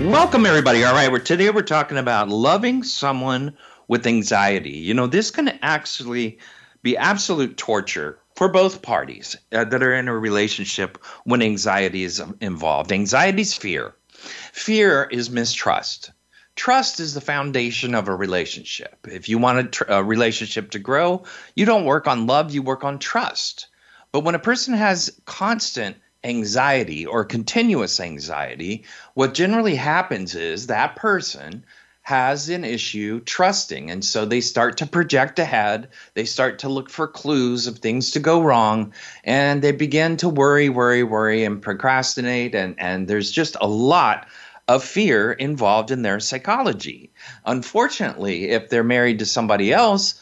Welcome, 0.00 0.46
everybody. 0.46 0.82
All 0.82 0.94
right, 0.94 1.12
we're, 1.12 1.18
today 1.18 1.50
we're 1.50 1.60
talking 1.60 1.98
about 1.98 2.30
loving 2.30 2.82
someone 2.84 3.54
with 3.86 4.06
anxiety. 4.06 4.70
You 4.70 4.94
know, 4.94 5.06
this 5.06 5.30
can 5.30 5.48
actually 5.60 6.38
be 6.82 6.96
absolute 6.96 7.58
torture 7.58 8.18
for 8.34 8.48
both 8.48 8.80
parties 8.80 9.36
uh, 9.52 9.64
that 9.64 9.82
are 9.82 9.92
in 9.92 10.08
a 10.08 10.18
relationship 10.18 10.96
when 11.24 11.42
anxiety 11.42 12.02
is 12.02 12.22
involved. 12.40 12.92
Anxiety 12.92 13.42
is 13.42 13.52
fear, 13.52 13.94
fear 14.08 15.06
is 15.12 15.28
mistrust. 15.28 16.12
Trust 16.56 16.98
is 16.98 17.12
the 17.12 17.20
foundation 17.20 17.94
of 17.94 18.08
a 18.08 18.16
relationship. 18.16 19.06
If 19.06 19.28
you 19.28 19.36
want 19.36 19.58
a, 19.58 19.64
tr- 19.64 19.84
a 19.86 20.02
relationship 20.02 20.70
to 20.70 20.78
grow, 20.78 21.24
you 21.54 21.66
don't 21.66 21.84
work 21.84 22.06
on 22.06 22.26
love, 22.26 22.52
you 22.52 22.62
work 22.62 22.84
on 22.84 23.00
trust. 23.00 23.66
But 24.12 24.24
when 24.24 24.34
a 24.34 24.38
person 24.38 24.72
has 24.72 25.20
constant 25.26 25.98
anxiety 26.24 27.06
or 27.06 27.24
continuous 27.24 28.00
anxiety, 28.00 28.84
what 29.14 29.34
generally 29.34 29.76
happens 29.76 30.34
is 30.34 30.66
that 30.66 30.96
person 30.96 31.64
has 32.02 32.48
an 32.48 32.64
issue 32.64 33.20
trusting. 33.20 33.90
And 33.90 34.04
so 34.04 34.24
they 34.24 34.40
start 34.40 34.78
to 34.78 34.86
project 34.86 35.38
ahead. 35.38 35.88
They 36.14 36.24
start 36.24 36.60
to 36.60 36.68
look 36.68 36.90
for 36.90 37.06
clues 37.06 37.66
of 37.66 37.78
things 37.78 38.12
to 38.12 38.20
go 38.20 38.42
wrong. 38.42 38.92
And 39.22 39.62
they 39.62 39.72
begin 39.72 40.16
to 40.18 40.28
worry, 40.28 40.68
worry, 40.68 41.04
worry, 41.04 41.44
and 41.44 41.62
procrastinate. 41.62 42.54
And, 42.54 42.74
and 42.78 43.06
there's 43.06 43.30
just 43.30 43.56
a 43.60 43.68
lot 43.68 44.26
of 44.66 44.82
fear 44.82 45.32
involved 45.32 45.90
in 45.90 46.02
their 46.02 46.20
psychology. 46.20 47.12
Unfortunately, 47.44 48.50
if 48.50 48.68
they're 48.68 48.84
married 48.84 49.18
to 49.18 49.26
somebody 49.26 49.72
else, 49.72 50.20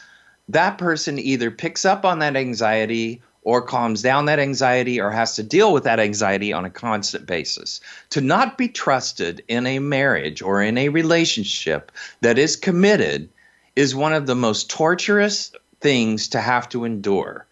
that 0.49 0.77
person 0.77 1.19
either 1.19 1.51
picks 1.51 1.85
up 1.85 2.05
on 2.05 2.19
that 2.19 2.35
anxiety 2.35 3.21
or 3.43 3.61
calms 3.61 4.01
down 4.01 4.25
that 4.25 4.39
anxiety 4.39 4.99
or 4.99 5.11
has 5.11 5.35
to 5.35 5.43
deal 5.43 5.71
with 5.71 5.83
that 5.85 5.99
anxiety 5.99 6.51
on 6.51 6.65
a 6.65 6.69
constant 6.69 7.25
basis. 7.25 7.79
To 8.11 8.21
not 8.21 8.57
be 8.57 8.67
trusted 8.67 9.43
in 9.47 9.65
a 9.65 9.79
marriage 9.79 10.41
or 10.41 10.61
in 10.61 10.77
a 10.77 10.89
relationship 10.89 11.91
that 12.21 12.37
is 12.37 12.55
committed 12.55 13.29
is 13.75 13.95
one 13.95 14.13
of 14.13 14.27
the 14.27 14.35
most 14.35 14.69
torturous 14.69 15.51
things 15.79 16.27
to 16.29 16.41
have 16.41 16.67
to 16.69 16.83
endure. 16.83 17.47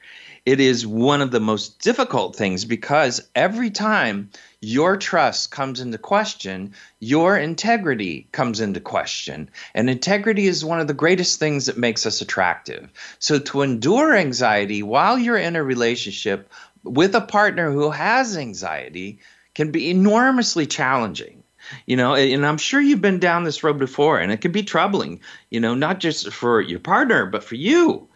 It 0.48 0.62
is 0.62 0.88
one 0.88 1.22
of 1.22 1.32
the 1.32 1.42
most 1.42 1.80
difficult 1.80 2.34
things 2.34 2.64
because 2.64 3.20
every 3.36 3.70
time 3.70 4.30
your 4.62 4.96
trust 4.96 5.52
comes 5.52 5.82
into 5.82 5.98
question, 5.98 6.74
your 7.02 7.38
integrity 7.38 8.30
comes 8.32 8.62
into 8.62 8.80
question. 8.80 9.50
And 9.76 9.90
integrity 9.90 10.48
is 10.48 10.64
one 10.64 10.80
of 10.80 10.88
the 10.88 10.94
greatest 10.94 11.38
things 11.38 11.66
that 11.66 11.78
makes 11.78 12.06
us 12.06 12.22
attractive. 12.22 12.90
So 13.20 13.40
to 13.40 13.62
endure 13.62 14.16
anxiety 14.16 14.82
while 14.84 15.20
you're 15.20 15.36
in 15.36 15.58
a 15.58 15.64
relationship 15.64 16.50
with 16.82 17.14
a 17.14 17.20
partner 17.20 17.70
who 17.70 17.92
has 17.92 18.38
anxiety 18.38 19.20
can 19.54 19.72
be 19.72 19.90
enormously 19.90 20.66
challenging 20.66 21.44
you 21.86 21.98
know 21.98 22.16
and 22.16 22.46
i'm 22.46 22.58
sure 22.58 22.80
you've 22.80 23.02
been 23.02 23.20
down 23.20 23.44
this 23.44 23.62
road 23.62 23.78
before 23.78 24.18
and 24.20 24.32
it 24.32 24.40
can 24.40 24.54
be 24.54 24.64
troubling 24.64 25.20
you 25.50 25.60
know 25.60 25.76
not 25.76 26.00
just 26.00 26.32
for 26.32 26.62
your 26.62 26.80
partner 26.80 27.26
but 27.26 27.44
for 27.44 27.56
you 27.56 28.08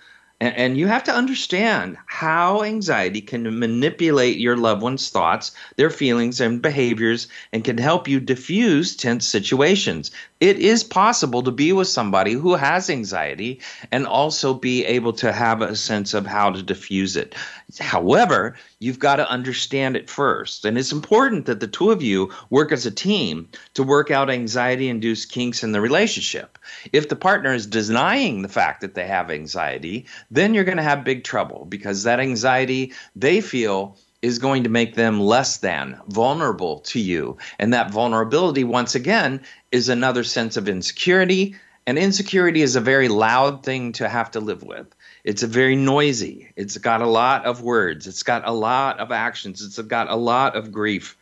and, 0.41 0.57
and 0.57 0.77
you 0.77 0.87
have 0.87 1.03
to 1.05 1.13
understand 1.13 1.97
how 2.07 2.63
anxiety 2.63 3.21
can 3.21 3.59
manipulate 3.59 4.37
your 4.37 4.57
loved 4.57 4.81
one's 4.81 5.07
thoughts, 5.09 5.51
their 5.77 5.91
feelings, 5.91 6.41
and 6.41 6.61
behaviors, 6.61 7.27
and 7.53 7.63
can 7.63 7.77
help 7.77 8.07
you 8.07 8.19
diffuse 8.19 8.95
tense 8.95 9.25
situations. 9.25 10.11
It 10.41 10.57
is 10.57 10.83
possible 10.83 11.43
to 11.43 11.51
be 11.51 11.71
with 11.71 11.87
somebody 11.87 12.33
who 12.33 12.55
has 12.55 12.89
anxiety 12.89 13.61
and 13.91 14.07
also 14.07 14.55
be 14.55 14.83
able 14.85 15.13
to 15.13 15.31
have 15.31 15.61
a 15.61 15.75
sense 15.75 16.15
of 16.15 16.25
how 16.25 16.49
to 16.49 16.63
diffuse 16.63 17.15
it. 17.15 17.35
However, 17.79 18.57
you've 18.79 18.97
got 18.97 19.17
to 19.17 19.29
understand 19.29 19.95
it 19.95 20.09
first. 20.09 20.65
And 20.65 20.79
it's 20.79 20.91
important 20.91 21.45
that 21.45 21.59
the 21.59 21.67
two 21.67 21.91
of 21.91 22.01
you 22.01 22.31
work 22.49 22.71
as 22.71 22.87
a 22.87 22.91
team 22.91 23.49
to 23.75 23.83
work 23.83 24.09
out 24.09 24.31
anxiety 24.31 24.89
induced 24.89 25.31
kinks 25.31 25.63
in 25.63 25.73
the 25.73 25.81
relationship. 25.81 26.57
If 26.91 27.07
the 27.07 27.15
partner 27.15 27.53
is 27.53 27.67
denying 27.67 28.41
the 28.41 28.49
fact 28.49 28.81
that 28.81 28.95
they 28.95 29.05
have 29.05 29.29
anxiety, 29.29 30.07
then 30.31 30.55
you're 30.55 30.63
going 30.63 30.77
to 30.77 30.83
have 30.83 31.03
big 31.03 31.23
trouble 31.23 31.65
because 31.69 32.01
that 32.01 32.19
anxiety 32.19 32.93
they 33.15 33.41
feel 33.41 33.95
is 34.21 34.39
going 34.39 34.63
to 34.63 34.69
make 34.69 34.95
them 34.95 35.19
less 35.19 35.57
than 35.57 35.99
vulnerable 36.07 36.79
to 36.79 36.99
you. 36.99 37.37
And 37.59 37.73
that 37.73 37.91
vulnerability, 37.91 38.63
once 38.63 38.95
again, 38.95 39.41
is 39.71 39.89
another 39.89 40.23
sense 40.23 40.57
of 40.57 40.69
insecurity. 40.69 41.55
And 41.87 41.97
insecurity 41.97 42.61
is 42.61 42.75
a 42.75 42.81
very 42.81 43.07
loud 43.07 43.63
thing 43.63 43.91
to 43.93 44.07
have 44.07 44.31
to 44.31 44.39
live 44.39 44.63
with. 44.63 44.87
It's 45.23 45.43
a 45.43 45.47
very 45.47 45.75
noisy. 45.75 46.51
It's 46.55 46.77
got 46.77 47.01
a 47.01 47.07
lot 47.07 47.45
of 47.45 47.61
words. 47.61 48.07
It's 48.07 48.23
got 48.23 48.47
a 48.47 48.51
lot 48.51 48.99
of 48.99 49.11
actions. 49.11 49.61
It's 49.63 49.79
got 49.79 50.09
a 50.09 50.15
lot 50.15 50.55
of 50.55 50.71
grief. 50.71 51.17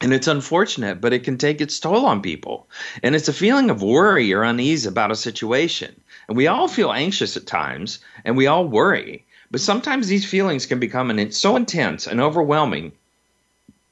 And 0.00 0.12
it's 0.12 0.26
unfortunate, 0.26 1.00
but 1.00 1.14
it 1.14 1.24
can 1.24 1.38
take 1.38 1.60
its 1.60 1.80
toll 1.80 2.04
on 2.04 2.20
people. 2.20 2.68
And 3.02 3.14
it's 3.14 3.28
a 3.28 3.32
feeling 3.32 3.70
of 3.70 3.82
worry 3.82 4.32
or 4.34 4.42
unease 4.42 4.84
about 4.84 5.10
a 5.10 5.16
situation. 5.16 5.98
And 6.28 6.36
we 6.36 6.46
all 6.46 6.68
feel 6.68 6.92
anxious 6.92 7.36
at 7.36 7.46
times, 7.46 8.00
and 8.24 8.36
we 8.36 8.46
all 8.46 8.66
worry. 8.66 9.24
But 9.54 9.60
sometimes 9.60 10.08
these 10.08 10.28
feelings 10.28 10.66
can 10.66 10.80
become 10.80 11.30
so 11.30 11.54
intense 11.54 12.08
and 12.08 12.20
overwhelming 12.20 12.90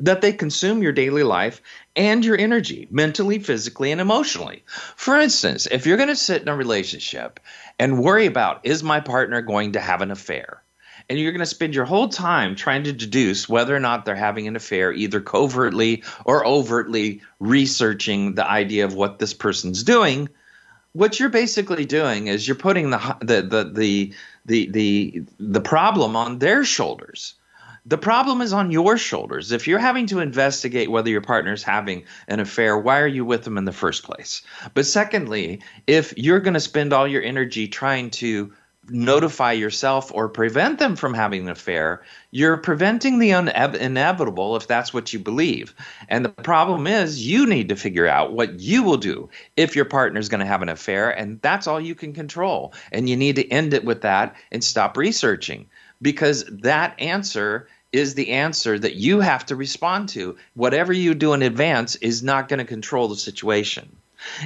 that 0.00 0.20
they 0.20 0.32
consume 0.32 0.82
your 0.82 0.90
daily 0.90 1.22
life 1.22 1.62
and 1.94 2.24
your 2.24 2.36
energy, 2.36 2.88
mentally, 2.90 3.38
physically, 3.38 3.92
and 3.92 4.00
emotionally. 4.00 4.64
For 4.96 5.20
instance, 5.20 5.68
if 5.70 5.86
you're 5.86 5.98
going 5.98 6.08
to 6.08 6.16
sit 6.16 6.42
in 6.42 6.48
a 6.48 6.56
relationship 6.56 7.38
and 7.78 8.02
worry 8.02 8.26
about, 8.26 8.58
is 8.64 8.82
my 8.82 8.98
partner 8.98 9.40
going 9.40 9.70
to 9.74 9.80
have 9.80 10.02
an 10.02 10.10
affair? 10.10 10.60
And 11.08 11.16
you're 11.16 11.30
going 11.30 11.38
to 11.38 11.46
spend 11.46 11.76
your 11.76 11.84
whole 11.84 12.08
time 12.08 12.56
trying 12.56 12.82
to 12.82 12.92
deduce 12.92 13.48
whether 13.48 13.76
or 13.76 13.78
not 13.78 14.04
they're 14.04 14.16
having 14.16 14.48
an 14.48 14.56
affair, 14.56 14.92
either 14.92 15.20
covertly 15.20 16.02
or 16.24 16.44
overtly 16.44 17.22
researching 17.38 18.34
the 18.34 18.50
idea 18.50 18.84
of 18.84 18.94
what 18.94 19.20
this 19.20 19.32
person's 19.32 19.84
doing. 19.84 20.28
What 20.92 21.18
you're 21.18 21.28
basically 21.28 21.84
doing 21.84 22.26
is 22.26 22.46
you're 22.46 22.54
putting 22.54 22.90
the 22.90 23.16
the 23.20 23.42
the 23.42 23.64
the 23.64 24.14
the 24.44 24.66
the, 24.70 25.22
the 25.38 25.60
problem 25.60 26.16
on 26.16 26.38
their 26.38 26.64
shoulders. 26.64 27.34
The 27.84 27.98
problem 27.98 28.42
is 28.42 28.52
on 28.52 28.70
your 28.70 28.96
shoulders. 28.96 29.50
If 29.50 29.66
you're 29.66 29.80
having 29.80 30.06
to 30.08 30.20
investigate 30.20 30.90
whether 30.90 31.10
your 31.10 31.20
partner's 31.20 31.64
having 31.64 32.04
an 32.28 32.38
affair, 32.38 32.78
why 32.78 33.00
are 33.00 33.08
you 33.08 33.24
with 33.24 33.42
them 33.42 33.58
in 33.58 33.64
the 33.64 33.72
first 33.72 34.04
place? 34.04 34.42
But 34.74 34.86
secondly, 34.86 35.62
if 35.88 36.16
you're 36.16 36.38
going 36.38 36.54
to 36.54 36.60
spend 36.60 36.92
all 36.92 37.08
your 37.08 37.22
energy 37.22 37.66
trying 37.66 38.10
to 38.10 38.52
notify 38.88 39.52
yourself 39.52 40.10
or 40.12 40.28
prevent 40.28 40.78
them 40.78 40.96
from 40.96 41.14
having 41.14 41.42
an 41.42 41.50
affair, 41.50 42.02
you're 42.30 42.56
preventing 42.56 43.18
the 43.18 43.30
inevitable 43.30 44.56
if 44.56 44.66
that's 44.66 44.92
what 44.92 45.12
you 45.12 45.18
believe. 45.18 45.74
And 46.08 46.24
the 46.24 46.30
problem 46.30 46.86
is, 46.86 47.24
you 47.24 47.46
need 47.46 47.68
to 47.68 47.76
figure 47.76 48.08
out 48.08 48.32
what 48.32 48.58
you 48.58 48.82
will 48.82 48.96
do 48.96 49.28
if 49.56 49.76
your 49.76 49.84
partner's 49.84 50.28
going 50.28 50.40
to 50.40 50.46
have 50.46 50.62
an 50.62 50.68
affair, 50.68 51.10
and 51.10 51.40
that's 51.42 51.66
all 51.66 51.80
you 51.80 51.94
can 51.94 52.12
control. 52.12 52.74
And 52.90 53.08
you 53.08 53.16
need 53.16 53.36
to 53.36 53.48
end 53.48 53.72
it 53.72 53.84
with 53.84 54.02
that 54.02 54.34
and 54.50 54.64
stop 54.64 54.96
researching 54.96 55.68
because 56.00 56.44
that 56.46 57.00
answer 57.00 57.68
is 57.92 58.14
the 58.14 58.30
answer 58.30 58.78
that 58.78 58.96
you 58.96 59.20
have 59.20 59.46
to 59.46 59.54
respond 59.54 60.08
to. 60.08 60.36
Whatever 60.54 60.92
you 60.92 61.14
do 61.14 61.34
in 61.34 61.42
advance 61.42 61.94
is 61.96 62.22
not 62.22 62.48
going 62.48 62.58
to 62.58 62.64
control 62.64 63.06
the 63.06 63.16
situation. 63.16 63.94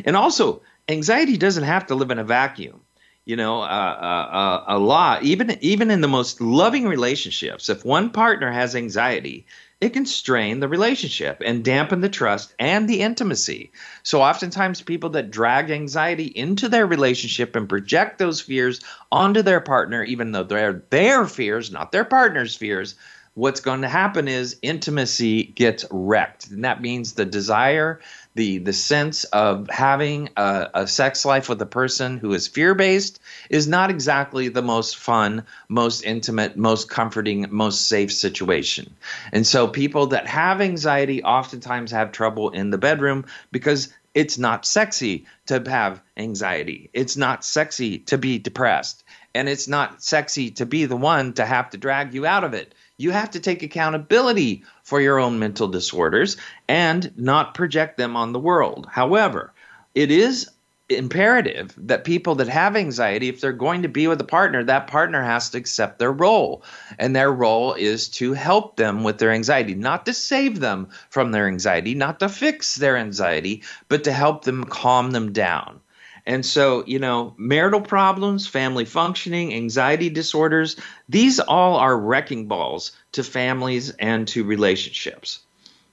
And 0.05 0.17
also, 0.17 0.62
anxiety 0.88 1.37
doesn't 1.37 1.65
have 1.65 1.87
to 1.87 1.94
live 1.94 2.11
in 2.11 2.19
a 2.19 2.25
vacuum 2.25 2.81
you 3.26 3.34
know, 3.34 3.61
uh, 3.61 3.64
uh, 3.64 4.34
uh, 4.34 4.64
a 4.69 4.78
lot. 4.78 5.25
Even 5.25 5.58
even 5.61 5.90
in 5.90 6.00
the 6.00 6.08
most 6.08 6.40
loving 6.40 6.87
relationships, 6.87 7.69
if 7.69 7.84
one 7.84 8.11
partner 8.11 8.50
has 8.50 8.76
anxiety, 8.76 9.46
it 9.81 9.93
can 9.93 10.06
strain 10.06 10.61
the 10.61 10.69
relationship 10.69 11.43
and 11.44 11.64
dampen 11.64 12.00
the 12.00 12.08
trust 12.08 12.55
and 12.58 12.88
the 12.88 13.02
intimacy. 13.02 13.73
So 14.05 14.23
oftentimes 14.23 14.81
people 14.81 15.11
that 15.11 15.32
drag 15.32 15.70
anxiety 15.70 16.26
into 16.26 16.69
their 16.69 16.87
relationship 16.87 17.56
and 17.56 17.69
project 17.69 18.19
those 18.19 18.40
fears 18.40 18.81
onto 19.12 19.43
their 19.43 19.61
partner, 19.61 20.05
even 20.05 20.32
though 20.32 20.44
they're 20.44 20.84
their 20.88 21.26
fears, 21.26 21.70
not 21.73 21.93
their 21.93 22.05
partner's 22.05 22.55
fears, 22.55 22.94
what's 23.34 23.61
going 23.61 23.82
to 23.82 23.88
happen 23.88 24.28
is 24.28 24.56
intimacy 24.62 25.43
gets 25.44 25.84
wrecked. 25.90 26.49
And 26.49 26.64
that 26.64 26.81
means 26.81 27.12
the 27.12 27.26
desire 27.26 28.00
the 28.37 28.59
the 28.59 28.73
sense 28.73 29.25
of 29.25 29.69
having 29.71 30.29
a, 30.37 30.69
a 30.75 30.87
sex 30.87 31.25
life 31.25 31.49
with 31.49 31.61
a 31.62 31.67
person 31.67 32.19
who 32.19 32.35
is 32.35 32.47
fear 32.47 32.75
based 32.75 33.19
is 33.50 33.67
not 33.67 33.91
exactly 33.91 34.49
the 34.49 34.62
most 34.62 34.97
fun, 34.97 35.44
most 35.69 36.05
intimate, 36.05 36.56
most 36.56 36.88
comforting, 36.91 37.47
most 37.50 37.88
safe 37.88 38.12
situation. 38.12 38.94
And 39.33 39.47
so 39.47 39.67
people 39.67 40.09
that 40.09 40.27
have 40.27 40.61
anxiety 40.61 41.25
oftentimes 41.25 41.91
have 41.91 42.12
trouble 42.12 42.50
in 42.50 42.71
the 42.71 42.79
bedroom 42.79 43.25
because 43.50 43.93
it's 44.15 44.38
not 44.38 44.67
sexy 44.67 45.27
to 45.47 45.62
have 45.67 46.03
anxiety. 46.17 46.91
It's 46.93 47.17
not 47.17 47.44
sexy 47.44 47.99
to 48.00 48.19
be 48.19 48.38
depressed. 48.38 49.03
And 49.35 49.49
it's 49.49 49.69
not 49.69 50.03
sexy 50.03 50.50
to 50.53 50.65
be 50.65 50.87
the 50.87 50.97
one 50.97 51.35
to 51.35 51.44
have 51.44 51.71
to 51.71 51.79
drag 51.79 52.15
you 52.15 52.25
out 52.25 52.44
of 52.44 52.55
it. 52.55 52.75
You 52.99 53.11
have 53.11 53.31
to 53.33 53.41
take 53.41 53.63
accountability 53.63 54.65
for 54.83 55.01
your 55.01 55.19
own 55.19 55.39
mental 55.39 55.69
disorders 55.69 56.39
and 56.67 57.13
not 57.17 57.55
project 57.55 57.99
them 57.99 58.17
on 58.17 58.33
the 58.33 58.41
world. 58.41 58.89
However, 58.91 59.53
it 59.95 60.11
is 60.11 60.49
imperative 60.89 61.75
that 61.77 62.05
people 62.05 62.37
that 62.37 62.49
have 62.49 62.77
anxiety, 62.77 63.29
if 63.29 63.41
they're 63.41 63.53
going 63.53 63.83
to 63.83 63.89
be 63.89 64.07
with 64.07 64.21
a 64.21 64.25
partner, 64.25 64.65
that 64.65 64.87
partner 64.87 65.23
has 65.23 65.51
to 65.51 65.59
accept 65.59 65.99
their 65.99 66.13
role. 66.13 66.63
And 66.99 67.15
their 67.15 67.33
role 67.33 67.75
is 67.75 68.09
to 68.11 68.33
help 68.33 68.77
them 68.77 69.03
with 69.03 69.19
their 69.19 69.33
anxiety, 69.33 69.75
not 69.75 70.07
to 70.07 70.15
save 70.15 70.61
them 70.61 70.89
from 71.11 71.33
their 71.33 71.49
anxiety, 71.49 71.95
not 71.95 72.21
to 72.21 72.29
fix 72.29 72.77
their 72.77 72.97
anxiety, 72.97 73.63
but 73.89 74.05
to 74.05 74.13
help 74.13 74.45
them 74.45 74.65
calm 74.65 75.11
them 75.11 75.33
down. 75.33 75.81
And 76.26 76.44
so, 76.44 76.84
you 76.87 76.99
know, 76.99 77.34
marital 77.38 77.81
problems, 77.81 78.49
family 78.49 78.84
functioning, 78.84 79.55
anxiety 79.55 80.11
disorders, 80.11 80.76
these 81.08 81.38
all 81.38 81.76
are 81.76 81.96
wrecking 81.96 82.49
balls 82.49 82.93
to 83.12 83.23
families 83.23 83.90
and 83.90 84.26
to 84.28 84.43
relationships. 84.43 85.40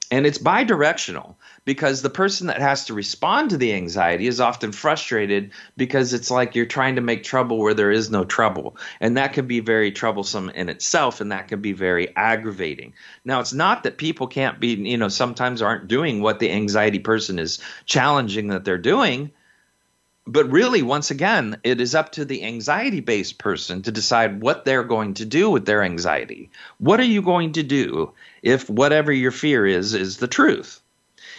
And 0.10 0.28
it's 0.28 0.38
bidirectional 0.38 1.36
because 1.66 2.02
the 2.02 2.10
person 2.10 2.48
that 2.48 2.62
has 2.62 2.86
to 2.86 2.94
respond 2.94 3.50
to 3.50 3.58
the 3.58 3.74
anxiety 3.74 4.28
is 4.28 4.40
often 4.40 4.72
frustrated 4.72 5.52
because 5.76 6.14
it's 6.14 6.30
like 6.30 6.56
you're 6.56 6.68
trying 6.68 6.96
to 6.96 7.02
make 7.02 7.24
trouble 7.24 7.58
where 7.58 7.74
there 7.74 7.92
is 7.92 8.12
no 8.12 8.24
trouble. 8.24 8.78
And 9.00 9.18
that 9.18 9.34
can 9.34 9.48
be 9.48 9.60
very 9.60 9.92
troublesome 9.92 10.50
in 10.50 10.70
itself 10.70 11.20
and 11.20 11.32
that 11.32 11.48
can 11.48 11.62
be 11.62 11.74
very 11.74 12.16
aggravating. 12.16 12.94
Now, 13.26 13.40
it's 13.40 13.54
not 13.54 13.84
that 13.84 13.98
people 13.98 14.28
can't 14.28 14.60
be, 14.60 14.76
you 14.76 14.98
know, 14.98 15.08
sometimes 15.08 15.64
aren't 15.64 15.88
doing 15.88 16.22
what 16.22 16.40
the 16.40 16.52
anxiety 16.52 17.00
person 17.00 17.40
is 17.40 17.60
challenging 17.86 18.50
that 18.50 18.66
they're 18.66 18.78
doing 18.78 19.32
but 20.26 20.50
really, 20.50 20.82
once 20.82 21.12
again, 21.12 21.58
it 21.64 21.82
is 21.82 21.94
up 21.94 22.14
to 22.14 22.24
the 22.24 22.44
anxiety 22.44 23.02
based 23.02 23.38
person 23.38 23.82
to 23.82 23.92
decide 23.92 24.42
what 24.42 24.64
they're 24.64 24.84
going 24.84 25.16
to 25.16 25.26
do 25.26 25.50
with 25.50 25.66
their 25.66 25.84
anxiety. 25.84 26.50
What 26.78 27.02
are 27.02 27.06
you 27.06 27.22
going 27.22 27.52
to 27.54 27.64
do 27.64 28.14
if 28.42 28.70
whatever 28.70 29.12
your 29.12 29.32
fear 29.32 29.66
is 29.66 29.94
is 29.94 30.18
the 30.18 30.28
truth? 30.28 30.82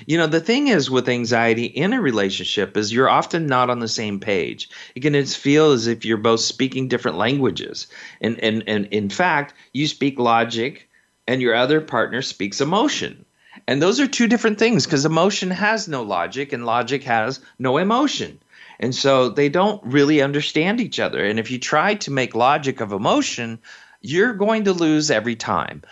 You 0.07 0.19
know, 0.19 0.27
the 0.27 0.41
thing 0.41 0.69
is 0.69 0.91
with 0.91 1.09
anxiety 1.09 1.65
in 1.65 1.95
a 1.95 2.01
relationship 2.01 2.77
is 2.77 2.93
you're 2.93 3.09
often 3.09 3.47
not 3.47 3.71
on 3.71 3.79
the 3.79 3.89
same 3.89 4.21
page. 4.21 4.69
It 4.95 5.01
can 5.01 5.25
feel 5.25 5.73
as 5.73 5.87
if 5.87 6.05
you're 6.05 6.19
both 6.19 6.41
speaking 6.41 6.89
different 6.89 7.17
languages. 7.17 7.87
And, 8.21 8.39
and, 8.41 8.65
and 8.67 8.87
in 8.87 9.09
fact, 9.09 9.55
you 9.73 9.87
speak 9.87 10.19
logic 10.19 10.91
and 11.27 11.41
your 11.41 11.55
other 11.55 11.81
partner 11.81 12.23
speaks 12.23 12.61
emotion. 12.61 13.25
And 13.67 13.81
those 13.81 14.01
are 14.01 14.07
two 14.07 14.27
different 14.27 14.59
things 14.59 14.85
because 14.85 15.07
emotion 15.07 15.51
has 15.51 15.89
no 15.89 16.03
logic 16.03 16.53
and 16.53 16.67
logic 16.67 17.05
has 17.05 17.41
no 17.59 17.79
emotion. 17.79 18.41
And 18.81 18.94
so 18.94 19.29
they 19.29 19.49
don't 19.49 19.82
really 19.85 20.21
understand 20.23 20.81
each 20.81 20.99
other. 21.00 21.25
And 21.25 21.38
if 21.38 21.50
you 21.50 21.59
try 21.59 21.94
to 21.94 22.11
make 22.11 22.35
logic 22.35 22.81
of 22.81 22.93
emotion, 22.93 23.59
you're 24.00 24.35
going 24.35 24.65
to 24.65 24.73
lose 24.73 25.11
every 25.11 25.37
time. 25.37 25.82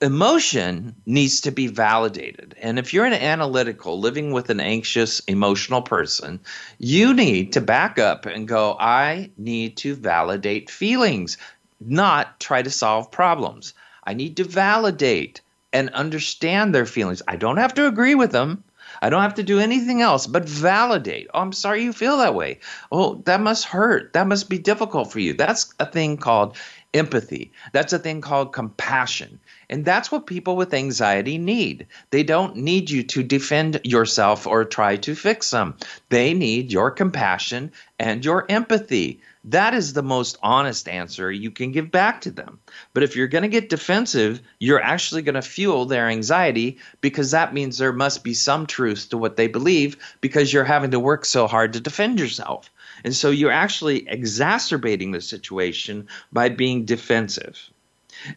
Emotion 0.00 0.94
needs 1.06 1.40
to 1.40 1.50
be 1.50 1.68
validated. 1.68 2.54
And 2.60 2.78
if 2.78 2.92
you're 2.92 3.06
an 3.06 3.14
analytical, 3.14 3.98
living 3.98 4.30
with 4.30 4.50
an 4.50 4.60
anxious, 4.60 5.20
emotional 5.20 5.80
person, 5.82 6.40
you 6.78 7.14
need 7.14 7.52
to 7.54 7.60
back 7.60 7.98
up 7.98 8.26
and 8.26 8.46
go, 8.46 8.76
I 8.78 9.30
need 9.38 9.78
to 9.78 9.94
validate 9.94 10.70
feelings, 10.70 11.38
not 11.80 12.38
try 12.40 12.62
to 12.62 12.70
solve 12.70 13.10
problems. 13.10 13.72
I 14.04 14.14
need 14.14 14.36
to 14.36 14.44
validate 14.44 15.40
and 15.72 15.90
understand 15.90 16.74
their 16.74 16.86
feelings. 16.86 17.22
I 17.26 17.36
don't 17.36 17.58
have 17.58 17.74
to 17.74 17.86
agree 17.86 18.14
with 18.14 18.32
them. 18.32 18.64
I 19.02 19.10
don't 19.10 19.22
have 19.22 19.34
to 19.34 19.42
do 19.42 19.58
anything 19.58 20.00
else 20.02 20.26
but 20.26 20.48
validate. 20.48 21.28
Oh, 21.34 21.40
I'm 21.40 21.52
sorry 21.52 21.82
you 21.82 21.92
feel 21.92 22.18
that 22.18 22.34
way. 22.34 22.60
Oh, 22.90 23.16
that 23.26 23.40
must 23.40 23.64
hurt. 23.64 24.12
That 24.12 24.26
must 24.26 24.48
be 24.48 24.58
difficult 24.58 25.12
for 25.12 25.18
you. 25.18 25.34
That's 25.34 25.74
a 25.78 25.86
thing 25.86 26.16
called 26.16 26.56
empathy. 26.94 27.52
That's 27.72 27.92
a 27.92 27.98
thing 27.98 28.20
called 28.20 28.52
compassion. 28.52 29.40
And 29.68 29.84
that's 29.84 30.12
what 30.12 30.26
people 30.26 30.56
with 30.56 30.74
anxiety 30.74 31.38
need. 31.38 31.86
They 32.10 32.22
don't 32.22 32.56
need 32.56 32.88
you 32.88 33.02
to 33.02 33.22
defend 33.22 33.80
yourself 33.82 34.46
or 34.46 34.64
try 34.64 34.96
to 34.96 35.14
fix 35.14 35.50
them. 35.50 35.76
They 36.08 36.34
need 36.34 36.72
your 36.72 36.90
compassion 36.90 37.72
and 37.98 38.24
your 38.24 38.46
empathy. 38.48 39.20
That 39.44 39.74
is 39.74 39.92
the 39.92 40.02
most 40.02 40.38
honest 40.42 40.88
answer 40.88 41.30
you 41.30 41.50
can 41.50 41.70
give 41.72 41.90
back 41.90 42.20
to 42.22 42.30
them. 42.30 42.58
But 42.94 43.02
if 43.02 43.14
you're 43.14 43.28
going 43.28 43.42
to 43.42 43.48
get 43.48 43.68
defensive, 43.68 44.40
you're 44.58 44.82
actually 44.82 45.22
going 45.22 45.36
to 45.36 45.42
fuel 45.42 45.86
their 45.86 46.08
anxiety 46.08 46.78
because 47.00 47.30
that 47.30 47.54
means 47.54 47.78
there 47.78 47.92
must 47.92 48.24
be 48.24 48.34
some 48.34 48.66
truth 48.66 49.10
to 49.10 49.18
what 49.18 49.36
they 49.36 49.46
believe 49.46 49.96
because 50.20 50.52
you're 50.52 50.64
having 50.64 50.90
to 50.92 51.00
work 51.00 51.24
so 51.24 51.46
hard 51.46 51.72
to 51.72 51.80
defend 51.80 52.18
yourself. 52.18 52.70
And 53.04 53.14
so 53.14 53.30
you're 53.30 53.52
actually 53.52 54.08
exacerbating 54.08 55.12
the 55.12 55.20
situation 55.20 56.08
by 56.32 56.48
being 56.48 56.84
defensive. 56.84 57.70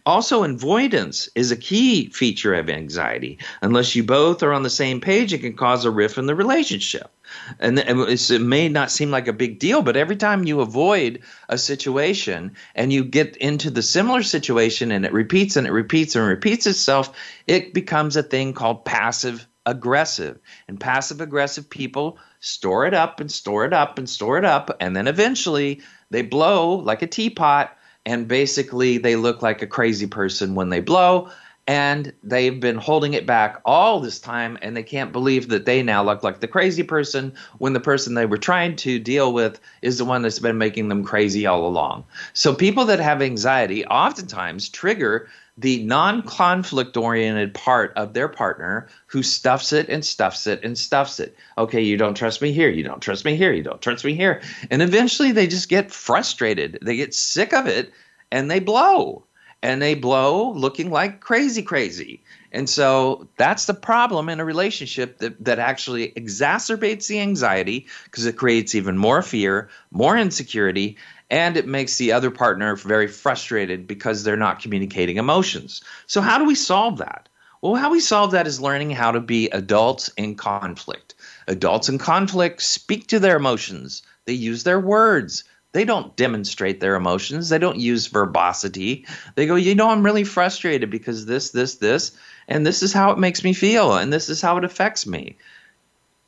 Also, 0.05 0.43
avoidance 0.43 1.29
is 1.35 1.51
a 1.51 1.57
key 1.57 2.09
feature 2.09 2.53
of 2.53 2.69
anxiety. 2.69 3.39
Unless 3.61 3.95
you 3.95 4.03
both 4.03 4.43
are 4.43 4.53
on 4.53 4.63
the 4.63 4.69
same 4.69 5.01
page, 5.01 5.33
it 5.33 5.39
can 5.39 5.55
cause 5.55 5.85
a 5.85 5.91
rift 5.91 6.17
in 6.17 6.25
the 6.25 6.35
relationship. 6.35 7.11
And 7.59 7.77
it 7.79 8.41
may 8.41 8.69
not 8.69 8.91
seem 8.91 9.11
like 9.11 9.27
a 9.27 9.33
big 9.33 9.59
deal, 9.59 9.81
but 9.81 9.95
every 9.95 10.15
time 10.15 10.45
you 10.45 10.61
avoid 10.61 11.21
a 11.47 11.57
situation 11.57 12.55
and 12.75 12.91
you 12.91 13.03
get 13.03 13.37
into 13.37 13.69
the 13.69 13.83
similar 13.83 14.23
situation 14.23 14.91
and 14.91 15.05
it 15.05 15.13
repeats 15.13 15.55
and 15.55 15.67
it 15.67 15.71
repeats 15.71 16.15
and 16.15 16.27
repeats 16.27 16.65
itself, 16.65 17.15
it 17.45 17.73
becomes 17.73 18.15
a 18.15 18.23
thing 18.23 18.53
called 18.53 18.83
passive 18.85 19.47
aggressive. 19.65 20.39
And 20.67 20.79
passive 20.79 21.21
aggressive 21.21 21.69
people 21.69 22.17
store 22.39 22.87
it 22.87 22.93
up 22.95 23.19
and 23.19 23.31
store 23.31 23.65
it 23.65 23.73
up 23.73 23.99
and 23.99 24.09
store 24.09 24.37
it 24.37 24.45
up. 24.45 24.75
And 24.79 24.95
then 24.95 25.07
eventually 25.07 25.81
they 26.09 26.23
blow 26.23 26.75
like 26.75 27.03
a 27.03 27.07
teapot 27.07 27.75
and 28.09 28.27
basically 28.27 28.97
they 28.97 29.15
look 29.15 29.43
like 29.43 29.61
a 29.61 29.67
crazy 29.67 30.07
person 30.07 30.55
when 30.55 30.69
they 30.69 30.79
blow 30.79 31.29
and 31.67 32.11
they've 32.23 32.59
been 32.59 32.77
holding 32.77 33.13
it 33.13 33.27
back 33.27 33.61
all 33.65 33.99
this 33.99 34.19
time 34.19 34.57
and 34.63 34.75
they 34.75 34.81
can't 34.81 35.11
believe 35.11 35.49
that 35.49 35.65
they 35.65 35.83
now 35.83 36.03
look 36.03 36.23
like 36.23 36.39
the 36.39 36.47
crazy 36.47 36.81
person 36.81 37.31
when 37.59 37.73
the 37.73 37.79
person 37.79 38.15
they 38.15 38.25
were 38.25 38.39
trying 38.39 38.75
to 38.75 38.97
deal 38.97 39.31
with 39.31 39.61
is 39.83 39.99
the 39.99 40.05
one 40.05 40.23
that's 40.23 40.39
been 40.39 40.57
making 40.57 40.89
them 40.89 41.03
crazy 41.03 41.45
all 41.45 41.67
along. 41.67 42.03
So 42.33 42.55
people 42.55 42.85
that 42.85 42.99
have 42.99 43.21
anxiety 43.21 43.85
oftentimes 43.85 44.69
trigger 44.69 45.29
the 45.59 45.83
non 45.83 46.21
conflict 46.21 46.95
oriented 46.95 47.53
part 47.53 47.91
of 47.97 48.13
their 48.13 48.29
partner 48.29 48.87
who 49.07 49.21
stuffs 49.21 49.73
it 49.73 49.89
and 49.89 50.05
stuffs 50.05 50.47
it 50.47 50.63
and 50.63 50.77
stuffs 50.77 51.19
it. 51.19 51.35
Okay, 51.57 51.81
you 51.81 51.97
don't 51.97 52.15
trust 52.15 52.41
me 52.41 52.53
here. 52.53 52.69
You 52.69 52.83
don't 52.83 53.01
trust 53.01 53.25
me 53.25 53.35
here. 53.35 53.51
You 53.51 53.63
don't 53.63 53.81
trust 53.81 54.05
me 54.05 54.13
here. 54.13 54.41
And 54.71 54.81
eventually 54.81 55.33
they 55.33 55.47
just 55.47 55.67
get 55.67 55.91
frustrated. 55.91 56.79
They 56.81 56.95
get 56.95 57.13
sick 57.13 57.53
of 57.53 57.67
it 57.67 57.91
and 58.31 58.49
they 58.49 58.59
blow. 58.59 59.25
And 59.61 59.81
they 59.81 59.95
blow 59.95 60.53
looking 60.53 60.89
like 60.89 61.19
crazy, 61.19 61.61
crazy. 61.61 62.23
And 62.53 62.69
so 62.69 63.27
that's 63.35 63.65
the 63.65 63.73
problem 63.73 64.29
in 64.29 64.39
a 64.39 64.45
relationship 64.45 65.17
that, 65.17 65.43
that 65.43 65.59
actually 65.59 66.13
exacerbates 66.13 67.07
the 67.07 67.19
anxiety 67.19 67.87
because 68.05 68.25
it 68.25 68.37
creates 68.37 68.73
even 68.73 68.97
more 68.97 69.21
fear, 69.21 69.69
more 69.91 70.17
insecurity, 70.17 70.95
and 71.29 71.57
it 71.57 71.67
makes 71.67 71.97
the 71.97 72.11
other 72.11 72.31
partner 72.31 72.75
very 72.75 73.07
frustrated 73.07 73.87
because 73.87 74.23
they're 74.23 74.37
not 74.37 74.61
communicating 74.61 75.17
emotions. 75.17 75.81
So, 76.07 76.21
how 76.21 76.37
do 76.37 76.45
we 76.45 76.55
solve 76.55 76.97
that? 76.97 77.29
Well, 77.61 77.75
how 77.75 77.91
we 77.91 77.99
solve 77.99 78.31
that 78.31 78.47
is 78.47 78.61
learning 78.61 78.91
how 78.91 79.11
to 79.11 79.19
be 79.19 79.49
adults 79.49 80.09
in 80.17 80.35
conflict. 80.35 81.15
Adults 81.47 81.89
in 81.89 81.97
conflict 81.97 82.61
speak 82.61 83.07
to 83.07 83.19
their 83.19 83.35
emotions, 83.35 84.01
they 84.25 84.33
use 84.33 84.63
their 84.63 84.79
words. 84.79 85.43
They 85.71 85.85
don't 85.85 86.15
demonstrate 86.15 86.79
their 86.79 86.95
emotions. 86.95 87.49
They 87.49 87.59
don't 87.59 87.77
use 87.77 88.07
verbosity. 88.07 89.05
They 89.35 89.45
go, 89.45 89.53
you 89.53 89.75
know, 89.75 89.91
I'm 89.91 90.03
really 90.03 90.23
frustrated 90.23 90.89
because 90.89 91.27
this, 91.27 91.51
this, 91.51 91.75
this, 91.75 92.11
and 92.47 92.65
this 92.65 92.81
is 92.81 92.91
how 92.91 93.11
it 93.11 93.19
makes 93.19 93.43
me 93.43 93.53
feel, 93.53 93.93
and 93.95 94.11
this 94.11 94.29
is 94.29 94.41
how 94.41 94.57
it 94.57 94.63
affects 94.63 95.05
me. 95.05 95.37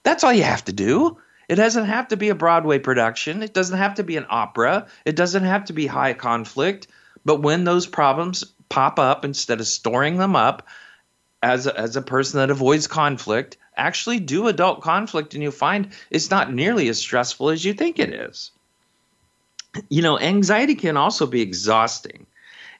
That's 0.03 0.23
all 0.23 0.31
you 0.31 0.43
have 0.43 0.65
to 0.65 0.73
do. 0.73 1.17
It 1.51 1.55
doesn't 1.55 1.87
have 1.87 2.07
to 2.07 2.15
be 2.15 2.29
a 2.29 2.35
Broadway 2.35 2.79
production. 2.79 3.43
It 3.43 3.53
doesn't 3.53 3.77
have 3.77 3.95
to 3.95 4.03
be 4.03 4.15
an 4.15 4.25
opera. 4.29 4.87
It 5.03 5.17
doesn't 5.17 5.43
have 5.43 5.65
to 5.65 5.73
be 5.73 5.85
high 5.85 6.13
conflict. 6.13 6.87
But 7.25 7.41
when 7.41 7.65
those 7.65 7.87
problems 7.87 8.45
pop 8.69 8.99
up, 8.99 9.25
instead 9.25 9.59
of 9.59 9.67
storing 9.67 10.15
them 10.15 10.33
up 10.33 10.65
as 11.43 11.67
a, 11.67 11.77
as 11.77 11.97
a 11.97 12.01
person 12.01 12.39
that 12.39 12.51
avoids 12.51 12.87
conflict, 12.87 13.57
actually 13.75 14.21
do 14.21 14.47
adult 14.47 14.79
conflict 14.79 15.33
and 15.33 15.43
you'll 15.43 15.51
find 15.51 15.89
it's 16.09 16.31
not 16.31 16.53
nearly 16.53 16.87
as 16.87 16.99
stressful 16.99 17.49
as 17.49 17.65
you 17.65 17.73
think 17.73 17.99
it 17.99 18.13
is. 18.13 18.51
You 19.89 20.03
know, 20.03 20.17
anxiety 20.17 20.75
can 20.75 20.95
also 20.95 21.25
be 21.25 21.41
exhausting. 21.41 22.27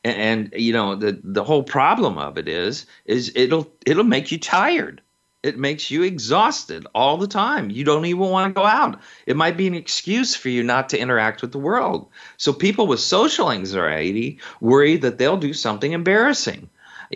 And, 0.05 0.49
and 0.51 0.61
you 0.61 0.71
know, 0.71 0.95
the 0.95 1.19
the 1.21 1.43
whole 1.43 1.63
problem 1.63 2.17
of 2.17 2.37
it 2.37 2.47
is 2.47 2.85
is 3.03 3.33
it'll 3.35 3.69
it'll 3.85 4.05
make 4.05 4.31
you 4.31 4.39
tired 4.39 5.01
It 5.43 5.57
makes 5.57 5.89
you 5.89 6.03
exhausted 6.03 6.85
all 6.93 7.17
the 7.17 7.27
time. 7.27 7.71
You 7.71 7.83
don't 7.83 8.05
even 8.05 8.21
want 8.21 8.53
to 8.53 8.59
go 8.59 8.65
out. 8.65 8.99
It 9.25 9.35
might 9.35 9.57
be 9.57 9.65
an 9.65 9.73
excuse 9.73 10.35
for 10.35 10.49
you 10.49 10.63
not 10.63 10.89
to 10.89 10.99
interact 10.99 11.41
with 11.41 11.51
the 11.51 11.57
world. 11.57 12.09
So 12.37 12.53
people 12.53 12.85
with 12.85 12.99
social 12.99 13.51
anxiety 13.51 14.39
worry 14.59 14.97
that 14.97 15.17
they'll 15.17 15.37
do 15.37 15.53
something 15.53 15.93
embarrassing. 15.93 16.69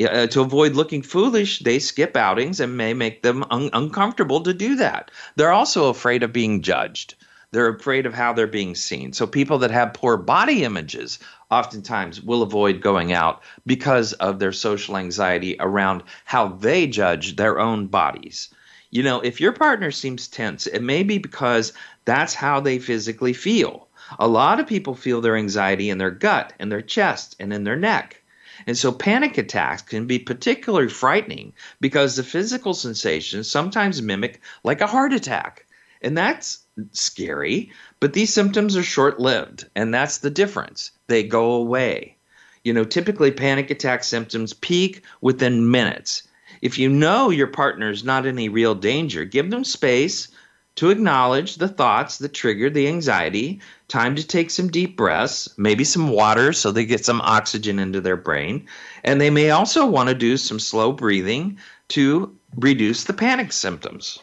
Uh, 0.10 0.28
to 0.28 0.42
avoid 0.42 0.74
looking 0.74 1.04
foolish, 1.04 1.60
they 1.60 1.80
skip 1.80 2.18
outings 2.18 2.60
and 2.60 2.76
may 2.76 2.94
make 2.94 3.22
them 3.22 3.46
un- 3.52 3.70
uncomfortable 3.72 4.42
to 4.42 4.54
do 4.54 4.76
that. 4.76 5.12
They're 5.36 5.54
also 5.54 5.90
afraid 5.90 6.24
of 6.24 6.34
being 6.34 6.64
judged. 6.64 7.16
They're 7.52 7.70
afraid 7.70 8.06
of 8.06 8.14
how 8.14 8.34
they're 8.34 8.48
being 8.48 8.76
seen. 8.76 9.14
So 9.14 9.26
people 9.26 9.60
that 9.60 9.72
have 9.72 9.94
poor 9.94 10.18
body 10.18 10.66
images 10.66 11.20
oftentimes 11.52 12.22
will 12.22 12.42
avoid 12.42 12.82
going 12.82 13.14
out 13.14 13.42
because 13.66 14.14
of 14.14 14.40
their 14.40 14.52
social 14.52 14.98
anxiety 14.98 15.56
around 15.60 16.04
how 16.26 16.48
they 16.48 16.88
judge 16.88 17.36
their 17.36 17.60
own 17.60 17.88
bodies. 17.88 18.50
You 18.92 19.04
know, 19.04 19.20
if 19.20 19.42
your 19.42 19.52
partner 19.52 19.92
seems 19.92 20.28
tense, 20.28 20.68
it 20.68 20.82
may 20.82 21.04
be 21.04 21.18
because 21.18 21.74
that's 22.06 22.34
how 22.34 22.60
they 22.60 22.80
physically 22.80 23.34
feel. 23.34 23.88
A 24.20 24.28
lot 24.28 24.60
of 24.60 24.68
people 24.68 24.96
feel 24.96 25.22
their 25.22 25.36
anxiety 25.36 25.90
in 25.90 25.98
their 25.98 26.12
gut, 26.12 26.54
in 26.60 26.70
their 26.70 26.82
chest, 26.82 27.36
and 27.40 27.52
in 27.52 27.64
their 27.64 27.76
neck. 27.76 28.22
And 28.68 28.78
so 28.78 28.92
panic 28.92 29.38
attacks 29.38 29.82
can 29.82 30.08
be 30.08 30.20
particularly 30.20 30.88
frightening 30.88 31.54
because 31.82 32.16
the 32.16 32.24
physical 32.24 32.74
sensations 32.74 33.50
sometimes 33.50 34.02
mimic 34.02 34.42
like 34.64 34.82
a 34.82 34.88
heart 34.88 35.12
attack. 35.12 35.65
And 36.06 36.16
that's 36.16 36.60
scary, 36.92 37.72
but 38.00 38.14
these 38.14 38.32
symptoms 38.32 38.78
are 38.78 38.84
short 38.84 39.20
lived, 39.20 39.68
and 39.76 39.92
that's 39.92 40.20
the 40.20 40.30
difference. 40.30 40.92
They 41.08 41.24
go 41.24 41.54
away. 41.54 42.18
You 42.64 42.74
know, 42.74 42.84
typically 42.84 43.32
panic 43.32 43.72
attack 43.72 44.04
symptoms 44.04 44.54
peak 44.54 45.02
within 45.20 45.72
minutes. 45.72 46.22
If 46.62 46.78
you 46.78 46.90
know 46.90 47.32
your 47.32 47.48
partner 47.48 47.90
is 47.90 48.04
not 48.04 48.28
in 48.28 48.36
any 48.36 48.50
real 48.50 48.76
danger, 48.76 49.26
give 49.26 49.50
them 49.50 49.64
space 49.64 50.28
to 50.76 50.92
acknowledge 50.92 51.56
the 51.56 51.68
thoughts 51.68 52.20
that 52.20 52.36
trigger 52.36 52.70
the 52.70 52.88
anxiety, 52.88 53.62
time 53.88 54.16
to 54.16 54.28
take 54.28 54.52
some 54.52 54.70
deep 54.70 54.98
breaths, 54.98 55.50
maybe 55.58 55.84
some 55.84 56.10
water 56.10 56.54
so 56.54 56.72
they 56.72 56.86
get 56.86 57.04
some 57.04 57.22
oxygen 57.22 57.80
into 57.80 58.00
their 58.00 58.18
brain. 58.18 58.68
And 59.04 59.20
they 59.20 59.32
may 59.32 59.50
also 59.50 59.88
want 59.88 60.10
to 60.10 60.16
do 60.16 60.38
some 60.38 60.60
slow 60.60 60.92
breathing 60.92 61.58
to 61.90 62.38
reduce 62.56 63.06
the 63.06 63.14
panic 63.14 63.52
symptoms. 63.52 64.20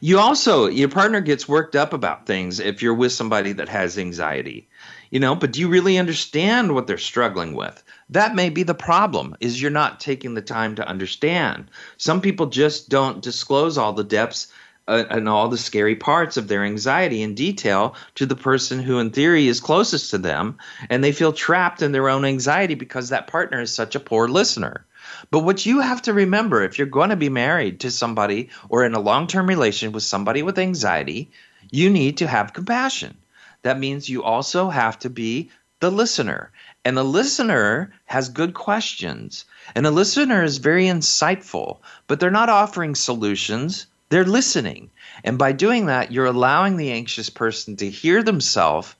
You 0.00 0.18
also, 0.18 0.66
your 0.66 0.88
partner 0.88 1.20
gets 1.20 1.48
worked 1.48 1.76
up 1.76 1.92
about 1.92 2.26
things 2.26 2.60
if 2.60 2.82
you're 2.82 2.94
with 2.94 3.12
somebody 3.12 3.52
that 3.52 3.68
has 3.68 3.98
anxiety. 3.98 4.68
You 5.10 5.20
know, 5.20 5.34
but 5.34 5.52
do 5.52 5.60
you 5.60 5.68
really 5.68 5.98
understand 5.98 6.74
what 6.74 6.86
they're 6.86 6.98
struggling 6.98 7.54
with? 7.54 7.82
That 8.10 8.34
may 8.34 8.50
be 8.50 8.62
the 8.62 8.74
problem 8.74 9.36
is 9.40 9.60
you're 9.60 9.70
not 9.70 10.00
taking 10.00 10.34
the 10.34 10.42
time 10.42 10.74
to 10.76 10.88
understand. 10.88 11.70
Some 11.96 12.20
people 12.20 12.46
just 12.46 12.88
don't 12.88 13.22
disclose 13.22 13.78
all 13.78 13.92
the 13.92 14.04
depths 14.04 14.48
uh, 14.88 15.04
and 15.10 15.28
all 15.28 15.48
the 15.48 15.58
scary 15.58 15.96
parts 15.96 16.36
of 16.36 16.48
their 16.48 16.64
anxiety 16.64 17.22
in 17.22 17.34
detail 17.34 17.96
to 18.14 18.26
the 18.26 18.36
person 18.36 18.78
who 18.78 18.98
in 18.98 19.10
theory 19.10 19.48
is 19.48 19.60
closest 19.60 20.10
to 20.10 20.18
them 20.18 20.58
and 20.88 21.02
they 21.02 21.12
feel 21.12 21.32
trapped 21.32 21.82
in 21.82 21.92
their 21.92 22.08
own 22.08 22.24
anxiety 22.24 22.74
because 22.74 23.08
that 23.08 23.26
partner 23.26 23.60
is 23.60 23.74
such 23.74 23.94
a 23.94 24.00
poor 24.00 24.28
listener. 24.28 24.86
But 25.30 25.40
what 25.40 25.66
you 25.66 25.80
have 25.80 26.02
to 26.02 26.12
remember 26.12 26.62
if 26.62 26.78
you're 26.78 26.86
going 26.86 27.10
to 27.10 27.16
be 27.16 27.28
married 27.28 27.80
to 27.80 27.90
somebody 27.90 28.50
or 28.68 28.84
in 28.84 28.94
a 28.94 29.00
long 29.00 29.26
term 29.26 29.46
relation 29.46 29.92
with 29.92 30.02
somebody 30.02 30.42
with 30.42 30.58
anxiety, 30.58 31.30
you 31.70 31.90
need 31.90 32.18
to 32.18 32.26
have 32.26 32.52
compassion. 32.52 33.16
That 33.62 33.78
means 33.78 34.08
you 34.08 34.22
also 34.22 34.70
have 34.70 34.98
to 35.00 35.10
be 35.10 35.50
the 35.80 35.90
listener. 35.90 36.52
And 36.84 36.96
the 36.96 37.04
listener 37.04 37.92
has 38.04 38.28
good 38.28 38.54
questions. 38.54 39.44
And 39.74 39.84
the 39.84 39.90
listener 39.90 40.44
is 40.44 40.58
very 40.58 40.84
insightful, 40.84 41.78
but 42.06 42.20
they're 42.20 42.30
not 42.30 42.48
offering 42.48 42.94
solutions, 42.94 43.86
they're 44.08 44.24
listening. 44.24 44.90
And 45.24 45.36
by 45.38 45.52
doing 45.52 45.86
that, 45.86 46.12
you're 46.12 46.26
allowing 46.26 46.76
the 46.76 46.92
anxious 46.92 47.28
person 47.28 47.76
to 47.76 47.90
hear 47.90 48.22
themselves 48.22 48.94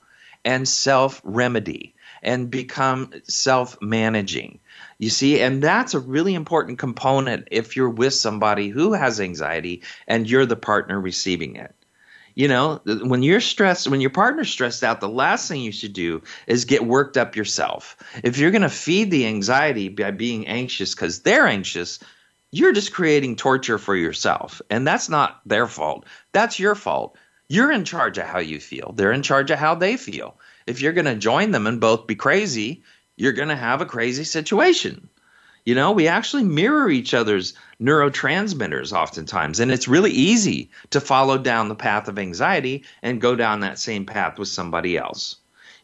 and 0.44 0.68
self 0.68 1.20
remedy 1.24 1.94
and 2.22 2.50
become 2.50 3.12
self 3.28 3.80
managing. 3.80 4.58
You 4.98 5.10
see, 5.10 5.40
and 5.40 5.62
that's 5.62 5.94
a 5.94 6.00
really 6.00 6.34
important 6.34 6.78
component 6.78 7.48
if 7.50 7.76
you're 7.76 7.90
with 7.90 8.14
somebody 8.14 8.68
who 8.68 8.94
has 8.94 9.20
anxiety 9.20 9.82
and 10.08 10.28
you're 10.28 10.46
the 10.46 10.56
partner 10.56 10.98
receiving 10.98 11.56
it. 11.56 11.74
You 12.34 12.48
know, 12.48 12.80
when 12.84 13.22
you're 13.22 13.40
stressed, 13.40 13.88
when 13.88 14.02
your 14.02 14.10
partner's 14.10 14.50
stressed 14.50 14.84
out, 14.84 15.00
the 15.00 15.08
last 15.08 15.48
thing 15.48 15.62
you 15.62 15.72
should 15.72 15.94
do 15.94 16.22
is 16.46 16.66
get 16.66 16.86
worked 16.86 17.16
up 17.16 17.34
yourself. 17.34 17.96
If 18.22 18.36
you're 18.36 18.50
going 18.50 18.62
to 18.62 18.68
feed 18.68 19.10
the 19.10 19.26
anxiety 19.26 19.88
by 19.88 20.10
being 20.10 20.46
anxious 20.46 20.94
because 20.94 21.22
they're 21.22 21.46
anxious, 21.46 21.98
you're 22.50 22.72
just 22.72 22.92
creating 22.92 23.36
torture 23.36 23.78
for 23.78 23.96
yourself. 23.96 24.60
And 24.68 24.86
that's 24.86 25.08
not 25.08 25.40
their 25.46 25.66
fault. 25.66 26.04
That's 26.32 26.58
your 26.58 26.74
fault. 26.74 27.16
You're 27.48 27.72
in 27.72 27.84
charge 27.84 28.18
of 28.18 28.26
how 28.26 28.40
you 28.40 28.60
feel. 28.60 28.92
They're 28.94 29.12
in 29.12 29.22
charge 29.22 29.50
of 29.50 29.58
how 29.58 29.74
they 29.74 29.96
feel. 29.96 30.38
If 30.66 30.82
you're 30.82 30.92
going 30.92 31.06
to 31.06 31.14
join 31.14 31.52
them 31.52 31.66
and 31.66 31.80
both 31.80 32.06
be 32.06 32.16
crazy, 32.16 32.82
you're 33.16 33.32
going 33.32 33.48
to 33.48 33.56
have 33.56 33.80
a 33.80 33.86
crazy 33.86 34.24
situation. 34.24 35.08
You 35.64 35.74
know, 35.74 35.90
we 35.90 36.06
actually 36.06 36.44
mirror 36.44 36.88
each 36.88 37.12
other's 37.12 37.54
neurotransmitters 37.80 38.92
oftentimes, 38.92 39.58
and 39.58 39.72
it's 39.72 39.88
really 39.88 40.12
easy 40.12 40.70
to 40.90 41.00
follow 41.00 41.38
down 41.38 41.68
the 41.68 41.74
path 41.74 42.06
of 42.06 42.18
anxiety 42.18 42.84
and 43.02 43.20
go 43.20 43.34
down 43.34 43.60
that 43.60 43.78
same 43.78 44.06
path 44.06 44.38
with 44.38 44.48
somebody 44.48 44.96
else. 44.96 45.36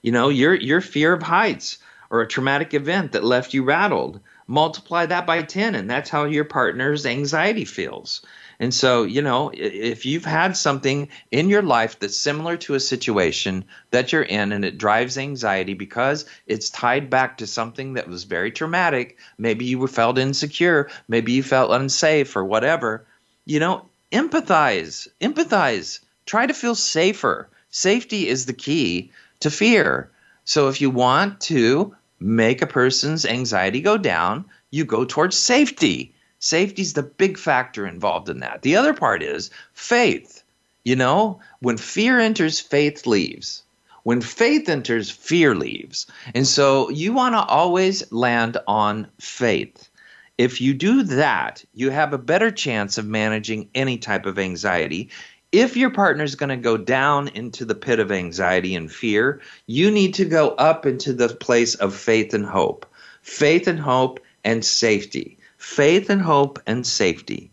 You 0.02 0.12
know, 0.12 0.28
your 0.28 0.54
your 0.54 0.80
fear 0.80 1.12
of 1.12 1.22
heights 1.22 1.78
or 2.10 2.20
a 2.20 2.28
traumatic 2.28 2.74
event 2.74 3.12
that 3.12 3.24
left 3.24 3.54
you 3.54 3.64
rattled, 3.64 4.20
multiply 4.46 5.06
that 5.06 5.26
by 5.26 5.42
10 5.42 5.74
and 5.74 5.90
that's 5.90 6.10
how 6.10 6.24
your 6.24 6.44
partner's 6.44 7.06
anxiety 7.06 7.64
feels. 7.64 8.24
And 8.62 8.72
so, 8.72 9.02
you 9.02 9.22
know, 9.22 9.50
if 9.52 10.06
you've 10.06 10.24
had 10.24 10.56
something 10.56 11.08
in 11.32 11.48
your 11.48 11.62
life 11.62 11.98
that's 11.98 12.16
similar 12.16 12.56
to 12.58 12.74
a 12.74 12.80
situation 12.80 13.64
that 13.90 14.12
you're 14.12 14.22
in 14.22 14.52
and 14.52 14.64
it 14.64 14.78
drives 14.78 15.18
anxiety 15.18 15.74
because 15.74 16.26
it's 16.46 16.70
tied 16.70 17.10
back 17.10 17.38
to 17.38 17.46
something 17.48 17.94
that 17.94 18.06
was 18.06 18.22
very 18.22 18.52
traumatic, 18.52 19.18
maybe 19.36 19.64
you 19.64 19.84
felt 19.88 20.16
insecure, 20.16 20.88
maybe 21.08 21.32
you 21.32 21.42
felt 21.42 21.72
unsafe 21.72 22.36
or 22.36 22.44
whatever, 22.44 23.04
you 23.46 23.58
know, 23.58 23.84
empathize, 24.12 25.08
empathize, 25.20 25.98
try 26.24 26.46
to 26.46 26.54
feel 26.54 26.76
safer. 26.76 27.48
Safety 27.70 28.28
is 28.28 28.46
the 28.46 28.52
key 28.52 29.10
to 29.40 29.50
fear. 29.50 30.08
So 30.44 30.68
if 30.68 30.80
you 30.80 30.88
want 30.90 31.40
to 31.50 31.96
make 32.20 32.62
a 32.62 32.68
person's 32.68 33.26
anxiety 33.26 33.80
go 33.80 33.98
down, 33.98 34.44
you 34.70 34.84
go 34.84 35.04
towards 35.04 35.36
safety. 35.36 36.14
Safety 36.42 36.82
is 36.82 36.94
the 36.94 37.04
big 37.04 37.38
factor 37.38 37.86
involved 37.86 38.28
in 38.28 38.40
that. 38.40 38.62
The 38.62 38.74
other 38.74 38.94
part 38.94 39.22
is 39.22 39.48
faith. 39.74 40.42
You 40.84 40.96
know, 40.96 41.38
when 41.60 41.76
fear 41.76 42.18
enters, 42.18 42.58
faith 42.58 43.06
leaves. 43.06 43.62
When 44.02 44.20
faith 44.20 44.68
enters, 44.68 45.08
fear 45.08 45.54
leaves. 45.54 46.08
And 46.34 46.44
so 46.44 46.90
you 46.90 47.12
want 47.12 47.36
to 47.36 47.44
always 47.44 48.10
land 48.10 48.56
on 48.66 49.06
faith. 49.20 49.88
If 50.36 50.60
you 50.60 50.74
do 50.74 51.04
that, 51.04 51.64
you 51.74 51.90
have 51.90 52.12
a 52.12 52.18
better 52.18 52.50
chance 52.50 52.98
of 52.98 53.06
managing 53.06 53.70
any 53.72 53.96
type 53.96 54.26
of 54.26 54.36
anxiety. 54.36 55.10
If 55.52 55.76
your 55.76 55.90
partner 55.90 56.24
is 56.24 56.34
going 56.34 56.50
to 56.50 56.56
go 56.56 56.76
down 56.76 57.28
into 57.28 57.64
the 57.64 57.76
pit 57.76 58.00
of 58.00 58.10
anxiety 58.10 58.74
and 58.74 58.90
fear, 58.90 59.40
you 59.68 59.92
need 59.92 60.14
to 60.14 60.24
go 60.24 60.48
up 60.56 60.86
into 60.86 61.12
the 61.12 61.28
place 61.28 61.76
of 61.76 61.94
faith 61.94 62.34
and 62.34 62.46
hope. 62.46 62.84
Faith 63.22 63.68
and 63.68 63.78
hope 63.78 64.18
and 64.42 64.64
safety 64.64 65.38
faith 65.62 66.10
and 66.10 66.20
hope 66.20 66.58
and 66.66 66.84
safety. 66.84 67.52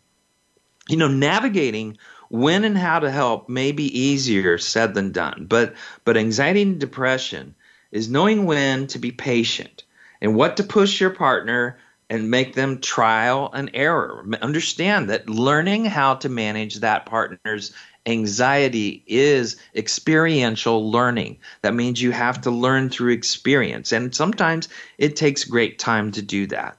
You 0.90 0.98
know, 0.98 1.08
navigating 1.08 1.98
when 2.30 2.64
and 2.64 2.76
how 2.76 2.98
to 3.00 3.12
help 3.12 3.48
may 3.48 3.72
be 3.72 3.98
easier 3.98 4.58
said 4.58 4.96
than 4.96 5.12
done, 5.12 5.46
but 5.48 5.76
but 6.06 6.18
anxiety 6.18 6.64
and 6.64 6.80
depression 6.80 7.54
is 7.92 8.10
knowing 8.10 8.46
when 8.46 8.88
to 8.88 8.98
be 8.98 9.12
patient 9.12 9.84
and 10.22 10.34
what 10.34 10.58
to 10.58 10.64
push 10.64 11.00
your 11.00 11.12
partner 11.12 11.78
and 12.10 12.32
make 12.32 12.56
them 12.56 12.82
trial 12.82 13.52
and 13.54 13.70
error. 13.76 14.26
Understand 14.42 15.12
that 15.12 15.30
learning 15.30 15.86
how 15.86 16.16
to 16.16 16.30
manage 16.30 16.78
that 16.78 17.06
partner's 17.06 17.72
anxiety 18.08 19.04
is 19.06 19.56
experiential 19.76 20.92
learning. 20.92 21.38
That 21.62 21.76
means 21.76 22.02
you 22.02 22.12
have 22.12 22.42
to 22.42 22.50
learn 22.50 22.90
through 22.90 23.14
experience, 23.14 23.92
and 23.92 24.16
sometimes 24.16 24.68
it 24.98 25.16
takes 25.16 25.44
great 25.44 25.78
time 25.78 26.12
to 26.14 26.24
do 26.24 26.48
that. 26.48 26.79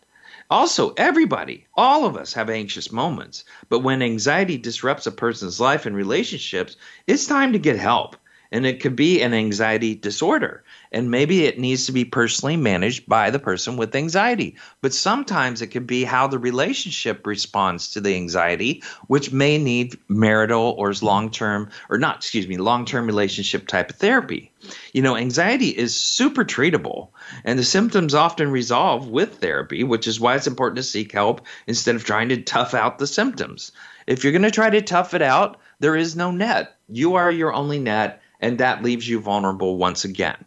Also, 0.51 0.93
everybody, 0.97 1.65
all 1.75 2.05
of 2.05 2.17
us 2.17 2.33
have 2.33 2.51
anxious 2.51 2.91
moments. 2.91 3.45
But 3.69 3.81
when 3.81 4.03
anxiety 4.03 4.59
disrupts 4.59 5.07
a 5.07 5.13
person's 5.13 5.61
life 5.61 5.87
and 5.87 5.95
relationships, 5.95 6.77
it's 7.07 7.27
time 7.27 7.53
to 7.53 7.59
get 7.59 7.79
help. 7.79 8.17
And 8.53 8.67
it 8.67 8.81
could 8.81 8.97
be 8.97 9.23
an 9.23 9.33
anxiety 9.33 9.95
disorder. 9.95 10.65
And 10.93 11.11
maybe 11.11 11.45
it 11.45 11.59
needs 11.59 11.87
to 11.87 11.93
be 11.93 12.05
personally 12.05 12.57
managed 12.57 13.07
by 13.07 13.31
the 13.31 13.39
person 13.39 13.77
with 13.77 13.95
anxiety. 13.95 14.57
But 14.81 14.93
sometimes 14.93 15.63
it 15.63 15.69
could 15.69 15.87
be 15.87 16.03
how 16.03 16.27
the 16.27 16.39
relationship 16.39 17.27
responds 17.27 17.93
to 17.93 18.01
the 18.01 18.17
anxiety, 18.17 18.83
which 19.07 19.33
may 19.33 19.57
need 19.59 19.97
marital 20.09 20.75
or 20.77 20.93
long 21.01 21.31
term, 21.31 21.71
or 21.89 21.99
not, 21.99 22.17
excuse 22.17 22.49
me, 22.49 22.57
long 22.57 22.85
term 22.85 23.07
relationship 23.07 23.69
type 23.69 23.91
of 23.91 23.97
therapy. 23.97 24.51
You 24.93 25.03
know, 25.03 25.17
anxiety 25.17 25.69
is 25.69 25.97
super 25.97 26.45
treatable, 26.45 27.09
and 27.45 27.59
the 27.59 27.65
symptoms 27.65 28.15
often 28.15 28.51
resolve 28.51 29.09
with 29.09 29.37
therapy, 29.39 29.85
which 29.85 30.07
is 30.07 30.21
why 30.21 30.35
it's 30.35 30.47
important 30.47 30.77
to 30.77 30.83
seek 30.83 31.13
help 31.13 31.47
instead 31.67 31.95
of 31.95 32.05
trying 32.05 32.29
to 32.31 32.43
tough 32.43 32.75
out 32.75 32.99
the 32.99 33.07
symptoms. 33.07 33.73
If 34.07 34.25
you're 34.25 34.33
going 34.33 34.43
to 34.43 34.51
try 34.51 34.69
to 34.71 34.83
tough 34.83 35.15
it 35.15 35.23
out, 35.23 35.59
there 35.79 35.97
is 35.97 36.17
no 36.17 36.31
net. 36.31 36.77
You 36.89 37.15
are 37.15 37.31
your 37.31 37.55
only 37.55 37.79
net, 37.79 38.20
and 38.41 38.59
that 38.59 38.83
leaves 38.83 39.09
you 39.09 39.21
vulnerable 39.21 39.77
once 39.77 40.05
again. 40.05 40.45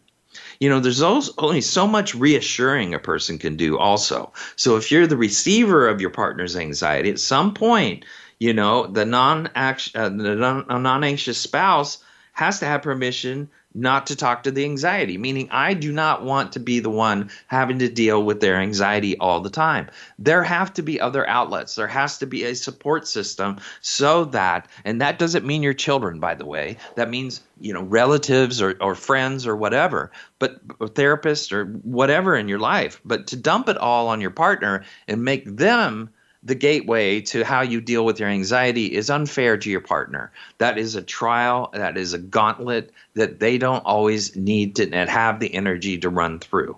You 0.59 0.69
know 0.69 0.79
there's 0.79 1.01
only 1.01 1.61
so 1.61 1.87
much 1.87 2.15
reassuring 2.15 2.93
a 2.93 2.99
person 2.99 3.37
can 3.37 3.55
do 3.55 3.77
also. 3.77 4.33
So 4.55 4.75
if 4.77 4.91
you're 4.91 5.07
the 5.07 5.17
receiver 5.17 5.87
of 5.87 6.01
your 6.01 6.09
partner's 6.09 6.55
anxiety 6.55 7.09
at 7.09 7.19
some 7.19 7.53
point 7.53 8.05
you 8.43 8.53
know 8.53 8.87
the 8.87 9.05
non 9.05 9.47
uh, 9.55 10.09
non 10.09 11.03
anxious 11.03 11.37
spouse 11.37 12.03
has 12.33 12.59
to 12.59 12.65
have 12.65 12.81
permission 12.81 13.49
not 13.73 14.07
to 14.07 14.15
talk 14.15 14.43
to 14.43 14.51
the 14.51 14.63
anxiety, 14.63 15.17
meaning 15.17 15.49
I 15.51 15.73
do 15.73 15.91
not 15.91 16.23
want 16.23 16.51
to 16.53 16.59
be 16.59 16.79
the 16.79 16.89
one 16.89 17.29
having 17.47 17.79
to 17.79 17.89
deal 17.89 18.23
with 18.23 18.39
their 18.39 18.57
anxiety 18.57 19.17
all 19.17 19.39
the 19.39 19.49
time. 19.49 19.89
There 20.19 20.43
have 20.43 20.73
to 20.73 20.81
be 20.81 20.99
other 20.99 21.27
outlets. 21.27 21.75
There 21.75 21.87
has 21.87 22.17
to 22.19 22.27
be 22.27 22.43
a 22.43 22.55
support 22.55 23.07
system 23.07 23.59
so 23.81 24.25
that, 24.25 24.67
and 24.85 25.01
that 25.01 25.19
doesn't 25.19 25.45
mean 25.45 25.63
your 25.63 25.73
children, 25.73 26.19
by 26.19 26.35
the 26.35 26.45
way. 26.45 26.77
That 26.95 27.09
means, 27.09 27.41
you 27.59 27.73
know, 27.73 27.81
relatives 27.81 28.61
or, 28.61 28.75
or 28.79 28.95
friends 28.95 29.47
or 29.47 29.55
whatever, 29.55 30.11
but 30.39 30.59
or 30.79 30.87
therapists 30.87 31.51
or 31.51 31.65
whatever 31.65 32.35
in 32.35 32.47
your 32.47 32.59
life. 32.59 33.01
But 33.03 33.27
to 33.27 33.35
dump 33.35 33.69
it 33.69 33.77
all 33.77 34.07
on 34.07 34.21
your 34.21 34.31
partner 34.31 34.83
and 35.07 35.23
make 35.23 35.45
them 35.45 36.09
the 36.43 36.55
gateway 36.55 37.21
to 37.21 37.43
how 37.43 37.61
you 37.61 37.79
deal 37.79 38.05
with 38.05 38.19
your 38.19 38.29
anxiety 38.29 38.93
is 38.93 39.09
unfair 39.09 39.57
to 39.57 39.69
your 39.69 39.81
partner. 39.81 40.31
That 40.57 40.77
is 40.77 40.95
a 40.95 41.01
trial, 41.01 41.69
that 41.73 41.97
is 41.97 42.13
a 42.13 42.17
gauntlet 42.17 42.91
that 43.13 43.39
they 43.39 43.57
don't 43.57 43.85
always 43.85 44.35
need 44.35 44.75
to 44.75 44.89
have 45.07 45.39
the 45.39 45.53
energy 45.53 45.97
to 45.99 46.09
run 46.09 46.39
through. 46.39 46.77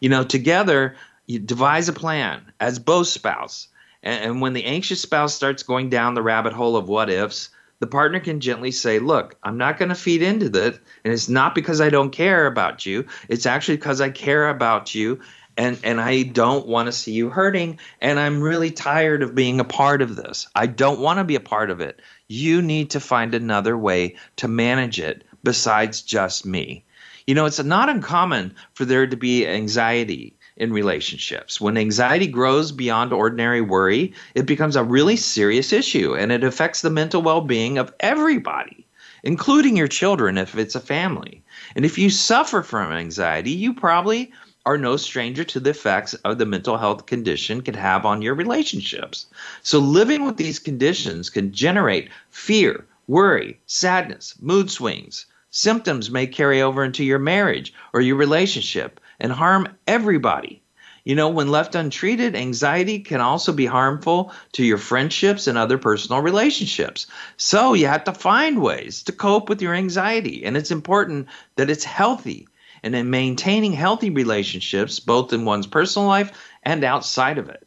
You 0.00 0.08
know, 0.08 0.24
together, 0.24 0.96
you 1.26 1.38
devise 1.38 1.88
a 1.88 1.92
plan 1.92 2.52
as 2.58 2.78
both 2.78 3.06
spouse. 3.06 3.68
And, 4.02 4.24
and 4.24 4.40
when 4.40 4.52
the 4.52 4.64
anxious 4.64 5.00
spouse 5.00 5.34
starts 5.34 5.62
going 5.62 5.90
down 5.90 6.14
the 6.14 6.22
rabbit 6.22 6.52
hole 6.52 6.76
of 6.76 6.88
what 6.88 7.08
ifs, 7.08 7.50
the 7.80 7.86
partner 7.86 8.18
can 8.18 8.40
gently 8.40 8.70
say, 8.70 8.98
Look, 8.98 9.36
I'm 9.42 9.58
not 9.58 9.78
going 9.78 9.90
to 9.90 9.94
feed 9.94 10.22
into 10.22 10.48
this. 10.48 10.78
And 11.04 11.12
it's 11.12 11.28
not 11.28 11.54
because 11.54 11.80
I 11.80 11.90
don't 11.90 12.10
care 12.10 12.46
about 12.46 12.86
you. 12.86 13.06
It's 13.28 13.46
actually 13.46 13.76
because 13.76 14.00
I 14.00 14.10
care 14.10 14.48
about 14.48 14.94
you 14.94 15.20
and 15.56 15.78
and 15.84 16.00
I 16.00 16.22
don't 16.22 16.66
want 16.66 16.86
to 16.86 16.92
see 16.92 17.12
you 17.12 17.30
hurting 17.30 17.78
and 18.00 18.18
I'm 18.18 18.42
really 18.42 18.70
tired 18.70 19.22
of 19.22 19.34
being 19.34 19.60
a 19.60 19.64
part 19.64 20.02
of 20.02 20.16
this. 20.16 20.48
I 20.54 20.66
don't 20.66 21.00
want 21.00 21.18
to 21.18 21.24
be 21.24 21.36
a 21.36 21.40
part 21.40 21.70
of 21.70 21.80
it. 21.80 22.00
You 22.28 22.62
need 22.62 22.90
to 22.90 23.00
find 23.00 23.34
another 23.34 23.76
way 23.76 24.16
to 24.36 24.48
manage 24.48 24.98
it 24.98 25.24
besides 25.42 26.02
just 26.02 26.46
me. 26.46 26.84
You 27.26 27.34
know, 27.34 27.46
it's 27.46 27.62
not 27.62 27.88
uncommon 27.88 28.54
for 28.74 28.84
there 28.84 29.06
to 29.06 29.16
be 29.16 29.46
anxiety 29.46 30.36
in 30.56 30.72
relationships. 30.72 31.60
When 31.60 31.76
anxiety 31.76 32.26
grows 32.26 32.70
beyond 32.70 33.12
ordinary 33.12 33.60
worry, 33.60 34.14
it 34.34 34.46
becomes 34.46 34.76
a 34.76 34.84
really 34.84 35.16
serious 35.16 35.72
issue 35.72 36.14
and 36.14 36.30
it 36.30 36.44
affects 36.44 36.80
the 36.80 36.90
mental 36.90 37.22
well-being 37.22 37.78
of 37.78 37.92
everybody, 38.00 38.86
including 39.22 39.76
your 39.76 39.88
children 39.88 40.38
if 40.38 40.56
it's 40.56 40.74
a 40.74 40.80
family. 40.80 41.42
And 41.74 41.84
if 41.84 41.98
you 41.98 42.10
suffer 42.10 42.62
from 42.62 42.92
anxiety, 42.92 43.50
you 43.50 43.74
probably 43.74 44.32
are 44.66 44.78
no 44.78 44.96
stranger 44.96 45.44
to 45.44 45.60
the 45.60 45.70
effects 45.70 46.14
of 46.14 46.38
the 46.38 46.46
mental 46.46 46.78
health 46.78 47.04
condition 47.04 47.60
can 47.60 47.74
have 47.74 48.06
on 48.06 48.22
your 48.22 48.34
relationships. 48.34 49.26
So, 49.62 49.78
living 49.78 50.24
with 50.24 50.38
these 50.38 50.58
conditions 50.58 51.28
can 51.28 51.52
generate 51.52 52.08
fear, 52.30 52.86
worry, 53.06 53.60
sadness, 53.66 54.34
mood 54.40 54.70
swings. 54.70 55.26
Symptoms 55.50 56.10
may 56.10 56.26
carry 56.26 56.62
over 56.62 56.82
into 56.82 57.04
your 57.04 57.18
marriage 57.18 57.74
or 57.92 58.00
your 58.00 58.16
relationship 58.16 59.00
and 59.20 59.30
harm 59.30 59.68
everybody. 59.86 60.62
You 61.04 61.14
know, 61.14 61.28
when 61.28 61.50
left 61.50 61.74
untreated, 61.74 62.34
anxiety 62.34 63.00
can 63.00 63.20
also 63.20 63.52
be 63.52 63.66
harmful 63.66 64.32
to 64.52 64.64
your 64.64 64.78
friendships 64.78 65.46
and 65.46 65.58
other 65.58 65.76
personal 65.76 66.22
relationships. 66.22 67.06
So, 67.36 67.74
you 67.74 67.86
have 67.86 68.04
to 68.04 68.14
find 68.14 68.62
ways 68.62 69.02
to 69.02 69.12
cope 69.12 69.50
with 69.50 69.60
your 69.60 69.74
anxiety, 69.74 70.42
and 70.46 70.56
it's 70.56 70.70
important 70.70 71.28
that 71.56 71.68
it's 71.68 71.84
healthy 71.84 72.48
and 72.84 72.94
in 72.94 73.08
maintaining 73.08 73.72
healthy 73.72 74.10
relationships, 74.10 75.00
both 75.00 75.32
in 75.32 75.46
one's 75.46 75.66
personal 75.66 76.06
life 76.06 76.30
and 76.64 76.84
outside 76.84 77.38
of 77.38 77.48
it. 77.48 77.66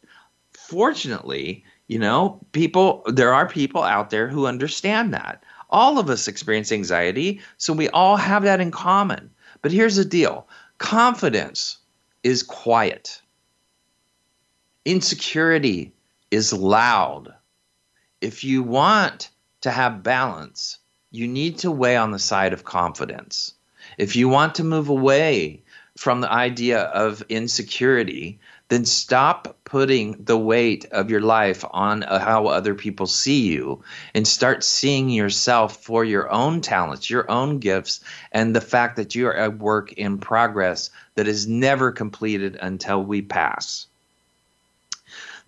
Fortunately, 0.52 1.64
you 1.88 1.98
know, 1.98 2.38
people, 2.52 3.02
there 3.06 3.34
are 3.34 3.48
people 3.48 3.82
out 3.82 4.10
there 4.10 4.28
who 4.28 4.46
understand 4.46 5.12
that. 5.12 5.42
All 5.70 5.98
of 5.98 6.08
us 6.08 6.28
experience 6.28 6.70
anxiety, 6.70 7.40
so 7.56 7.72
we 7.72 7.88
all 7.88 8.16
have 8.16 8.44
that 8.44 8.60
in 8.60 8.70
common. 8.70 9.30
But 9.60 9.72
here's 9.72 9.96
the 9.96 10.04
deal 10.04 10.48
confidence 10.78 11.78
is 12.22 12.44
quiet, 12.44 13.20
insecurity 14.84 15.92
is 16.30 16.52
loud. 16.52 17.34
If 18.20 18.44
you 18.44 18.62
want 18.62 19.30
to 19.62 19.72
have 19.72 20.04
balance, 20.04 20.78
you 21.10 21.26
need 21.26 21.58
to 21.58 21.72
weigh 21.72 21.96
on 21.96 22.12
the 22.12 22.20
side 22.20 22.52
of 22.52 22.64
confidence. 22.64 23.54
If 23.98 24.14
you 24.14 24.28
want 24.28 24.54
to 24.54 24.64
move 24.64 24.88
away 24.88 25.64
from 25.96 26.20
the 26.20 26.30
idea 26.30 26.82
of 26.82 27.24
insecurity, 27.28 28.38
then 28.68 28.84
stop 28.84 29.58
putting 29.64 30.24
the 30.24 30.38
weight 30.38 30.84
of 30.92 31.10
your 31.10 31.20
life 31.20 31.64
on 31.68 32.04
uh, 32.04 32.20
how 32.20 32.46
other 32.46 32.76
people 32.76 33.08
see 33.08 33.48
you 33.48 33.82
and 34.14 34.26
start 34.26 34.62
seeing 34.62 35.10
yourself 35.10 35.82
for 35.82 36.04
your 36.04 36.30
own 36.30 36.60
talents, 36.60 37.10
your 37.10 37.28
own 37.28 37.58
gifts, 37.58 37.98
and 38.30 38.54
the 38.54 38.60
fact 38.60 38.96
that 38.96 39.16
you 39.16 39.26
are 39.26 39.36
a 39.36 39.50
work 39.50 39.92
in 39.94 40.18
progress 40.18 40.90
that 41.16 41.26
is 41.26 41.48
never 41.48 41.90
completed 41.90 42.56
until 42.60 43.02
we 43.02 43.20
pass. 43.20 43.88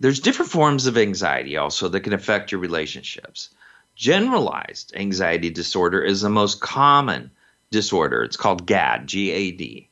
There's 0.01 0.19
different 0.19 0.51
forms 0.51 0.87
of 0.87 0.97
anxiety 0.97 1.55
also 1.55 1.87
that 1.87 2.01
can 2.01 2.11
affect 2.11 2.51
your 2.51 2.59
relationships. 2.59 3.49
Generalized 3.95 4.93
anxiety 4.93 5.51
disorder 5.51 6.01
is 6.03 6.19
the 6.19 6.29
most 6.29 6.59
common 6.59 7.31
disorder. 7.71 8.23
It's 8.23 8.37
called 8.37 8.67
GAD, 8.67 9.07
G 9.07 9.31
A 9.31 9.51
D. 9.51 9.89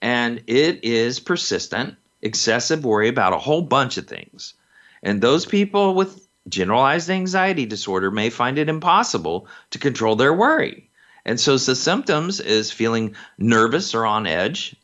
And 0.00 0.42
it 0.46 0.84
is 0.84 1.20
persistent, 1.20 1.96
excessive 2.20 2.84
worry 2.84 3.08
about 3.08 3.32
a 3.32 3.38
whole 3.38 3.62
bunch 3.62 3.96
of 3.96 4.06
things. 4.06 4.54
And 5.02 5.20
those 5.20 5.46
people 5.46 5.94
with 5.94 6.26
generalized 6.48 7.08
anxiety 7.08 7.66
disorder 7.66 8.10
may 8.10 8.30
find 8.30 8.58
it 8.58 8.68
impossible 8.68 9.46
to 9.70 9.78
control 9.78 10.16
their 10.16 10.34
worry. 10.34 10.90
And 11.24 11.38
so 11.38 11.56
the 11.56 11.76
symptoms 11.76 12.40
is 12.40 12.72
feeling 12.72 13.14
nervous 13.38 13.94
or 13.94 14.04
on 14.04 14.26
edge, 14.26 14.74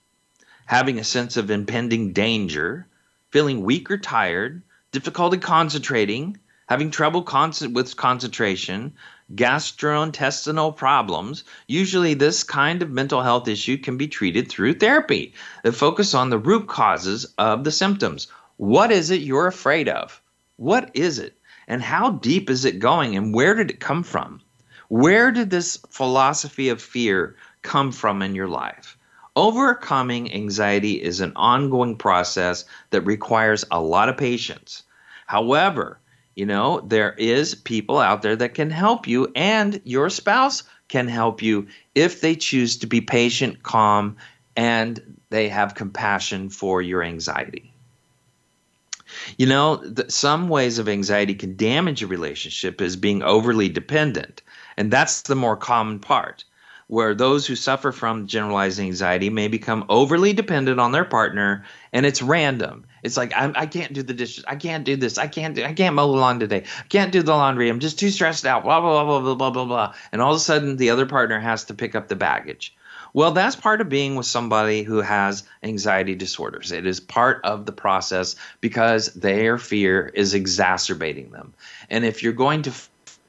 having 0.67 0.99
a 0.99 1.05
sense 1.05 1.37
of 1.37 1.51
impending 1.51 2.13
danger, 2.13 2.87
feeling 3.31 3.63
weak 3.63 3.91
or 3.91 3.99
tired, 3.99 4.63
difficulty 4.93 5.39
concentrating, 5.39 6.39
having 6.69 6.91
trouble 6.91 7.23
con- 7.23 7.53
with 7.73 7.97
concentration, 7.97 8.95
gastrointestinal 9.35 10.77
problems, 10.77 11.45
usually 11.67 12.15
this 12.15 12.43
kind 12.43 12.83
of 12.83 12.91
mental 12.91 13.23
health 13.23 13.49
issue 13.49 13.77
can 13.77 13.97
be 13.97 14.09
treated 14.09 14.49
through 14.49 14.75
therapy 14.75 15.35
that 15.63 15.73
focus 15.73 16.15
on 16.15 16.31
the 16.31 16.39
root 16.39 16.67
causes 16.67 17.35
of 17.37 17.65
the 17.65 17.73
symptoms. 17.73 18.29
What 18.57 18.91
is 18.91 19.11
it 19.11 19.21
you're 19.21 19.47
afraid 19.47 19.89
of? 19.89 20.23
What 20.57 20.91
is 20.95 21.19
it? 21.19 21.37
And 21.67 21.83
how 21.83 22.13
deep 22.13 22.49
is 22.49 22.65
it 22.65 22.79
going? 22.79 23.17
And 23.17 23.35
where 23.35 23.55
did 23.55 23.71
it 23.71 23.81
come 23.81 24.03
from? 24.03 24.41
Where 24.89 25.31
did 25.31 25.51
this 25.51 25.77
philosophy 25.91 26.71
of 26.71 26.81
fear 26.81 27.37
come 27.61 27.93
from 27.93 28.23
in 28.23 28.35
your 28.35 28.49
life? 28.49 28.97
Overcoming 29.37 30.33
anxiety 30.33 30.95
is 31.01 31.21
an 31.21 31.33
ongoing 31.37 31.97
process 31.97 32.65
that 32.91 33.03
requires 33.03 33.65
a 33.71 33.81
lot 33.81 34.09
of 34.09 34.17
patience. 34.17 34.83
However, 35.27 36.01
you 36.39 36.47
know, 36.47 36.79
there 36.83 37.15
is 37.15 37.57
people 37.57 37.99
out 37.99 38.23
there 38.23 38.37
that 38.37 38.55
can 38.55 38.71
help 38.71 39.09
you, 39.09 39.27
and 39.35 39.81
your 39.83 40.09
spouse 40.09 40.63
can 40.87 41.09
help 41.09 41.43
you 41.43 41.67
if 41.97 42.21
they 42.21 42.37
choose 42.37 42.77
to 42.77 42.87
be 42.87 43.01
patient, 43.01 43.65
calm, 43.65 44.17
and 44.57 45.19
they 45.31 45.49
have 45.49 45.75
compassion 45.75 46.49
for 46.49 46.81
your 46.81 47.03
anxiety. 47.03 47.75
You 49.37 49.47
know, 49.47 49.79
the, 49.79 50.09
some 50.13 50.49
ways 50.49 50.79
of 50.79 50.89
anxiety 50.89 51.35
can 51.35 51.57
damage 51.57 52.05
a 52.05 52.07
relationship 52.07 52.81
is 52.81 52.95
being 52.95 53.25
overly 53.25 53.69
dependent, 53.69 54.41
and 54.77 54.93
that's 54.93 55.23
the 55.23 55.35
more 55.35 55.57
common 55.57 55.99
part 55.99 56.45
where 56.89 57.15
those 57.15 57.47
who 57.47 57.55
suffer 57.55 57.93
from 57.93 58.27
generalized 58.27 58.81
anxiety 58.81 59.31
may 59.31 59.47
become 59.47 59.85
overly 59.89 60.33
dependent 60.33 60.81
on 60.81 60.91
their 60.91 61.05
partner 61.05 61.65
and 61.93 62.05
it's 62.05 62.23
random. 62.23 62.87
It's 63.03 63.17
like 63.17 63.33
I, 63.35 63.53
I 63.55 63.67
can't 63.67 63.93
do 63.93 64.03
the 64.03 64.15
dishes. 64.15 64.45
I 64.49 64.57
can't 64.57 64.85
do 64.85 64.97
this. 64.97 65.19
I 65.19 65.29
can't 65.29 65.55
do. 65.55 65.65
I 65.65 65.75
can't 65.75 65.95
mow 65.95 66.11
the 66.11 66.19
lawn 66.19 66.41
today. 66.41 66.65
I 66.79 66.87
can't 66.89 67.13
do 67.13 67.23
the 67.23 67.35
laundry. 67.35 67.69
I'm 67.69 67.79
just 67.79 67.99
too 67.99 68.11
stressed 68.11 68.47
out. 68.47 68.65
Blah 68.65 68.81
blah 68.81 69.05
blah 69.05 69.21
blah 69.21 69.35
blah 69.35 69.51
blah 69.51 69.65
blah. 69.65 69.95
And 70.13 70.21
all 70.21 70.33
of 70.33 70.37
a 70.37 70.41
sudden, 70.41 70.77
the 70.77 70.91
other 70.91 71.07
partner 71.07 71.39
has 71.39 71.65
to 71.65 71.75
pick 71.75 71.95
up 71.95 72.09
the 72.09 72.17
baggage. 72.17 72.75
Well, 73.15 73.33
that's 73.33 73.57
part 73.57 73.81
of 73.81 73.89
being 73.89 74.17
with 74.17 74.27
somebody 74.27 74.83
who 74.83 75.01
has 75.01 75.45
anxiety 75.63 76.15
disorders. 76.15 76.73
It 76.73 76.87
is 76.87 77.01
part 77.01 77.41
of 77.45 77.65
the 77.65 77.73
process 77.73 78.37
because 78.61 79.13
their 79.15 79.59
fear 79.59 80.07
is 80.07 80.35
exacerbating 80.35 81.31
them. 81.31 81.55
And 81.89 82.05
if 82.05 82.23
you're 82.23 82.33
going 82.33 82.63
to 82.63 82.73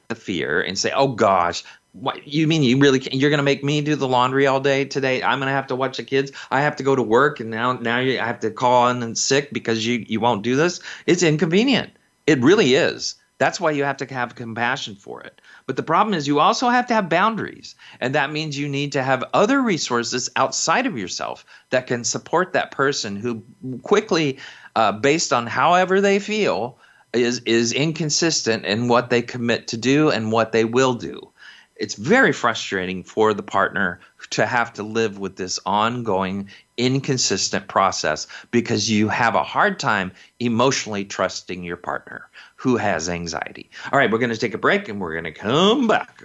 the 0.10 0.16
fear 0.16 0.60
and 0.60 0.78
say, 0.78 0.92
"Oh 0.92 1.10
gosh, 1.10 1.64
what 2.02 2.28
you 2.28 2.48
mean 2.48 2.64
you 2.64 2.78
really 2.78 3.00
Can't, 3.00 3.16
you're 3.16 3.30
going 3.30 3.40
to 3.40 3.44
make 3.44 3.64
me 3.64 3.82
do 3.82 3.96
the 3.96 4.08
laundry 4.08 4.48
all 4.48 4.60
day 4.60 4.86
today? 4.86 5.22
I'm 5.22 5.40
going 5.40 5.48
to 5.48 5.54
have 5.54 5.68
to 5.68 5.76
watch 5.76 5.98
the 5.98 6.04
kids. 6.04 6.32
I 6.52 6.62
have 6.62 6.76
to 6.78 6.84
go 6.84 6.96
to 6.96 7.04
work 7.04 7.40
and 7.40 7.50
now 7.50 7.74
now 7.74 8.00
you, 8.00 8.20
i 8.20 8.26
have 8.26 8.40
to 8.42 8.52
call 8.52 8.90
in 8.90 9.04
and 9.04 9.18
sick 9.18 9.52
because 9.52 9.86
you 9.86 10.06
you 10.08 10.20
won't 10.20 10.44
do 10.44 10.56
this? 10.56 10.80
It's 11.06 11.24
inconvenient. 11.24 11.92
It 12.28 12.40
really 12.42 12.76
is. 12.76 13.16
That's 13.38 13.60
why 13.60 13.72
you 13.72 13.86
have 13.86 13.98
to 13.98 14.14
have 14.14 14.36
compassion 14.36 14.96
for 14.96 15.22
it. 15.22 15.40
But 15.66 15.78
the 15.78 15.84
problem 15.84 16.14
is 16.14 16.28
you 16.28 16.40
also 16.40 16.68
have 16.68 16.88
to 16.88 16.94
have 16.94 17.08
boundaries 17.08 17.76
and 18.00 18.16
that 18.16 18.32
means 18.32 18.58
you 18.58 18.68
need 18.68 18.92
to 18.94 19.04
have 19.04 19.24
other 19.34 19.62
resources 19.62 20.30
outside 20.36 20.86
of 20.86 20.98
yourself 20.98 21.46
that 21.70 21.88
can 21.88 22.04
support 22.04 22.54
that 22.54 22.72
person 22.72 23.16
who 23.16 23.44
quickly 23.82 24.40
uh, 24.76 24.92
based 24.92 25.34
on 25.34 25.48
however 25.48 26.02
they 26.02 26.20
feel 26.20 26.78
is 27.14 27.40
is 27.46 27.74
inconsistent 27.74 28.66
in 28.66 28.88
what 28.88 29.10
they 29.10 29.22
commit 29.22 29.68
to 29.70 29.78
do 29.78 30.12
and 30.12 30.32
what 30.32 30.52
they 30.52 30.66
will 30.66 30.94
do 30.94 31.32
it's 31.80 31.96
very 31.96 32.34
frustrating 32.34 33.04
for 33.04 33.34
the 33.34 33.42
partner 33.42 34.02
to 34.32 34.46
have 34.46 34.74
to 34.74 34.84
live 34.84 35.18
with 35.18 35.38
this 35.38 35.60
ongoing 35.66 36.50
inconsistent 36.78 37.68
process 37.68 38.28
because 38.52 38.90
you 38.90 39.08
have 39.08 39.36
a 39.36 39.44
hard 39.44 39.80
time 39.80 40.12
emotionally 40.40 41.06
trusting 41.06 41.64
your 41.64 41.78
partner 41.78 42.30
who 42.58 42.76
has 42.76 43.10
anxiety. 43.10 43.70
All 43.92 43.98
right, 43.98 44.12
we're 44.12 44.20
going 44.20 44.30
to 44.30 44.38
take 44.38 44.54
a 44.54 44.60
break 44.60 44.90
and 44.90 45.00
we're 45.00 45.14
going 45.14 45.24
to 45.24 45.32
come 45.32 45.88
back. 45.88 46.22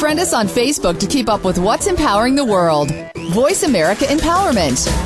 Friend 0.00 0.20
us 0.20 0.34
on 0.34 0.46
Facebook 0.46 0.98
to 1.00 1.06
keep 1.06 1.28
up 1.28 1.42
with 1.44 1.58
what's 1.58 1.86
empowering 1.86 2.34
the 2.34 2.44
world. 2.44 2.90
Voice 3.32 3.62
America 3.62 4.04
Empowerment. 4.04 5.05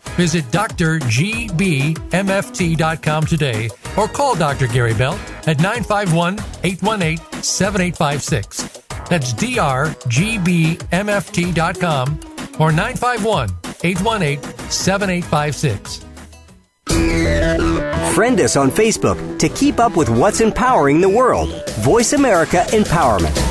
Visit 0.15 0.45
drgbmft.com 0.45 0.95
today 3.25 3.69
or 3.97 4.07
call 4.07 4.35
Dr. 4.35 4.67
Gary 4.67 4.93
Bell 4.93 5.19
at 5.47 5.59
951 5.59 6.39
818 6.63 7.17
7856. 7.41 8.81
That's 9.09 9.33
drgbmft.com 9.33 9.79
or 12.59 12.71
951 12.71 13.49
818 13.83 14.41
7856. 14.69 16.05
Friend 18.13 18.39
us 18.41 18.55
on 18.55 18.69
Facebook 18.69 19.39
to 19.39 19.49
keep 19.49 19.79
up 19.79 19.95
with 19.95 20.09
what's 20.09 20.41
empowering 20.41 21.01
the 21.01 21.09
world. 21.09 21.49
Voice 21.79 22.13
America 22.13 22.63
Empowerment. 22.69 23.50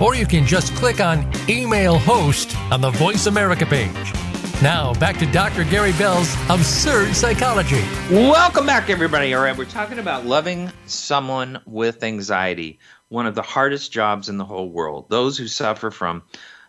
Or 0.00 0.14
you 0.14 0.26
can 0.26 0.46
just 0.46 0.74
click 0.76 0.98
on 0.98 1.30
Email 1.48 1.98
Host 1.98 2.56
on 2.72 2.80
the 2.80 2.90
Voice 2.90 3.26
America 3.26 3.66
page. 3.66 4.14
Now, 4.62 4.94
back 4.94 5.18
to 5.18 5.26
Dr. 5.26 5.64
Gary 5.64 5.92
Bell's 5.92 6.34
Absurd 6.48 7.14
Psychology. 7.14 7.82
Welcome 8.10 8.64
back, 8.64 8.88
everybody. 8.88 9.34
All 9.34 9.42
right, 9.42 9.56
we're 9.56 9.66
talking 9.66 9.98
about 9.98 10.24
loving 10.24 10.72
someone 10.86 11.60
with 11.66 12.02
anxiety, 12.02 12.78
one 13.08 13.26
of 13.26 13.34
the 13.34 13.42
hardest 13.42 13.92
jobs 13.92 14.30
in 14.30 14.38
the 14.38 14.44
whole 14.44 14.70
world. 14.70 15.10
Those 15.10 15.36
who 15.36 15.46
suffer 15.46 15.90
from 15.90 16.22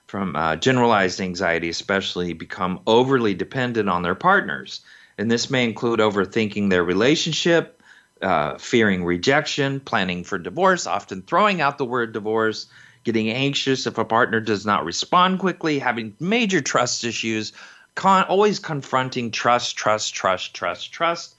from 0.08 0.36
uh, 0.36 0.58
generalized 0.58 1.22
anxiety, 1.22 1.70
especially, 1.70 2.34
become 2.34 2.82
overly 2.86 3.34
dependent 3.34 3.88
on 3.88 4.02
their 4.02 4.16
partners. 4.16 4.82
And 5.18 5.32
this 5.32 5.50
may 5.50 5.64
include 5.64 6.02
overthinking 6.02 6.70
their 6.70 6.84
relationship, 6.84 7.82
uh, 8.22 8.58
fearing 8.58 9.06
rejection, 9.06 9.80
planning 9.80 10.26
for 10.26 10.38
divorce, 10.38 10.86
often 10.86 11.22
throwing 11.22 11.62
out 11.62 11.78
the 11.78 11.86
word 11.86 12.12
divorce, 12.12 12.68
getting 13.04 13.30
anxious 13.30 13.88
if 13.88 13.98
a 13.98 14.06
partner 14.06 14.40
does 14.40 14.66
not 14.66 14.86
respond 14.86 15.40
quickly, 15.40 15.80
having 15.80 16.16
major 16.20 16.62
trust 16.62 17.04
issues, 17.04 17.54
con- 17.96 18.26
always 18.26 18.60
confronting 18.60 19.32
trust, 19.32 19.76
trust, 19.76 20.14
trust, 20.14 20.54
trust, 20.54 20.92
trust, 20.92 21.36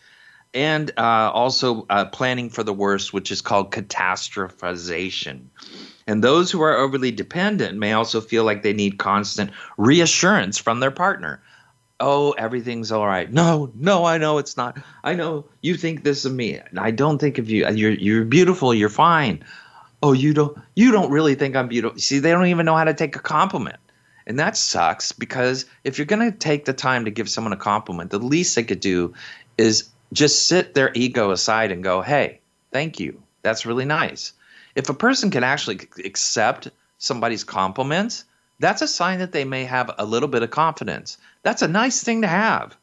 and 0.55 0.91
uh, 0.99 1.31
also 1.33 1.87
uh, 1.89 2.05
planning 2.07 2.51
for 2.51 2.63
the 2.63 2.75
worst, 2.75 3.13
which 3.13 3.31
is 3.31 3.41
called 3.41 3.73
catastrophization. 3.73 5.45
And 6.07 6.23
those 6.23 6.51
who 6.51 6.61
are 6.63 6.77
overly 6.77 7.11
dependent 7.11 7.79
may 7.79 7.93
also 7.93 8.21
feel 8.21 8.45
like 8.45 8.63
they 8.63 8.73
need 8.73 8.99
constant 8.99 9.51
reassurance 9.77 10.59
from 10.59 10.81
their 10.81 10.91
partner. 10.91 11.43
Oh, 12.01 12.33
everything's 12.33 12.91
all 12.91 13.07
right. 13.07 13.33
No, 13.33 13.71
no, 13.77 14.05
I 14.05 14.19
know 14.19 14.39
it's 14.39 14.57
not. 14.57 14.77
I 15.05 15.15
know 15.15 15.45
you 15.61 15.77
think 15.77 16.03
this 16.03 16.25
of 16.25 16.33
me. 16.35 16.61
I 16.77 16.91
don't 16.91 17.19
think 17.19 17.39
of 17.39 17.49
you. 17.49 17.69
You're 17.69 17.93
you're 17.93 18.25
beautiful. 18.25 18.75
You're 18.75 18.89
fine. 18.89 19.45
Oh, 20.03 20.13
you 20.13 20.35
don't 20.35 20.59
you 20.75 20.93
don't 20.93 21.11
really 21.11 21.35
think 21.35 21.57
I'm 21.57 21.69
beautiful. 21.69 21.99
See, 21.99 22.19
they 22.19 22.33
don't 22.33 22.47
even 22.47 22.67
know 22.67 22.77
how 22.77 22.85
to 22.85 22.95
take 22.95 23.17
a 23.17 23.21
compliment. 23.21 23.77
And 24.27 24.39
that 24.39 24.57
sucks 24.57 25.13
because 25.13 25.67
if 25.85 25.99
you're 25.99 26.07
going 26.07 26.31
to 26.31 26.37
take 26.37 26.65
the 26.65 26.73
time 26.73 27.05
to 27.05 27.11
give 27.11 27.29
someone 27.29 27.53
a 27.53 27.57
compliment, 27.57 28.11
the 28.11 28.19
least 28.19 28.55
they 28.55 28.63
could 28.63 28.81
do 28.81 29.15
is 29.59 29.89
just 30.13 30.47
sit 30.47 30.75
their 30.75 30.93
ego 30.95 31.31
aside 31.31 31.73
and 31.73 31.83
go, 31.83 32.03
"Hey, 32.03 32.41
thank 32.71 33.01
you. 33.01 33.23
That's 33.43 33.67
really 33.67 33.85
nice." 33.85 34.33
if 34.75 34.89
a 34.89 34.95
person 34.95 35.31
can 35.31 35.45
actually 35.45 35.89
accept 36.05 36.71
somebody's 36.99 37.45
compliments, 37.45 38.25
that's 38.59 38.83
a 38.83 38.89
sign 38.89 39.19
that 39.19 39.33
they 39.33 39.45
may 39.45 39.65
have 39.65 39.91
a 39.99 40.05
little 40.05 40.29
bit 40.29 40.43
of 40.43 40.51
confidence. 40.51 41.19
That's 41.43 41.63
a 41.63 41.69
nice 41.69 42.03
thing 42.03 42.23
to 42.23 42.29
have. 42.29 42.77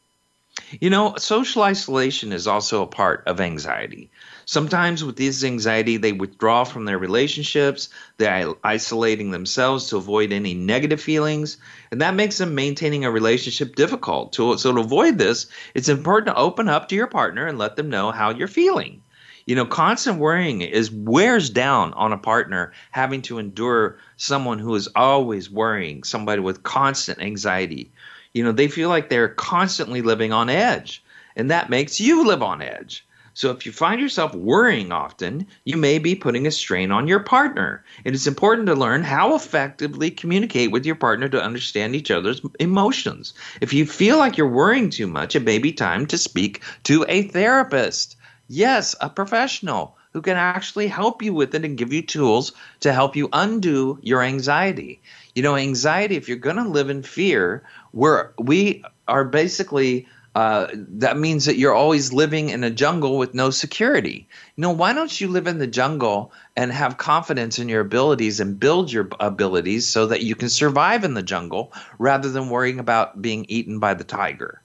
You 0.80 0.90
know, 0.90 1.16
social 1.16 1.62
isolation 1.62 2.32
is 2.32 2.46
also 2.46 2.82
a 2.82 2.86
part 2.86 3.24
of 3.26 3.40
anxiety. 3.40 4.10
Sometimes 4.50 5.04
with 5.04 5.14
this 5.14 5.44
anxiety, 5.44 5.96
they 5.96 6.10
withdraw 6.10 6.64
from 6.64 6.84
their 6.84 6.98
relationships, 6.98 7.88
they're 8.16 8.52
isolating 8.64 9.30
themselves 9.30 9.86
to 9.86 9.96
avoid 9.96 10.32
any 10.32 10.54
negative 10.54 11.00
feelings, 11.00 11.56
and 11.92 12.00
that 12.00 12.16
makes 12.16 12.38
them 12.38 12.56
maintaining 12.56 13.04
a 13.04 13.12
relationship 13.12 13.76
difficult. 13.76 14.34
So, 14.34 14.56
so 14.56 14.72
to 14.72 14.80
avoid 14.80 15.18
this, 15.18 15.46
it's 15.76 15.88
important 15.88 16.34
to 16.34 16.42
open 16.42 16.68
up 16.68 16.88
to 16.88 16.96
your 16.96 17.06
partner 17.06 17.46
and 17.46 17.58
let 17.58 17.76
them 17.76 17.90
know 17.90 18.10
how 18.10 18.30
you're 18.30 18.48
feeling. 18.48 19.04
You 19.46 19.54
know, 19.54 19.66
constant 19.66 20.18
worrying 20.18 20.62
is 20.62 20.90
wears 20.90 21.48
down 21.48 21.92
on 21.94 22.12
a 22.12 22.18
partner 22.18 22.72
having 22.90 23.22
to 23.22 23.38
endure 23.38 23.98
someone 24.16 24.58
who 24.58 24.74
is 24.74 24.88
always 24.96 25.48
worrying, 25.48 26.02
somebody 26.02 26.40
with 26.40 26.64
constant 26.64 27.20
anxiety. 27.20 27.92
You 28.34 28.42
know, 28.42 28.50
they 28.50 28.66
feel 28.66 28.88
like 28.88 29.10
they're 29.10 29.28
constantly 29.28 30.02
living 30.02 30.32
on 30.32 30.50
edge, 30.50 31.04
and 31.36 31.52
that 31.52 31.70
makes 31.70 32.00
you 32.00 32.26
live 32.26 32.42
on 32.42 32.62
edge. 32.62 33.06
So 33.40 33.50
if 33.50 33.64
you 33.64 33.72
find 33.72 34.02
yourself 34.02 34.34
worrying 34.34 34.92
often, 34.92 35.46
you 35.64 35.78
may 35.78 35.98
be 35.98 36.14
putting 36.14 36.46
a 36.46 36.50
strain 36.50 36.90
on 36.90 37.08
your 37.08 37.20
partner. 37.20 37.82
It 38.04 38.12
is 38.14 38.26
important 38.26 38.66
to 38.66 38.74
learn 38.74 39.02
how 39.02 39.34
effectively 39.34 40.10
communicate 40.10 40.70
with 40.70 40.84
your 40.84 40.94
partner 40.94 41.26
to 41.30 41.42
understand 41.42 41.96
each 41.96 42.10
other's 42.10 42.42
emotions. 42.58 43.32
If 43.62 43.72
you 43.72 43.86
feel 43.86 44.18
like 44.18 44.36
you're 44.36 44.46
worrying 44.46 44.90
too 44.90 45.06
much, 45.06 45.34
it 45.34 45.40
may 45.40 45.56
be 45.56 45.72
time 45.72 46.04
to 46.08 46.18
speak 46.18 46.60
to 46.82 47.06
a 47.08 47.22
therapist. 47.22 48.18
Yes, 48.48 48.94
a 49.00 49.08
professional 49.08 49.96
who 50.12 50.20
can 50.20 50.36
actually 50.36 50.88
help 50.88 51.22
you 51.22 51.32
with 51.32 51.54
it 51.54 51.64
and 51.64 51.78
give 51.78 51.94
you 51.94 52.02
tools 52.02 52.52
to 52.80 52.92
help 52.92 53.16
you 53.16 53.30
undo 53.32 53.98
your 54.02 54.22
anxiety. 54.22 55.00
You 55.34 55.42
know, 55.42 55.56
anxiety, 55.56 56.16
if 56.16 56.28
you're 56.28 56.36
going 56.36 56.56
to 56.56 56.68
live 56.68 56.90
in 56.90 57.02
fear, 57.02 57.62
we're, 57.94 58.32
we 58.36 58.84
are 59.08 59.24
basically, 59.24 60.06
uh, 60.34 60.68
that 60.72 61.18
means 61.18 61.46
that 61.46 61.58
you're 61.58 61.74
always 61.74 62.12
living 62.12 62.50
in 62.50 62.62
a 62.62 62.70
jungle 62.70 63.18
with 63.18 63.34
no 63.34 63.50
security. 63.50 64.28
You 64.54 64.62
know, 64.62 64.70
why 64.70 64.92
don't 64.92 65.20
you 65.20 65.26
live 65.26 65.48
in 65.48 65.58
the 65.58 65.66
jungle 65.66 66.32
and 66.56 66.70
have 66.70 66.98
confidence 66.98 67.58
in 67.58 67.68
your 67.68 67.80
abilities 67.80 68.38
and 68.38 68.60
build 68.60 68.92
your 68.92 69.08
abilities 69.18 69.88
so 69.88 70.06
that 70.06 70.22
you 70.22 70.36
can 70.36 70.48
survive 70.48 71.02
in 71.02 71.14
the 71.14 71.22
jungle 71.22 71.72
rather 71.98 72.30
than 72.30 72.48
worrying 72.48 72.78
about 72.78 73.20
being 73.20 73.44
eaten 73.48 73.80
by 73.80 73.94
the 73.94 74.04
tiger? 74.04 74.62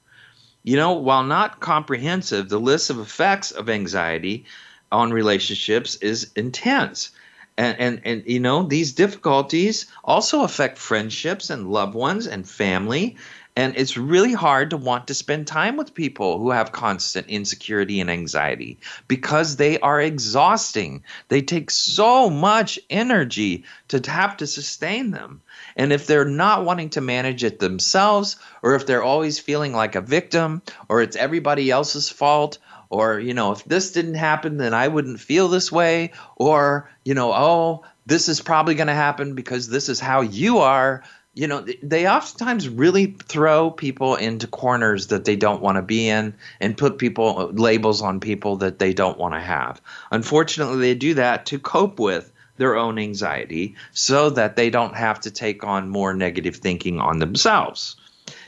You 0.63 0.75
know, 0.77 0.93
while 0.93 1.23
not 1.23 1.59
comprehensive, 1.61 2.49
the 2.49 2.59
list 2.59 2.91
of 2.91 2.99
effects 2.99 3.51
of 3.51 3.69
anxiety 3.69 4.45
on 4.91 5.11
relationships 5.11 5.95
is 5.95 6.31
intense. 6.35 7.11
And, 7.57 7.79
and 7.79 8.01
and 8.03 8.23
you 8.25 8.41
know 8.41 8.63
these 8.63 8.91
difficulties 8.91 9.85
also 10.03 10.43
affect 10.43 10.77
friendships 10.77 11.49
and 11.49 11.71
loved 11.71 11.95
ones 11.95 12.27
and 12.27 12.47
family 12.47 13.15
and 13.55 13.77
it's 13.77 13.95
really 13.95 14.33
hard 14.33 14.71
to 14.71 14.77
want 14.77 15.07
to 15.07 15.13
spend 15.13 15.47
time 15.47 15.77
with 15.77 15.93
people 15.93 16.39
who 16.39 16.51
have 16.51 16.73
constant 16.73 17.27
insecurity 17.27 18.01
and 18.01 18.09
anxiety 18.09 18.79
because 19.07 19.55
they 19.55 19.79
are 19.79 20.01
exhausting. 20.01 21.03
They 21.29 21.41
take 21.41 21.71
so 21.71 22.29
much 22.29 22.79
energy 22.89 23.63
to 23.87 24.01
have 24.11 24.37
to 24.37 24.47
sustain 24.47 25.11
them. 25.11 25.41
And 25.77 25.93
if 25.93 26.05
they're 26.05 26.25
not 26.25 26.65
wanting 26.65 26.89
to 26.91 27.01
manage 27.01 27.45
it 27.45 27.59
themselves, 27.59 28.35
or 28.61 28.75
if 28.75 28.85
they're 28.85 29.03
always 29.03 29.39
feeling 29.39 29.73
like 29.73 29.95
a 29.95 30.01
victim, 30.01 30.61
or 30.89 31.01
it's 31.01 31.15
everybody 31.15 31.71
else's 31.71 32.09
fault, 32.09 32.57
or, 32.89 33.19
you 33.19 33.33
know, 33.33 33.51
if 33.51 33.63
this 33.63 33.91
didn't 33.93 34.15
happen, 34.15 34.57
then 34.57 34.73
I 34.73 34.87
wouldn't 34.87 35.19
feel 35.19 35.47
this 35.47 35.71
way, 35.71 36.11
or, 36.35 36.89
you 37.03 37.13
know, 37.13 37.33
oh, 37.33 37.83
this 38.05 38.29
is 38.29 38.41
probably 38.41 38.75
going 38.75 38.87
to 38.87 38.93
happen 38.93 39.33
because 39.33 39.67
this 39.67 39.89
is 39.89 39.99
how 39.99 40.21
you 40.21 40.59
are 40.59 41.03
you 41.35 41.47
know, 41.47 41.65
they 41.83 42.07
oftentimes 42.07 42.69
really 42.69 43.07
throw 43.07 43.69
people 43.69 44.15
into 44.15 44.47
corners 44.47 45.07
that 45.07 45.25
they 45.25 45.35
don't 45.35 45.61
want 45.61 45.75
to 45.75 45.81
be 45.81 46.07
in 46.07 46.33
and 46.61 46.77
put 46.77 46.97
people 46.97 47.51
labels 47.51 48.01
on 48.01 48.21
people 48.21 48.55
that 48.57 48.79
they 48.79 48.93
don't 48.93 49.17
want 49.17 49.33
to 49.33 49.41
have. 49.41 49.81
Unfortunately, 50.11 50.79
they 50.79 50.95
do 50.95 51.13
that 51.15 51.45
to 51.47 51.59
cope 51.59 51.99
with 51.99 52.31
their 52.55 52.77
own 52.77 52.97
anxiety 52.97 53.75
so 53.91 54.29
that 54.29 54.55
they 54.55 54.69
don't 54.69 54.95
have 54.95 55.19
to 55.19 55.31
take 55.31 55.65
on 55.65 55.89
more 55.89 56.13
negative 56.13 56.55
thinking 56.55 57.01
on 57.01 57.19
themselves. 57.19 57.97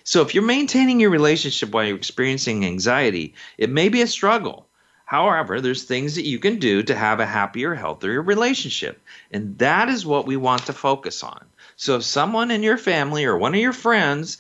So 0.06 0.22
if 0.22 0.34
you're 0.34 0.44
maintaining 0.46 1.02
your 1.02 1.10
relationship 1.10 1.72
while 1.72 1.84
you're 1.84 1.98
experiencing 1.98 2.66
anxiety, 2.66 3.34
it 3.58 3.70
may 3.70 3.90
be 3.90 4.02
a 4.02 4.08
struggle. 4.08 4.66
However, 5.04 5.60
there's 5.60 5.84
things 5.84 6.16
that 6.16 6.26
you 6.26 6.40
can 6.40 6.60
do 6.60 6.84
to 6.84 6.96
have 6.96 7.20
a 7.20 7.26
happier, 7.26 7.76
healthier 7.76 8.22
relationship. 8.22 9.02
And 9.32 9.58
that 9.58 9.90
is 9.90 10.06
what 10.06 10.26
we 10.26 10.38
want 10.38 10.66
to 10.68 10.74
focus 10.74 11.24
on. 11.24 11.46
So 11.78 11.96
if 11.96 12.04
someone 12.04 12.50
in 12.50 12.64
your 12.64 12.78
family 12.78 13.26
or 13.26 13.38
one 13.38 13.54
of 13.54 13.62
your 13.62 13.72
friends 13.72 14.40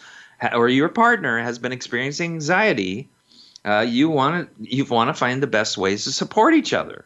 or 0.54 0.67
your 0.67 0.89
partner 0.89 1.39
has 1.39 1.60
been 1.60 1.71
experiencing 1.71 2.34
anxiety, 2.34 3.10
uh, 3.63 3.86
you 3.88 4.10
want 4.10 4.50
to 4.58 4.76
you 4.76 4.84
want 4.86 5.10
to 5.10 5.13
find 5.13 5.41
the 5.41 5.47
best 5.47 5.78
ways 5.78 6.04
to 6.04 6.12
support 6.12 6.56
each 6.56 6.73
other. 6.73 7.06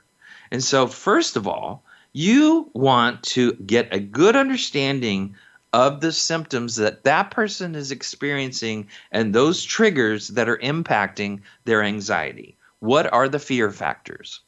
And 0.50 0.64
so 0.64 0.88
first 0.88 1.36
of 1.36 1.48
all, 1.48 1.84
you 2.14 2.70
want 2.74 3.24
to 3.24 3.54
get 3.54 3.94
a 3.94 4.00
good 4.00 4.36
understanding 4.38 5.36
of 5.74 6.00
the 6.00 6.12
symptoms 6.12 6.78
that 6.78 7.04
that 7.04 7.32
person 7.32 7.76
is 7.76 7.92
experiencing 7.92 8.88
and 9.12 9.34
those 9.34 9.64
triggers 9.64 10.30
that 10.30 10.50
are 10.50 10.58
impacting 10.58 11.42
their 11.66 11.84
anxiety. 11.84 12.58
What 12.80 13.12
are 13.12 13.28
the 13.28 13.40
fear 13.40 13.70
factors? 13.70 14.42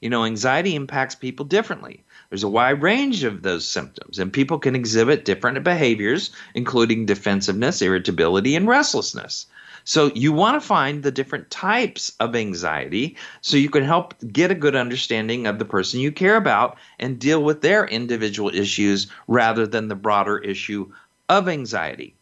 You 0.00 0.10
know, 0.10 0.24
anxiety 0.24 0.74
impacts 0.74 1.14
people 1.14 1.46
differently. 1.46 2.04
There's 2.30 2.44
a 2.44 2.48
wide 2.48 2.80
range 2.80 3.24
of 3.24 3.42
those 3.42 3.66
symptoms, 3.66 4.20
and 4.20 4.32
people 4.32 4.60
can 4.60 4.76
exhibit 4.76 5.24
different 5.24 5.62
behaviors, 5.64 6.30
including 6.54 7.04
defensiveness, 7.04 7.82
irritability, 7.82 8.54
and 8.54 8.68
restlessness. 8.68 9.46
So, 9.82 10.12
you 10.14 10.32
want 10.32 10.60
to 10.60 10.66
find 10.66 11.02
the 11.02 11.10
different 11.10 11.50
types 11.50 12.12
of 12.20 12.36
anxiety 12.36 13.16
so 13.40 13.56
you 13.56 13.68
can 13.68 13.82
help 13.82 14.14
get 14.32 14.52
a 14.52 14.54
good 14.54 14.76
understanding 14.76 15.48
of 15.48 15.58
the 15.58 15.64
person 15.64 15.98
you 15.98 16.12
care 16.12 16.36
about 16.36 16.78
and 17.00 17.18
deal 17.18 17.42
with 17.42 17.62
their 17.62 17.84
individual 17.86 18.54
issues 18.54 19.08
rather 19.26 19.66
than 19.66 19.88
the 19.88 19.96
broader 19.96 20.38
issue 20.38 20.92
of 21.28 21.48
anxiety. 21.48 22.14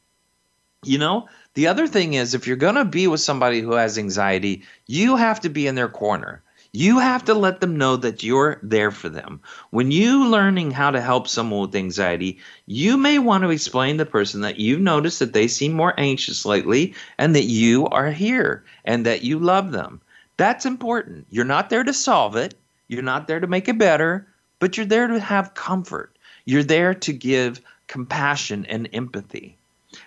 You 0.84 0.98
know, 0.98 1.28
the 1.52 1.66
other 1.66 1.86
thing 1.86 2.14
is 2.14 2.32
if 2.32 2.46
you're 2.46 2.56
going 2.56 2.76
to 2.76 2.84
be 2.84 3.08
with 3.08 3.20
somebody 3.20 3.60
who 3.60 3.72
has 3.72 3.98
anxiety, 3.98 4.62
you 4.86 5.16
have 5.16 5.40
to 5.40 5.50
be 5.50 5.66
in 5.66 5.74
their 5.74 5.88
corner. 5.88 6.42
You 6.72 6.98
have 6.98 7.24
to 7.24 7.34
let 7.34 7.60
them 7.60 7.78
know 7.78 7.96
that 7.96 8.22
you're 8.22 8.58
there 8.62 8.90
for 8.90 9.08
them. 9.08 9.40
When 9.70 9.90
you 9.90 10.28
learning 10.28 10.70
how 10.70 10.90
to 10.90 11.00
help 11.00 11.26
someone 11.26 11.62
with 11.62 11.74
anxiety, 11.74 12.40
you 12.66 12.98
may 12.98 13.18
want 13.18 13.44
to 13.44 13.50
explain 13.50 13.96
to 13.96 14.04
the 14.04 14.10
person 14.10 14.42
that 14.42 14.58
you've 14.58 14.80
noticed 14.80 15.18
that 15.20 15.32
they 15.32 15.48
seem 15.48 15.72
more 15.72 15.94
anxious 15.98 16.44
lately 16.44 16.94
and 17.16 17.34
that 17.34 17.44
you 17.44 17.86
are 17.86 18.10
here 18.10 18.64
and 18.84 19.06
that 19.06 19.22
you 19.24 19.38
love 19.38 19.72
them. 19.72 20.02
That's 20.36 20.66
important. 20.66 21.26
You're 21.30 21.46
not 21.46 21.70
there 21.70 21.84
to 21.84 21.92
solve 21.94 22.36
it. 22.36 22.54
You're 22.86 23.02
not 23.02 23.28
there 23.28 23.40
to 23.40 23.46
make 23.46 23.68
it 23.68 23.78
better, 23.78 24.26
but 24.58 24.76
you're 24.76 24.86
there 24.86 25.06
to 25.06 25.18
have 25.18 25.54
comfort. 25.54 26.16
You're 26.44 26.62
there 26.62 26.94
to 26.94 27.12
give 27.12 27.62
compassion 27.86 28.66
and 28.66 28.88
empathy. 28.92 29.56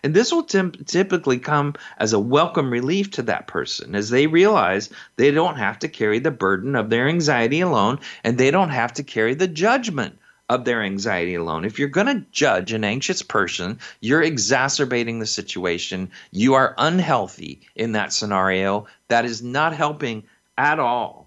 And 0.03 0.13
this 0.13 0.31
will 0.31 0.43
typically 0.43 1.39
come 1.39 1.75
as 1.97 2.13
a 2.13 2.19
welcome 2.19 2.71
relief 2.71 3.11
to 3.11 3.21
that 3.23 3.47
person 3.47 3.95
as 3.95 4.09
they 4.09 4.27
realize 4.27 4.89
they 5.15 5.31
don't 5.31 5.57
have 5.57 5.79
to 5.79 5.87
carry 5.87 6.19
the 6.19 6.31
burden 6.31 6.75
of 6.75 6.89
their 6.89 7.07
anxiety 7.07 7.61
alone 7.61 7.99
and 8.23 8.37
they 8.37 8.51
don't 8.51 8.69
have 8.69 8.93
to 8.93 9.03
carry 9.03 9.33
the 9.33 9.47
judgment 9.47 10.17
of 10.49 10.65
their 10.65 10.81
anxiety 10.81 11.35
alone. 11.35 11.63
If 11.63 11.79
you're 11.79 11.87
going 11.87 12.07
to 12.07 12.25
judge 12.31 12.73
an 12.73 12.83
anxious 12.83 13.21
person, 13.21 13.79
you're 14.01 14.21
exacerbating 14.21 15.19
the 15.19 15.25
situation. 15.25 16.11
You 16.31 16.55
are 16.55 16.75
unhealthy 16.77 17.61
in 17.73 17.93
that 17.93 18.11
scenario. 18.11 18.87
That 19.07 19.23
is 19.23 19.41
not 19.41 19.73
helping 19.73 20.23
at 20.57 20.77
all. 20.77 21.20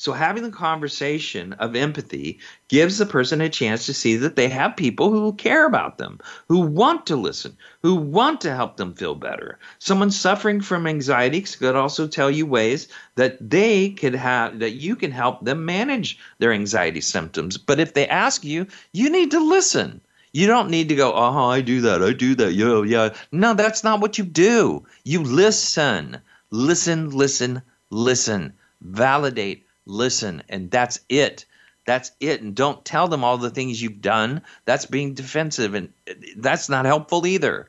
So 0.00 0.12
having 0.12 0.44
the 0.44 0.50
conversation 0.52 1.54
of 1.54 1.74
empathy 1.74 2.38
gives 2.68 2.98
the 2.98 3.04
person 3.04 3.40
a 3.40 3.48
chance 3.48 3.84
to 3.86 3.92
see 3.92 4.14
that 4.16 4.36
they 4.36 4.48
have 4.48 4.76
people 4.76 5.10
who 5.10 5.32
care 5.32 5.66
about 5.66 5.98
them, 5.98 6.20
who 6.46 6.60
want 6.60 7.04
to 7.06 7.16
listen, 7.16 7.56
who 7.82 7.96
want 7.96 8.40
to 8.42 8.54
help 8.54 8.76
them 8.76 8.94
feel 8.94 9.16
better. 9.16 9.58
Someone 9.80 10.12
suffering 10.12 10.60
from 10.60 10.86
anxiety 10.86 11.40
could 11.42 11.74
also 11.74 12.06
tell 12.06 12.30
you 12.30 12.46
ways 12.46 12.86
that 13.16 13.50
they 13.50 13.90
could 13.90 14.14
have 14.14 14.60
that 14.60 14.74
you 14.74 14.94
can 14.94 15.10
help 15.10 15.44
them 15.44 15.64
manage 15.64 16.16
their 16.38 16.52
anxiety 16.52 17.00
symptoms. 17.00 17.58
But 17.58 17.80
if 17.80 17.94
they 17.94 18.06
ask 18.06 18.44
you, 18.44 18.68
you 18.92 19.10
need 19.10 19.32
to 19.32 19.40
listen. 19.40 20.00
You 20.32 20.46
don't 20.46 20.70
need 20.70 20.88
to 20.90 20.94
go, 20.94 21.12
oh, 21.12 21.48
I 21.48 21.60
do 21.60 21.80
that, 21.80 22.04
I 22.04 22.12
do 22.12 22.36
that, 22.36 22.52
yeah, 22.52 22.82
yeah. 22.82 23.14
No, 23.32 23.52
that's 23.52 23.82
not 23.82 24.00
what 24.00 24.16
you 24.16 24.24
do. 24.24 24.86
You 25.02 25.24
listen, 25.24 26.20
listen, 26.50 27.10
listen, 27.10 27.62
listen, 27.90 28.52
validate, 28.80 29.66
listen, 29.88 30.42
and 30.48 30.70
that's 30.70 31.00
it. 31.08 31.44
That's 31.86 32.12
it. 32.20 32.42
And 32.42 32.54
don't 32.54 32.84
tell 32.84 33.08
them 33.08 33.24
all 33.24 33.38
the 33.38 33.50
things 33.50 33.82
you've 33.82 34.02
done. 34.02 34.42
That's 34.66 34.86
being 34.86 35.14
defensive, 35.14 35.74
and 35.74 35.92
that's 36.36 36.68
not 36.68 36.84
helpful 36.84 37.26
either. 37.26 37.68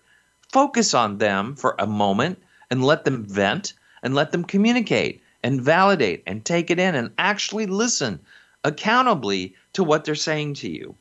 Focus 0.51 0.93
on 0.93 1.17
them 1.17 1.55
for 1.55 1.75
a 1.79 1.87
moment 1.87 2.41
and 2.69 2.83
let 2.83 3.05
them 3.05 3.23
vent 3.23 3.73
and 4.03 4.13
let 4.13 4.31
them 4.31 4.43
communicate 4.43 5.21
and 5.43 5.61
validate 5.61 6.23
and 6.27 6.43
take 6.43 6.69
it 6.69 6.79
in 6.79 6.95
and 6.95 7.11
actually 7.17 7.65
listen 7.65 8.19
accountably 8.63 9.55
to 9.73 9.83
what 9.83 10.03
they're 10.03 10.15
saying 10.15 10.53
to 10.55 10.69
you. 10.69 10.95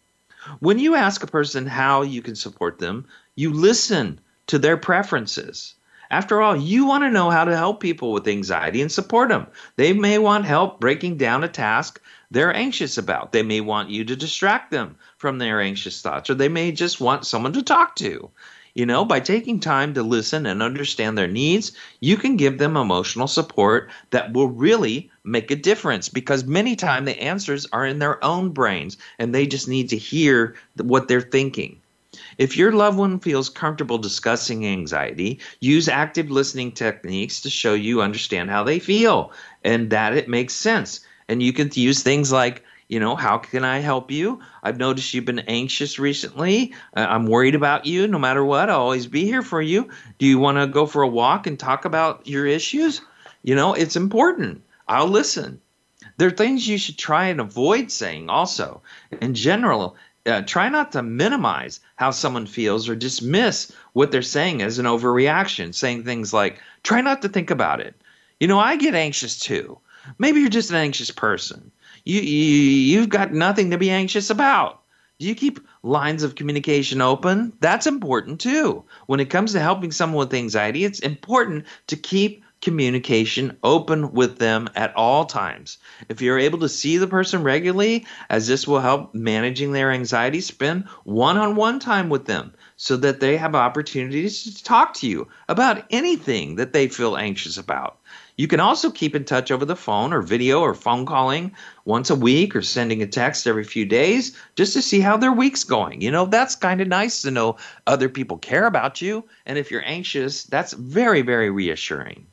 When 0.61 0.79
you 0.79 0.95
ask 0.95 1.23
a 1.23 1.27
person 1.27 1.67
how 1.67 2.03
you 2.03 2.23
can 2.23 2.37
support 2.37 2.79
them, 2.79 3.07
you 3.35 3.53
listen 3.53 4.21
to 4.47 4.59
their 4.59 4.77
preferences. 4.77 5.75
After 6.11 6.41
all, 6.41 6.57
you 6.57 6.87
want 6.87 7.05
to 7.05 7.11
know 7.11 7.31
how 7.31 7.45
to 7.45 7.57
help 7.57 7.81
people 7.81 8.13
with 8.13 8.27
anxiety 8.27 8.81
and 8.81 8.91
support 8.91 9.29
them. 9.29 9.47
They 9.77 9.93
may 9.93 10.19
want 10.19 10.45
help 10.47 10.81
breaking 10.81 11.17
down 11.19 11.45
a 11.45 11.49
task 11.49 12.01
they're 12.31 12.55
anxious 12.55 12.99
about. 12.99 13.33
They 13.33 13.43
may 13.43 13.63
want 13.63 13.89
you 13.89 14.05
to 14.05 14.17
distract 14.17 14.71
them 14.71 14.97
from 15.17 15.39
their 15.39 15.63
anxious 15.63 16.03
thoughts, 16.03 16.29
or 16.29 16.35
they 16.35 16.49
may 16.49 16.73
just 16.73 17.01
want 17.01 17.27
someone 17.27 17.55
to 17.55 17.63
talk 17.63 17.97
to. 17.97 18.31
You 18.75 18.85
know, 18.87 19.05
by 19.05 19.21
taking 19.21 19.61
time 19.61 19.95
to 19.95 20.03
listen 20.03 20.45
and 20.45 20.63
understand 20.63 21.17
their 21.17 21.27
needs, 21.27 21.73
you 22.01 22.19
can 22.19 22.37
give 22.37 22.59
them 22.59 22.77
emotional 22.77 23.27
support 23.27 23.91
that 24.11 24.35
will 24.35 24.49
really 24.49 25.11
make 25.25 25.51
a 25.51 25.57
difference 25.57 26.11
because 26.11 26.45
many 26.45 26.77
times 26.77 27.07
the 27.07 27.21
answers 27.21 27.67
are 27.73 27.87
in 27.87 27.99
their 27.99 28.23
own 28.23 28.51
brains 28.51 28.99
and 29.19 29.35
they 29.35 29.47
just 29.47 29.67
need 29.67 29.89
to 29.89 29.97
hear 29.97 30.55
what 30.77 31.09
they're 31.09 31.23
thinking. 31.23 31.81
If 32.39 32.57
your 32.57 32.73
loved 32.73 32.97
one 32.97 33.19
feels 33.19 33.49
comfortable 33.49 33.99
discussing 33.99 34.65
anxiety, 34.65 35.41
use 35.61 35.89
active 35.89 36.31
listening 36.31 36.73
techniques 36.73 37.41
to 37.43 37.51
show 37.51 37.75
you 37.75 38.01
understand 38.01 38.49
how 38.49 38.63
they 38.63 38.79
feel 38.79 39.33
and 39.65 39.91
that 39.91 40.17
it 40.17 40.29
makes 40.29 40.55
sense. 40.55 41.01
And 41.29 41.43
you 41.43 41.53
can 41.53 41.69
use 41.75 42.03
things 42.03 42.31
like, 42.31 42.65
you 42.89 43.01
know, 43.01 43.17
how 43.17 43.39
can 43.39 43.65
I 43.65 43.81
help 43.81 44.11
you? 44.11 44.41
I've 44.63 44.79
noticed 44.79 45.13
you've 45.13 45.25
been 45.25 45.41
anxious 45.41 45.99
recently. 45.99 46.73
Uh, 46.97 47.07
I'm 47.09 47.27
worried 47.27 47.57
about 47.57 47.87
you. 47.87 48.07
No 48.07 48.19
matter 48.19 48.45
what, 48.45 48.71
I'll 48.71 48.81
always 48.81 49.09
be 49.09 49.25
here 49.25 49.43
for 49.43 49.61
you. 49.61 49.91
Do 50.19 50.27
you 50.27 50.39
want 50.39 50.59
to 50.59 50.67
go 50.67 50.87
for 50.87 51.03
a 51.03 51.09
walk 51.09 51.47
and 51.47 51.59
talk 51.59 51.85
about 51.85 52.27
your 52.27 52.47
issues? 52.47 53.03
You 53.43 53.57
know, 53.57 53.75
it's 53.75 53.97
important. 53.97 54.63
I'll 54.87 55.09
listen. 55.09 55.61
There 56.17 56.29
are 56.29 56.33
things 56.33 56.67
you 56.67 56.79
should 56.79 56.99
try 56.99 57.27
and 57.27 57.41
avoid 57.41 57.91
saying 57.91 58.31
also. 58.31 58.83
In 59.21 59.35
general, 59.35 59.97
uh, 60.29 60.43
try 60.43 60.69
not 60.69 60.93
to 60.93 61.03
minimize 61.03 61.81
how 61.97 62.11
someone 62.11 62.47
feels 62.47 62.89
or 62.89 62.95
dismiss 62.95 63.73
what 63.93 64.13
they're 64.13 64.23
saying 64.23 64.63
as 64.63 64.79
an 64.79 64.87
overreaction, 64.87 65.75
saying 65.75 66.05
things 66.05 66.33
like, 66.33 66.61
try 66.83 67.01
not 67.01 67.23
to 67.23 67.29
think 67.29 67.51
about 67.51 67.81
it. 67.81 67.95
You 68.39 68.47
know, 68.47 68.59
I 68.59 68.77
get 68.77 68.95
anxious 68.95 69.39
too. 69.39 69.79
Maybe 70.19 70.41
you're 70.41 70.49
just 70.49 70.71
an 70.71 70.77
anxious 70.77 71.11
person. 71.11 71.71
You, 72.05 72.21
you, 72.21 73.01
you've 73.01 73.09
got 73.09 73.33
nothing 73.33 73.71
to 73.71 73.79
be 73.79 73.91
anxious 73.91 74.31
about. 74.31 74.83
Do 75.19 75.27
you 75.27 75.35
keep 75.35 75.59
lines 75.83 76.23
of 76.23 76.37
communication 76.37 77.01
open? 77.01 77.53
That's 77.61 77.89
important 77.89 78.41
too. 78.41 78.85
When 79.07 79.19
it 79.19 79.31
comes 79.31 79.53
to 79.53 79.61
helping 79.61 79.91
someone 79.91 80.21
with 80.21 80.35
anxiety, 80.35 80.85
it's 80.85 81.01
important 81.01 81.67
to 81.89 81.97
keep 81.97 82.45
communication 82.61 83.57
open 83.63 84.13
with 84.13 84.39
them 84.39 84.69
at 84.75 84.95
all 84.97 85.25
times. 85.25 85.79
If 86.09 86.21
you're 86.21 86.39
able 86.39 86.59
to 86.61 86.69
see 86.69 86.99
the 86.99 87.07
person 87.07 87.43
regularly, 87.43 88.07
as 88.29 88.47
this 88.47 88.67
will 88.67 88.81
help 88.81 89.15
managing 89.15 89.73
their 89.73 89.93
anxiety, 89.93 90.41
spend 90.41 90.85
one 91.05 91.37
on 91.37 91.57
one 91.57 91.79
time 91.79 92.09
with 92.09 92.27
them 92.27 92.53
so 92.77 92.97
that 92.97 93.21
they 93.21 93.37
have 93.37 93.55
opportunities 93.55 94.45
to 94.45 94.65
talk 94.65 94.95
to 94.95 95.09
you 95.09 95.29
about 95.49 95.85
anything 95.91 96.57
that 96.57 96.73
they 96.73 96.89
feel 96.89 97.17
anxious 97.17 97.57
about. 97.59 97.99
You 98.37 98.47
can 98.47 98.61
also 98.61 98.91
keep 98.91 99.17
in 99.17 99.25
touch 99.25 99.51
over 99.51 99.65
the 99.65 99.75
phone 99.75 100.13
or 100.13 100.23
video 100.23 100.61
or 100.61 100.73
phone 100.73 101.05
calling 101.07 101.53
once 101.85 102.09
a 102.09 102.15
week 102.15 102.55
or 102.55 102.63
sending 102.63 103.03
a 103.03 103.07
text 103.07 103.49
every 103.49 103.65
few 103.65 103.85
days 103.85 104.37
just 104.55 104.75
to 104.75 104.83
see 104.83 105.01
how 105.01 105.17
their 105.17 105.33
week's 105.33 105.65
going. 105.65 106.01
You 106.01 106.13
know, 106.13 106.25
that's 106.25 106.55
kind 106.55 106.81
of 106.81 106.87
nice 106.87 107.23
to 107.23 107.33
know 107.33 107.57
other 107.87 108.09
people 108.09 108.39
care 108.39 108.67
about 108.67 109.03
you. 109.03 109.25
And 109.45 109.59
if 109.59 109.73
you're 109.73 109.85
anxious, 109.85 110.45
that's 110.45 110.73
very, 110.73 111.23
very 111.23 111.51
reassuring. 111.51 112.29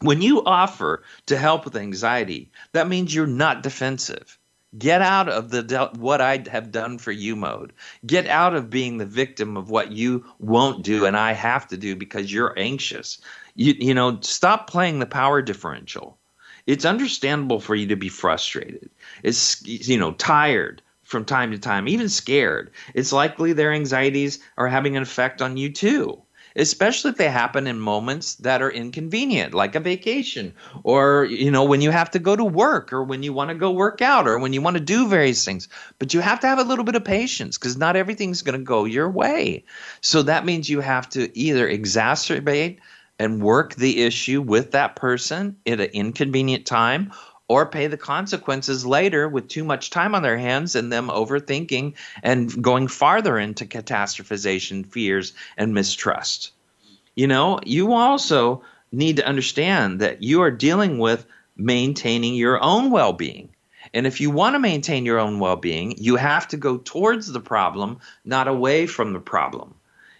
When 0.00 0.22
you 0.22 0.44
offer 0.44 1.02
to 1.26 1.36
help 1.36 1.64
with 1.64 1.74
anxiety, 1.74 2.52
that 2.72 2.88
means 2.88 3.12
you're 3.12 3.26
not 3.26 3.64
defensive. 3.64 4.38
Get 4.76 5.02
out 5.02 5.28
of 5.28 5.50
the 5.50 5.90
what 5.96 6.20
I 6.20 6.44
have 6.52 6.70
done 6.70 6.98
for 6.98 7.10
you 7.10 7.34
mode. 7.34 7.72
Get 8.06 8.28
out 8.28 8.54
of 8.54 8.70
being 8.70 8.98
the 8.98 9.06
victim 9.06 9.56
of 9.56 9.70
what 9.70 9.90
you 9.90 10.24
won't 10.38 10.84
do 10.84 11.04
and 11.04 11.16
I 11.16 11.32
have 11.32 11.66
to 11.68 11.76
do 11.76 11.96
because 11.96 12.32
you're 12.32 12.56
anxious. 12.56 13.18
You, 13.56 13.74
you 13.76 13.94
know, 13.94 14.20
stop 14.20 14.70
playing 14.70 15.00
the 15.00 15.06
power 15.06 15.42
differential. 15.42 16.16
It's 16.66 16.84
understandable 16.84 17.58
for 17.58 17.74
you 17.74 17.88
to 17.88 17.96
be 17.96 18.08
frustrated. 18.08 18.90
It's, 19.24 19.60
you 19.66 19.98
know, 19.98 20.12
tired 20.12 20.80
from 21.02 21.24
time 21.24 21.50
to 21.50 21.58
time, 21.58 21.88
even 21.88 22.08
scared. 22.08 22.70
It's 22.94 23.12
likely 23.12 23.52
their 23.52 23.72
anxieties 23.72 24.38
are 24.58 24.68
having 24.68 24.96
an 24.96 25.02
effect 25.02 25.42
on 25.42 25.56
you 25.56 25.72
too 25.72 26.22
especially 26.56 27.10
if 27.10 27.16
they 27.16 27.28
happen 27.28 27.66
in 27.66 27.78
moments 27.80 28.36
that 28.36 28.62
are 28.62 28.70
inconvenient, 28.70 29.54
like 29.54 29.74
a 29.74 29.80
vacation, 29.80 30.52
or 30.84 31.26
you 31.26 31.50
know 31.50 31.64
when 31.64 31.80
you 31.80 31.90
have 31.90 32.10
to 32.10 32.18
go 32.18 32.36
to 32.36 32.44
work, 32.44 32.92
or 32.92 33.02
when 33.04 33.22
you 33.22 33.32
want 33.32 33.50
to 33.50 33.54
go 33.54 33.70
work 33.70 34.02
out, 34.02 34.26
or 34.26 34.38
when 34.38 34.52
you 34.52 34.62
want 34.62 34.76
to 34.76 34.82
do 34.82 35.08
various 35.08 35.44
things. 35.44 35.68
But 35.98 36.14
you 36.14 36.20
have 36.20 36.40
to 36.40 36.46
have 36.46 36.58
a 36.58 36.64
little 36.64 36.84
bit 36.84 36.94
of 36.94 37.04
patience 37.04 37.58
because 37.58 37.76
not 37.76 37.96
everything's 37.96 38.42
going 38.42 38.58
to 38.58 38.64
go 38.64 38.84
your 38.84 39.08
way. 39.08 39.64
So 40.00 40.22
that 40.22 40.44
means 40.44 40.68
you 40.68 40.80
have 40.80 41.08
to 41.10 41.36
either 41.38 41.68
exacerbate 41.68 42.78
and 43.18 43.42
work 43.42 43.74
the 43.74 44.02
issue 44.02 44.40
with 44.40 44.70
that 44.70 44.96
person 44.96 45.56
at 45.66 45.80
an 45.80 45.90
inconvenient 45.92 46.66
time 46.66 47.12
or 47.48 47.66
pay 47.66 47.86
the 47.86 47.96
consequences 47.96 48.84
later 48.84 49.28
with 49.28 49.48
too 49.48 49.64
much 49.64 49.90
time 49.90 50.14
on 50.14 50.22
their 50.22 50.36
hands 50.36 50.74
and 50.74 50.92
them 50.92 51.08
overthinking 51.08 51.94
and 52.22 52.62
going 52.62 52.86
farther 52.86 53.38
into 53.38 53.64
catastrophization, 53.64 54.86
fears, 54.86 55.32
and 55.56 55.72
mistrust. 55.72 56.52
You 57.14 57.26
know, 57.26 57.58
you 57.64 57.94
also 57.94 58.62
need 58.92 59.16
to 59.16 59.26
understand 59.26 60.00
that 60.00 60.22
you 60.22 60.42
are 60.42 60.50
dealing 60.50 60.98
with 60.98 61.26
maintaining 61.56 62.34
your 62.34 62.62
own 62.62 62.90
well 62.90 63.12
being. 63.12 63.48
And 63.94 64.06
if 64.06 64.20
you 64.20 64.30
want 64.30 64.54
to 64.54 64.60
maintain 64.60 65.06
your 65.06 65.18
own 65.18 65.40
well 65.40 65.56
being, 65.56 65.94
you 65.96 66.16
have 66.16 66.48
to 66.48 66.56
go 66.56 66.76
towards 66.76 67.32
the 67.32 67.40
problem, 67.40 67.98
not 68.24 68.46
away 68.46 68.86
from 68.86 69.14
the 69.14 69.20
problem. 69.20 69.74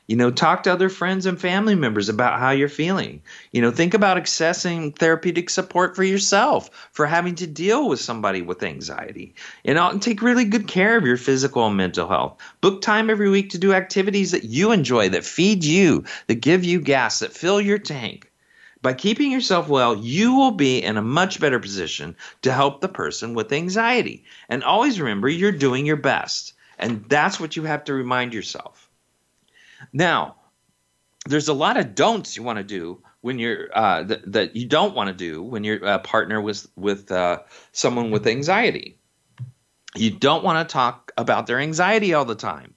You 0.09 0.16
know, 0.16 0.31
talk 0.31 0.62
to 0.62 0.73
other 0.73 0.88
friends 0.88 1.27
and 1.27 1.38
family 1.38 1.75
members 1.75 2.09
about 2.09 2.40
how 2.40 2.51
you're 2.51 2.71
feeling. 2.71 3.21
You 3.53 3.61
know, 3.61 3.71
think 3.71 3.92
about 3.92 4.16
accessing 4.16 4.97
therapeutic 4.97 5.51
support 5.51 5.94
for 5.94 6.03
yourself 6.03 6.71
for 6.92 7.05
having 7.05 7.35
to 7.35 7.47
deal 7.47 7.87
with 7.87 8.01
somebody 8.01 8.40
with 8.40 8.62
anxiety. 8.62 9.35
And 9.66 10.01
take 10.01 10.23
really 10.23 10.47
good 10.47 10.66
care 10.66 10.97
of 10.97 11.05
your 11.05 11.18
physical 11.18 11.66
and 11.66 11.77
mental 11.77 12.09
health. 12.09 12.40
Book 12.62 12.81
time 12.81 13.11
every 13.11 13.29
week 13.29 13.51
to 13.51 13.59
do 13.59 13.75
activities 13.75 14.31
that 14.31 14.44
you 14.44 14.73
enjoy, 14.73 15.11
that 15.11 15.25
feed 15.25 15.62
you, 15.62 16.05
that 16.27 16.37
give 16.37 16.64
you 16.64 16.81
gas, 16.81 17.18
that 17.18 17.35
fill 17.35 17.61
your 17.61 17.79
tank. 17.79 18.33
By 18.81 18.94
keeping 18.94 19.31
yourself 19.31 19.68
well, 19.68 19.94
you 19.94 20.35
will 20.35 20.53
be 20.53 20.83
in 20.83 20.97
a 20.97 21.03
much 21.03 21.38
better 21.38 21.61
position 21.61 22.16
to 22.40 22.53
help 22.53 22.81
the 22.81 22.88
person 22.88 23.35
with 23.35 23.53
anxiety. 23.53 24.25
And 24.49 24.64
always 24.64 24.99
remember, 24.99 25.29
you're 25.29 25.53
doing 25.53 25.85
your 25.85 25.97
best. 25.97 26.55
And 26.79 27.05
that's 27.11 27.38
what 27.38 27.57
you 27.57 27.64
have 27.64 27.85
to 27.85 27.92
remind 27.92 28.33
yourself. 28.33 28.88
Now, 29.93 30.37
there's 31.27 31.49
a 31.49 31.55
lot 31.55 31.77
of 31.77 31.95
don'ts 31.95 32.37
you 32.37 32.43
want 32.43 32.59
to 32.59 32.64
do 32.64 33.03
when 33.21 33.38
you're 33.38 33.69
uh, 33.77 34.03
that, 34.05 34.33
that 34.33 34.57
you 34.57 34.67
don't 34.67 34.95
want 34.95 35.09
to 35.09 35.14
do 35.14 35.43
when 35.43 35.64
you're 35.64 35.85
a 35.85 35.99
partner 35.99 36.41
with 36.41 36.67
with 36.77 37.11
uh, 37.12 37.41
someone 37.73 38.11
with 38.11 38.27
anxiety. 38.27 38.99
You 39.95 40.11
don't 40.11 40.45
want 40.45 40.69
to 40.69 40.73
talk 40.73 41.12
about 41.17 41.47
their 41.47 41.59
anxiety 41.59 42.14
all 42.14 42.25
the 42.25 42.35
time. 42.35 42.75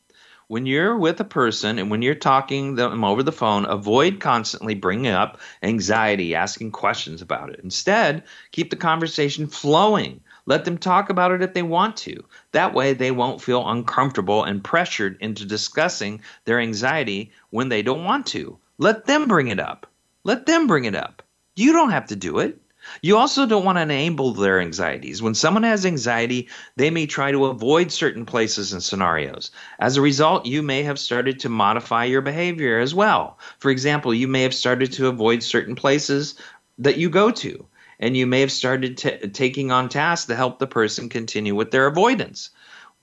When 0.48 0.66
you're 0.66 0.98
with 0.98 1.20
a 1.22 1.26
person 1.26 1.80
and 1.80 1.90
when 1.90 2.02
you're 2.02 2.16
talking 2.16 2.76
them 2.76 3.06
over 3.06 3.24
the 3.24 3.32
phone, 3.32 3.66
avoid 3.66 4.20
constantly 4.20 4.76
bringing 4.76 5.12
up 5.12 5.40
anxiety, 5.64 6.36
asking 6.36 6.72
questions 6.72 7.22
about 7.22 7.52
it. 7.52 7.62
Instead, 7.64 8.24
keep 8.52 8.70
the 8.70 8.76
conversation 8.76 9.48
flowing. 9.48 10.20
Let 10.46 10.66
them 10.66 10.78
talk 10.78 11.10
about 11.10 11.32
it 11.32 11.42
if 11.42 11.54
they 11.54 11.62
want 11.62 11.98
to. 11.98 12.24
That 12.52 12.74
way, 12.74 12.94
they 12.94 13.12
won't 13.12 13.42
feel 13.42 13.68
uncomfortable 13.68 14.44
and 14.44 14.64
pressured 14.64 15.18
into 15.20 15.46
discussing 15.46 16.22
their 16.46 16.60
anxiety 16.60 17.32
when 17.52 17.70
they 17.70 17.82
don't 17.82 18.04
want 18.04 18.26
to. 18.28 18.58
Let 18.78 19.06
them 19.06 19.28
bring 19.28 19.48
it 19.50 19.60
up. 19.60 19.88
Let 20.24 20.46
them 20.46 20.68
bring 20.68 20.86
it 20.86 20.96
up. 20.96 21.22
You 21.56 21.74
don't 21.74 21.92
have 21.92 22.08
to 22.08 22.16
do 22.16 22.40
it. 22.40 22.60
You 23.04 23.18
also 23.18 23.46
don't 23.46 23.64
want 23.64 23.78
to 23.78 23.84
enable 23.84 24.34
their 24.34 24.60
anxieties. 24.60 25.22
When 25.22 25.36
someone 25.36 25.64
has 25.64 25.86
anxiety, 25.86 26.50
they 26.78 26.90
may 26.90 27.06
try 27.06 27.32
to 27.32 27.46
avoid 27.46 27.92
certain 27.92 28.26
places 28.26 28.74
and 28.74 28.82
scenarios. 28.82 29.52
As 29.80 29.98
a 29.98 30.02
result, 30.02 30.48
you 30.48 30.64
may 30.64 30.82
have 30.82 30.98
started 30.98 31.40
to 31.42 31.50
modify 31.50 32.06
your 32.06 32.22
behavior 32.22 32.80
as 32.80 32.96
well. 32.96 33.38
For 33.60 33.70
example, 33.70 34.14
you 34.14 34.28
may 34.28 34.42
have 34.42 34.56
started 34.56 34.92
to 34.94 35.08
avoid 35.08 35.44
certain 35.44 35.76
places 35.76 36.36
that 36.80 36.98
you 36.98 37.10
go 37.10 37.30
to 37.30 37.68
and 38.02 38.18
you 38.18 38.26
may 38.28 38.42
have 38.42 38.52
started 38.52 38.98
t- 38.98 39.30
taking 39.30 39.72
on 39.72 39.88
tasks 39.88 40.26
to 40.28 40.36
help 40.36 40.60
the 40.60 40.68
person 40.68 41.08
continue 41.08 41.56
with 41.56 41.72
their 41.72 41.86
avoidance. 41.88 42.50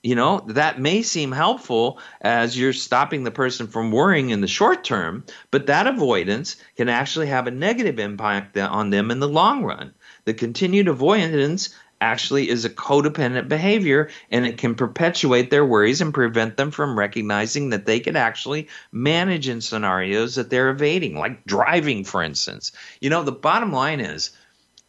You 0.03 0.15
know, 0.15 0.45
that 0.47 0.79
may 0.79 1.01
seem 1.01 1.31
helpful 1.31 1.99
as 2.21 2.57
you're 2.57 2.71
stopping 2.71 3.23
the 3.23 3.31
person 3.31 3.67
from 3.67 3.91
worrying 3.91 4.29
in 4.29 4.39
the 4.39 4.47
short 4.47 4.83
term, 4.83 5.25
but 5.51 5.65
that 5.67 5.87
avoidance 5.87 6.55
can 6.77 6.87
actually 6.87 7.27
have 7.27 7.47
a 7.47 7.51
negative 7.51 7.99
impact 7.99 8.57
on 8.57 8.91
them 8.91 9.11
in 9.11 9.19
the 9.19 9.27
long 9.27 9.63
run. 9.63 9.93
The 10.23 10.33
continued 10.33 10.87
avoidance 10.87 11.75
actually 12.01 12.49
is 12.49 12.63
a 12.63 12.69
codependent 12.69 13.49
behavior 13.49 14.09
and 14.31 14.45
it 14.45 14.57
can 14.57 14.73
perpetuate 14.73 15.49
their 15.49 15.65
worries 15.65 15.99
and 15.99 16.13
prevent 16.13 16.55
them 16.55 16.71
from 16.71 16.97
recognizing 16.97 17.69
that 17.69 17.85
they 17.85 17.99
could 17.99 18.15
actually 18.15 18.69
manage 18.93 19.49
in 19.49 19.59
scenarios 19.59 20.35
that 20.35 20.49
they're 20.49 20.69
evading, 20.69 21.17
like 21.17 21.43
driving, 21.45 22.05
for 22.05 22.23
instance. 22.23 22.71
You 23.01 23.09
know, 23.09 23.23
the 23.23 23.33
bottom 23.33 23.73
line 23.73 23.99
is 23.99 24.31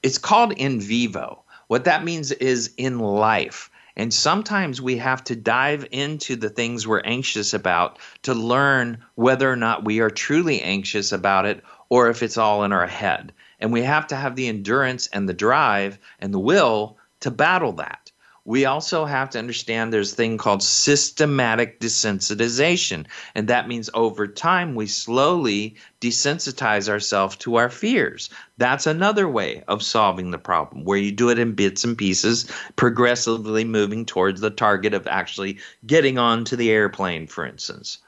it's 0.03 0.19
called 0.19 0.53
in 0.53 0.81
vivo. 0.81 1.45
What 1.69 1.85
that 1.85 2.05
means 2.05 2.33
is 2.33 2.73
in 2.77 2.99
life. 2.99 3.71
And 3.97 4.15
sometimes 4.15 4.81
we 4.81 4.97
have 4.97 5.23
to 5.25 5.37
dive 5.37 5.87
into 5.91 6.37
the 6.37 6.49
things 6.49 6.87
we're 6.87 7.01
anxious 7.01 7.55
about 7.55 7.99
to 8.23 8.35
learn 8.35 9.05
whether 9.15 9.51
or 9.51 9.57
not 9.57 9.85
we 9.85 10.01
are 10.01 10.11
truly 10.11 10.63
anxious 10.63 11.13
about 11.13 11.45
it 11.45 11.63
or 11.89 12.09
if 12.09 12.23
it's 12.23 12.39
all 12.39 12.65
in 12.65 12.73
our 12.73 12.87
head. 12.87 13.33
And 13.59 13.73
we 13.73 13.83
have 13.83 14.07
to 14.09 14.17
have 14.17 14.37
the 14.37 14.49
endurance 14.49 15.09
and 15.09 15.29
the 15.29 15.35
drive 15.35 15.99
and 16.19 16.33
the 16.33 16.39
will 16.39 16.97
to 17.21 17.31
battle 17.31 17.73
that 17.73 18.10
we 18.45 18.65
also 18.65 19.05
have 19.05 19.31
to 19.31 19.39
understand 19.39 19.93
there's 19.93 20.13
a 20.13 20.17
thing 20.17 20.39
called 20.39 20.63
systematic 20.63 21.79
desensitization. 21.81 23.07
And 23.35 23.49
that 23.49 23.69
means 23.69 23.91
over 23.93 24.27
time, 24.27 24.75
we 24.75 24.87
slowly 24.87 25.77
desensitize 26.01 26.89
ourselves 26.89 27.37
to 27.37 27.57
our 27.57 27.69
fears. 27.69 28.31
That's 28.57 28.87
another 28.87 29.29
way 29.29 29.63
of 29.69 29.83
solving 29.83 30.31
the 30.31 30.39
problem, 30.39 30.85
where 30.85 30.99
you 30.99 31.13
do 31.13 31.29
it 31.29 31.39
in 31.39 31.53
bits 31.53 31.85
and 31.85 31.97
pieces, 31.97 32.51
progressively 32.77 33.65
moving 33.65 34.07
towards 34.07 34.41
the 34.41 34.51
target 34.51 34.95
of 34.95 35.07
actually 35.07 35.59
getting 35.87 36.19
onto 36.19 36.57
the 36.57 36.71
airplane, 36.71 37.27
for 37.27 37.45
instance. 37.45 37.99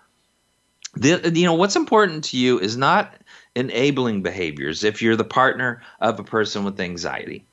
The, 0.95 1.33
you 1.35 1.47
know, 1.47 1.55
what's 1.55 1.77
important 1.77 2.25
to 2.25 2.37
you 2.37 2.59
is 2.59 2.77
not 2.77 3.14
enabling 3.55 4.23
behaviors 4.23 4.85
if 4.85 5.03
you're 5.03 5.16
the 5.16 5.25
partner 5.25 5.83
of 6.01 6.18
a 6.18 6.25
person 6.25 6.64
with 6.64 6.81
anxiety 6.81 7.47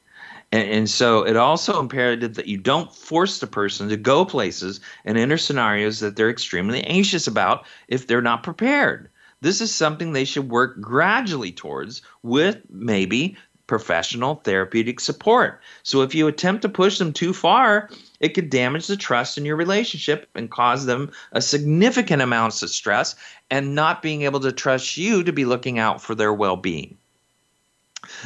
and, 0.51 0.69
and, 0.69 0.89
so 0.89 1.23
it 1.23 1.37
also 1.37 1.79
imperative 1.79 2.35
that 2.35 2.47
you 2.47 2.57
don't 2.57 2.93
force 2.93 3.39
the 3.39 3.47
person 3.47 3.89
to 3.89 3.97
go 3.97 4.25
places 4.25 4.79
and 5.05 5.17
enter 5.17 5.37
scenarios 5.37 5.99
that 5.99 6.15
they're 6.15 6.29
extremely 6.29 6.83
anxious 6.83 7.27
about 7.27 7.65
if 7.87 8.07
they're 8.07 8.21
not 8.21 8.43
prepared. 8.43 9.09
This 9.41 9.61
is 9.61 9.73
something 9.73 10.11
they 10.11 10.25
should 10.25 10.49
work 10.49 10.81
gradually 10.81 11.51
towards 11.51 12.01
with 12.23 12.57
maybe 12.69 13.37
professional 13.67 14.35
therapeutic 14.35 14.99
support. 14.99 15.61
So 15.83 16.01
if 16.01 16.15
you 16.15 16.27
attempt 16.27 16.63
to 16.63 16.69
push 16.69 16.97
them 16.97 17.13
too 17.13 17.33
far, 17.33 17.89
it 18.19 18.29
could 18.29 18.49
damage 18.49 18.87
the 18.87 18.97
trust 18.97 19.37
in 19.37 19.45
your 19.45 19.55
relationship 19.55 20.27
and 20.33 20.49
cause 20.49 20.87
them 20.87 21.11
a 21.31 21.41
significant 21.41 22.23
amounts 22.23 22.63
of 22.63 22.71
stress 22.71 23.15
and 23.51 23.75
not 23.75 24.01
being 24.01 24.23
able 24.23 24.39
to 24.39 24.51
trust 24.51 24.97
you 24.97 25.23
to 25.23 25.31
be 25.31 25.45
looking 25.45 25.77
out 25.77 26.01
for 26.01 26.15
their 26.15 26.33
well-being. 26.33 26.97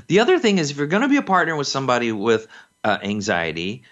The 0.07 0.19
other 0.19 0.39
thing 0.39 0.57
is, 0.57 0.71
if 0.71 0.77
you're 0.77 0.87
going 0.87 1.03
to 1.03 1.09
be 1.09 1.17
a 1.17 1.23
partner 1.23 1.55
with 1.55 1.67
somebody 1.67 2.11
with 2.11 2.47
uh, 2.83 2.97
anxiety, 3.01 3.83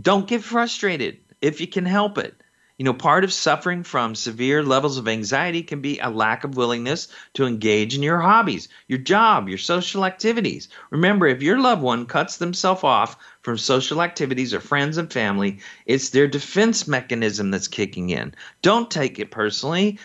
don't 0.00 0.28
get 0.28 0.42
frustrated 0.42 1.18
if 1.40 1.60
you 1.60 1.66
can 1.66 1.86
help 1.86 2.18
it. 2.18 2.34
You 2.78 2.84
know, 2.84 2.92
part 2.92 3.24
of 3.24 3.32
suffering 3.32 3.84
from 3.84 4.14
severe 4.14 4.62
levels 4.62 4.98
of 4.98 5.08
anxiety 5.08 5.62
can 5.62 5.80
be 5.80 5.98
a 5.98 6.10
lack 6.10 6.44
of 6.44 6.58
willingness 6.58 7.08
to 7.32 7.46
engage 7.46 7.94
in 7.94 8.02
your 8.02 8.20
hobbies, 8.20 8.68
your 8.86 8.98
job, 8.98 9.48
your 9.48 9.56
social 9.56 10.04
activities. 10.04 10.68
Remember, 10.90 11.26
if 11.26 11.40
your 11.40 11.58
loved 11.58 11.80
one 11.80 12.04
cuts 12.04 12.36
themselves 12.36 12.84
off 12.84 13.16
from 13.40 13.56
social 13.56 14.02
activities 14.02 14.52
or 14.52 14.60
friends 14.60 14.98
and 14.98 15.10
family, 15.10 15.60
it's 15.86 16.10
their 16.10 16.26
defense 16.26 16.86
mechanism 16.86 17.50
that's 17.50 17.68
kicking 17.68 18.10
in. 18.10 18.34
Don't 18.60 18.90
take 18.90 19.18
it 19.18 19.30
personally 19.30 19.98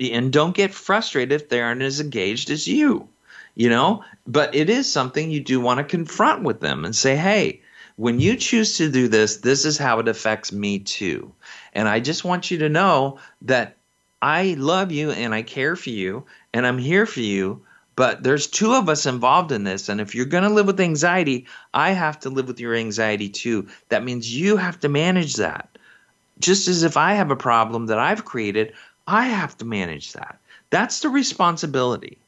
and 0.00 0.32
don't 0.32 0.56
get 0.56 0.74
frustrated 0.74 1.40
if 1.40 1.48
they 1.48 1.60
aren't 1.60 1.82
as 1.82 2.00
engaged 2.00 2.50
as 2.50 2.66
you. 2.66 3.08
You 3.58 3.68
know, 3.70 4.04
but 4.24 4.54
it 4.54 4.70
is 4.70 4.90
something 4.90 5.32
you 5.32 5.40
do 5.40 5.60
want 5.60 5.78
to 5.78 5.84
confront 5.84 6.44
with 6.44 6.60
them 6.60 6.84
and 6.84 6.94
say, 6.94 7.16
hey, 7.16 7.60
when 7.96 8.20
you 8.20 8.36
choose 8.36 8.76
to 8.76 8.88
do 8.88 9.08
this, 9.08 9.38
this 9.38 9.64
is 9.64 9.76
how 9.76 9.98
it 9.98 10.06
affects 10.06 10.52
me 10.52 10.78
too. 10.78 11.34
And 11.72 11.88
I 11.88 11.98
just 11.98 12.24
want 12.24 12.52
you 12.52 12.58
to 12.58 12.68
know 12.68 13.18
that 13.42 13.74
I 14.22 14.54
love 14.56 14.92
you 14.92 15.10
and 15.10 15.34
I 15.34 15.42
care 15.42 15.74
for 15.74 15.90
you 15.90 16.24
and 16.54 16.64
I'm 16.64 16.78
here 16.78 17.04
for 17.04 17.18
you. 17.18 17.62
But 17.96 18.22
there's 18.22 18.46
two 18.46 18.74
of 18.74 18.88
us 18.88 19.06
involved 19.06 19.50
in 19.50 19.64
this. 19.64 19.88
And 19.88 20.00
if 20.00 20.14
you're 20.14 20.26
going 20.26 20.44
to 20.44 20.50
live 20.50 20.66
with 20.66 20.78
anxiety, 20.78 21.46
I 21.74 21.90
have 21.90 22.20
to 22.20 22.30
live 22.30 22.46
with 22.46 22.60
your 22.60 22.76
anxiety 22.76 23.28
too. 23.28 23.66
That 23.88 24.04
means 24.04 24.32
you 24.32 24.56
have 24.56 24.78
to 24.80 24.88
manage 24.88 25.34
that. 25.34 25.68
Just 26.38 26.68
as 26.68 26.84
if 26.84 26.96
I 26.96 27.14
have 27.14 27.32
a 27.32 27.36
problem 27.36 27.86
that 27.86 27.98
I've 27.98 28.24
created, 28.24 28.74
I 29.08 29.24
have 29.26 29.58
to 29.58 29.64
manage 29.64 30.12
that. 30.12 30.38
That's 30.70 31.00
the 31.00 31.08
responsibility. 31.08 32.18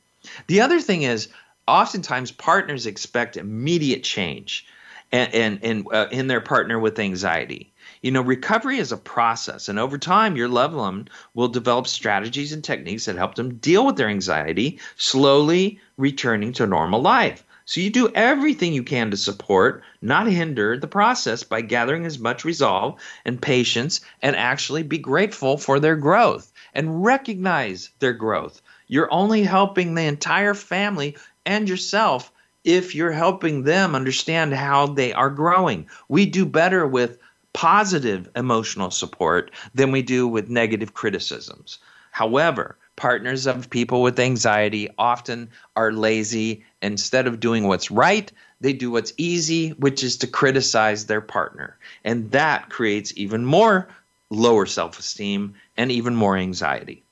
The 0.47 0.61
other 0.61 0.81
thing 0.81 1.03
is, 1.03 1.29
oftentimes 1.67 2.33
partners 2.33 2.87
expect 2.87 3.37
immediate 3.37 4.03
change 4.03 4.67
and, 5.13 5.33
and, 5.35 5.65
and 5.65 5.87
uh, 5.93 6.09
in 6.11 6.27
their 6.27 6.41
partner 6.41 6.79
with 6.79 6.99
anxiety. 6.99 7.73
You 8.03 8.11
know, 8.11 8.23
recovery 8.23 8.79
is 8.79 8.93
a 8.93 8.97
process, 8.97 9.69
and 9.69 9.79
over 9.79 9.99
time, 9.99 10.37
your 10.37 10.49
loved 10.49 10.75
one 10.75 11.09
will 11.35 11.49
develop 11.49 11.87
strategies 11.87 12.53
and 12.53 12.65
techniques 12.65 13.05
that 13.05 13.17
help 13.17 13.35
them 13.35 13.57
deal 13.57 13.85
with 13.85 13.97
their 13.97 14.09
anxiety, 14.09 14.81
slowly 14.97 15.79
returning 15.97 16.53
to 16.55 16.67
normal 16.67 17.03
life. 17.03 17.45
So 17.67 17.81
you 17.81 17.91
do 17.91 18.11
everything 18.15 18.73
you 18.73 18.83
can 18.83 19.11
to 19.11 19.17
support, 19.17 19.83
not 20.03 20.27
hinder 20.27 20.77
the 20.77 20.89
process 20.89 21.45
by 21.45 21.61
gathering 21.61 22.05
as 22.05 22.19
much 22.19 22.45
resolve 22.45 22.99
and 23.25 23.41
patience 23.41 24.01
and 24.23 24.35
actually 24.35 24.83
be 24.83 24.99
grateful 24.99 25.57
for 25.57 25.79
their 25.79 25.97
growth 25.97 26.53
and 26.75 27.05
recognize 27.05 27.91
their 28.01 28.13
growth. 28.13 28.61
You're 28.93 29.15
only 29.15 29.45
helping 29.45 29.95
the 29.95 30.03
entire 30.03 30.53
family 30.53 31.17
and 31.47 31.69
yourself 31.69 32.33
if 32.65 32.93
you're 32.93 33.13
helping 33.13 33.63
them 33.63 33.95
understand 33.95 34.53
how 34.53 34.87
they 34.87 35.13
are 35.13 35.31
growing. 35.31 35.87
We 36.09 36.27
do 36.27 36.45
better 36.45 36.85
with 36.85 37.19
positive 37.53 38.29
emotional 38.35 38.91
support 38.91 39.53
than 39.77 39.93
we 39.93 40.03
do 40.03 40.27
with 40.27 40.51
negative 40.51 40.93
criticisms. 40.93 41.79
However, 42.11 42.77
partners 42.97 43.47
of 43.47 43.71
people 43.71 44.03
with 44.03 44.19
anxiety 44.19 44.89
often 44.99 45.51
are 45.77 45.93
lazy. 45.93 46.65
Instead 46.83 47.29
of 47.29 47.39
doing 47.39 47.69
what's 47.69 47.93
right, 47.93 48.33
they 48.61 48.73
do 48.73 48.91
what's 48.91 49.13
easy, 49.17 49.69
which 49.71 50.03
is 50.03 50.17
to 50.17 50.27
criticize 50.27 51.07
their 51.07 51.21
partner. 51.21 51.79
And 52.03 52.33
that 52.33 52.71
creates 52.71 53.13
even 53.15 53.45
more 53.45 53.87
lower 54.31 54.67
self 54.67 54.99
esteem 54.99 55.55
and 55.77 55.93
even 55.93 56.17
more 56.17 56.37
anxiety. 56.37 57.05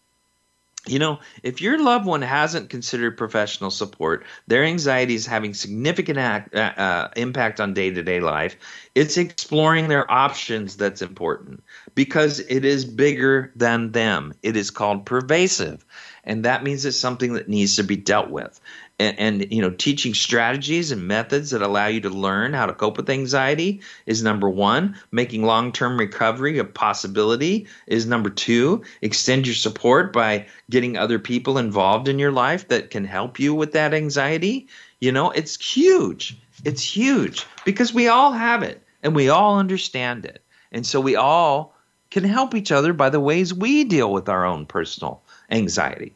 You 0.88 0.98
know, 0.98 1.20
if 1.42 1.60
your 1.60 1.82
loved 1.82 2.06
one 2.06 2.22
hasn't 2.22 2.70
considered 2.70 3.16
professional 3.16 3.70
support, 3.70 4.24
their 4.46 4.64
anxiety 4.64 5.14
is 5.14 5.26
having 5.26 5.54
significant 5.54 6.18
act, 6.18 6.54
uh, 6.54 6.72
uh 6.76 7.08
impact 7.16 7.60
on 7.60 7.74
day 7.74 7.90
to 7.90 8.02
day 8.02 8.20
life. 8.20 8.56
It's 8.94 9.16
exploring 9.16 9.88
their 9.88 10.10
options 10.10 10.76
that's 10.76 11.02
important 11.02 11.62
because 11.94 12.40
it 12.40 12.64
is 12.64 12.84
bigger 12.84 13.52
than 13.54 13.92
them. 13.92 14.34
It 14.42 14.56
is 14.56 14.70
called 14.70 15.06
pervasive, 15.06 15.84
and 16.28 16.44
that 16.44 16.62
means 16.62 16.84
it's 16.84 16.96
something 16.96 17.32
that 17.32 17.48
needs 17.48 17.76
to 17.76 17.82
be 17.82 17.96
dealt 17.96 18.28
with. 18.28 18.60
And, 19.00 19.18
and, 19.18 19.52
you 19.52 19.62
know 19.62 19.70
teaching 19.70 20.12
strategies 20.12 20.92
and 20.92 21.08
methods 21.08 21.50
that 21.50 21.62
allow 21.62 21.86
you 21.86 22.00
to 22.02 22.10
learn 22.10 22.52
how 22.52 22.66
to 22.66 22.74
cope 22.74 22.98
with 22.98 23.08
anxiety 23.08 23.80
is 24.06 24.22
number 24.22 24.48
one. 24.48 24.96
Making 25.10 25.44
long-term 25.44 25.98
recovery 25.98 26.58
a 26.58 26.64
possibility 26.64 27.66
is 27.86 28.06
number 28.06 28.28
two. 28.28 28.82
Extend 29.00 29.46
your 29.46 29.54
support 29.54 30.12
by 30.12 30.46
getting 30.68 30.96
other 30.96 31.18
people 31.18 31.58
involved 31.58 32.08
in 32.08 32.18
your 32.18 32.32
life 32.32 32.68
that 32.68 32.90
can 32.90 33.04
help 33.04 33.40
you 33.40 33.54
with 33.54 33.72
that 33.72 33.94
anxiety. 33.94 34.68
You 35.00 35.12
know 35.12 35.30
it's 35.30 35.58
huge. 35.58 36.38
It's 36.64 36.82
huge 36.82 37.46
because 37.64 37.94
we 37.94 38.08
all 38.08 38.32
have 38.32 38.62
it 38.62 38.82
and 39.02 39.14
we 39.14 39.30
all 39.30 39.58
understand 39.58 40.26
it. 40.26 40.44
And 40.72 40.84
so 40.84 41.00
we 41.00 41.16
all 41.16 41.74
can 42.10 42.24
help 42.24 42.54
each 42.54 42.72
other 42.72 42.92
by 42.92 43.08
the 43.08 43.20
ways 43.20 43.54
we 43.54 43.84
deal 43.84 44.12
with 44.12 44.28
our 44.28 44.44
own 44.44 44.66
personal 44.66 45.22
anxiety 45.50 46.14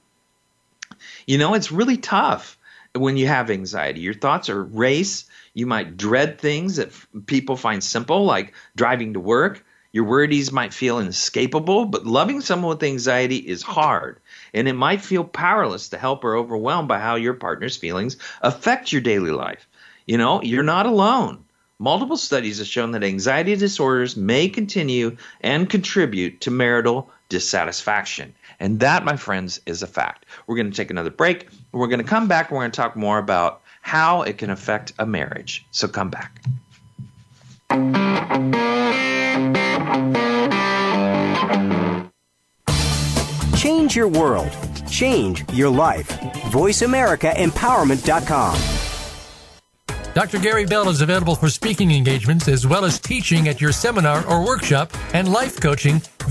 you 1.27 1.39
know 1.39 1.55
it's 1.55 1.73
really 1.73 1.97
tough 1.97 2.59
when 2.95 3.17
you 3.17 3.27
have 3.27 3.51
anxiety. 3.51 4.01
Your 4.01 4.15
thoughts 4.15 4.49
are 4.49 4.63
race. 4.65 5.25
You 5.55 5.67
might 5.67 5.97
dread 5.97 6.39
things 6.39 6.77
that 6.77 6.89
f- 6.89 7.07
people 7.27 7.57
find 7.57 7.83
simple, 7.83 8.25
like 8.25 8.53
driving 8.77 9.15
to 9.15 9.21
work. 9.21 9.65
Your 9.93 10.05
worries 10.05 10.51
might 10.51 10.73
feel 10.73 10.99
inescapable, 10.99 11.85
but 11.85 12.07
loving 12.07 12.41
someone 12.41 12.71
with 12.71 12.83
anxiety 12.83 13.37
is 13.37 13.63
hard, 13.63 14.21
and 14.55 14.67
it 14.67 14.73
might 14.73 15.03
feel 15.03 15.23
powerless 15.23 15.91
to 15.91 15.99
help 15.99 16.25
or 16.25 16.35
overwhelmed 16.35 16.89
by 16.89 16.99
how 16.99 17.17
your 17.17 17.35
partner's 17.35 17.77
feelings 17.77 18.17
affect 18.41 18.91
your 18.91 19.03
daily 19.03 19.31
life. 19.31 19.69
You 20.07 20.17
know, 20.17 20.43
you're 20.43 20.63
not 20.63 20.87
alone. 20.87 21.45
Multiple 21.79 22.17
studies 22.17 22.59
have 22.59 22.67
shown 22.67 22.93
that 22.93 23.05
anxiety 23.05 23.55
disorders 23.57 24.17
may 24.17 24.49
continue 24.49 25.17
and 25.43 25.69
contribute 25.69 26.41
to 26.43 26.51
marital 26.51 27.11
dissatisfaction. 27.29 28.35
And 28.63 28.79
that, 28.79 29.05
my 29.05 29.17
friends, 29.17 29.61
is 29.67 29.83
a 29.83 29.89
fact. 29.89 30.25
We're 30.47 30.55
going 30.55 30.71
to 30.71 30.77
take 30.77 30.93
another 30.93 31.11
break. 31.11 31.49
We're 31.73 31.89
going 31.89 31.99
to 31.99 32.05
come 32.05 32.29
back 32.29 32.49
and 32.49 32.57
we're 32.57 32.63
going 32.63 32.71
to 32.71 32.77
talk 32.77 32.95
more 32.95 33.19
about 33.19 33.61
how 33.81 34.23
it 34.23 34.39
can 34.39 34.51
affect 34.51 34.93
a 35.01 35.05
marriage. 35.05 35.67
So 35.73 35.89
come 35.89 36.11
back. 36.11 36.41
Change 43.57 43.97
your 43.97 44.07
world. 44.07 44.57
Change 44.89 45.45
your 45.53 45.71
life. 45.71 46.07
VoiceAmericaEmpowerment.com. 46.53 48.83
Dr. 50.15 50.39
Gary 50.39 50.67
Bell 50.67 50.91
is 50.91 51.01
available 51.01 51.35
for 51.35 51.49
speaking 51.49 51.91
engagements 51.91 52.47
as 52.47 52.67
well 52.67 52.85
as 52.85 53.01
teaching 53.01 53.49
at 53.49 53.61
your 53.61 53.73
seminar 53.73 54.25
or 54.27 54.45
workshop 54.45 54.93
and 55.15 55.33
life 55.33 55.59
coaching 55.59 56.03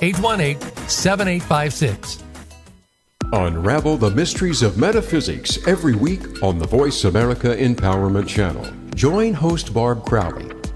818 0.00 0.88
7856. 0.88 2.22
Unravel 3.32 3.96
the 3.96 4.10
mysteries 4.10 4.62
of 4.62 4.78
metaphysics 4.78 5.66
every 5.66 5.94
week 5.96 6.42
on 6.42 6.58
the 6.58 6.66
Voice 6.66 7.04
America 7.04 7.56
Empowerment 7.56 8.28
Channel. 8.28 8.64
Join 8.94 9.34
host 9.34 9.74
Barb 9.74 10.04
Crowley 10.04 10.53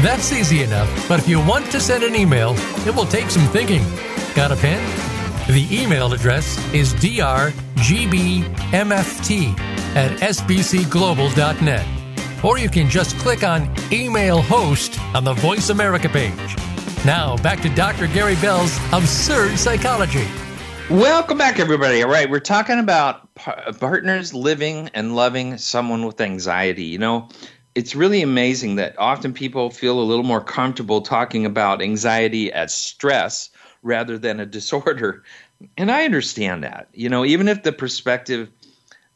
That's 0.00 0.32
easy 0.32 0.62
enough, 0.62 1.08
but 1.08 1.18
if 1.18 1.28
you 1.28 1.44
want 1.44 1.72
to 1.72 1.80
send 1.80 2.04
an 2.04 2.14
email, 2.14 2.54
it 2.86 2.94
will 2.94 3.04
take 3.04 3.30
some 3.30 3.44
thinking. 3.48 3.82
Got 4.36 4.52
a 4.52 4.56
pen? 4.56 4.78
The 5.48 5.66
email 5.72 6.12
address 6.12 6.56
is 6.72 6.94
drgbmft 6.94 7.52
at 9.96 10.20
sbcglobal.net. 10.20 11.86
Or 12.44 12.58
you 12.58 12.68
can 12.68 12.88
just 12.88 13.18
click 13.18 13.42
on 13.42 13.74
Email 13.92 14.40
Host 14.40 15.00
on 15.16 15.24
the 15.24 15.32
Voice 15.34 15.70
America 15.70 16.08
page. 16.08 16.56
Now, 17.04 17.36
back 17.38 17.60
to 17.62 17.68
Dr. 17.70 18.06
Gary 18.06 18.36
Bell's 18.36 18.78
Absurd 18.92 19.58
Psychology. 19.58 20.28
Welcome 20.88 21.38
back, 21.38 21.58
everybody. 21.58 22.04
All 22.04 22.10
right, 22.10 22.30
we're 22.30 22.38
talking 22.38 22.78
about 22.78 23.34
partners 23.34 24.32
living 24.32 24.90
and 24.94 25.16
loving 25.16 25.58
someone 25.58 26.06
with 26.06 26.20
anxiety. 26.20 26.84
You 26.84 26.98
know, 26.98 27.28
it's 27.78 27.94
really 27.94 28.22
amazing 28.22 28.74
that 28.74 28.98
often 28.98 29.32
people 29.32 29.70
feel 29.70 30.00
a 30.00 30.02
little 30.02 30.24
more 30.24 30.40
comfortable 30.40 31.00
talking 31.00 31.46
about 31.46 31.80
anxiety 31.80 32.52
as 32.52 32.74
stress 32.74 33.50
rather 33.84 34.18
than 34.18 34.40
a 34.40 34.46
disorder. 34.58 35.22
And 35.76 35.88
I 35.92 36.04
understand 36.04 36.64
that. 36.64 36.88
You 36.92 37.08
know, 37.08 37.24
even 37.24 37.46
if 37.46 37.62
the 37.62 37.70
perspective, 37.70 38.50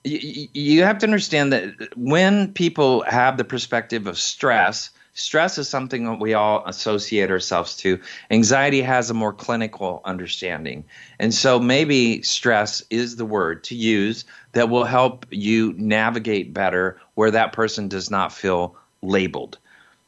you, 0.05 0.47
you 0.53 0.85
have 0.85 0.99
to 0.99 1.07
understand 1.07 1.53
that 1.53 1.97
when 1.97 2.53
people 2.53 3.03
have 3.09 3.37
the 3.37 3.43
perspective 3.43 4.07
of 4.07 4.17
stress, 4.17 4.91
stress 5.15 5.59
is 5.59 5.69
something 5.69 6.05
that 6.05 6.21
we 6.21 6.33
all 6.33 6.63
associate 6.65 7.33
ourselves 7.33 7.77
to. 7.79 7.99
Anxiety 8.31 8.81
has 8.81 9.11
a 9.11 9.15
more 9.15 9.33
clinical 9.33 10.03
understanding. 10.05 10.85
And 11.19 11.35
so 11.35 11.59
maybe 11.59 12.23
stress 12.23 12.81
is 12.91 13.17
the 13.17 13.27
word 13.27 13.65
to 13.65 13.75
use 13.75 14.25
that 14.53 14.69
will 14.71 14.85
help 14.85 15.27
you 15.31 15.75
navigate 15.77 16.55
better 16.55 17.01
where 17.15 17.31
that 17.31 17.53
person 17.53 17.89
does 17.89 18.11
not 18.11 18.33
feel 18.33 18.77
labeled. 19.03 19.59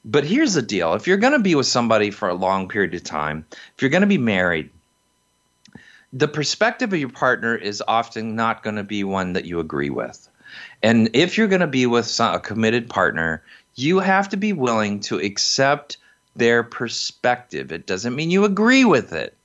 But 0.05 0.25
here's 0.25 0.55
the 0.55 0.63
deal 0.63 0.95
if 0.95 1.07
you're 1.07 1.17
going 1.17 1.33
to 1.33 1.39
be 1.39 1.55
with 1.55 1.67
somebody 1.67 2.11
for 2.11 2.29
a 2.29 2.35
long 2.35 2.69
period 2.69 2.95
of 2.95 3.05
time, 3.05 3.47
if 3.51 3.83
you're 3.83 3.91
going 3.91 4.03
to 4.03 4.07
be 4.07 4.19
married, 4.19 4.71
the 6.13 6.29
perspective 6.29 6.93
of 6.93 6.99
your 6.99 7.09
partner 7.09 7.57
is 7.57 7.83
often 7.89 8.37
not 8.37 8.63
going 8.63 8.77
to 8.77 8.85
be 8.85 9.03
one 9.03 9.33
that 9.33 9.47
you 9.47 9.59
agree 9.61 9.91
with. 9.91 10.29
And 10.83 11.11
if 11.15 11.37
you're 11.37 11.49
going 11.49 11.61
to 11.61 11.67
be 11.67 11.87
with 11.87 12.21
a 12.21 12.39
committed 12.39 12.89
partner, 12.89 13.43
you 13.75 13.99
have 13.99 14.29
to 14.29 14.37
be 14.37 14.53
willing 14.53 15.01
to 15.01 15.19
accept 15.19 15.97
their 16.37 16.63
perspective. 16.63 17.73
It 17.73 17.87
doesn't 17.87 18.15
mean 18.15 18.31
you 18.31 18.45
agree 18.45 18.85
with 18.85 19.13
it, 19.13 19.37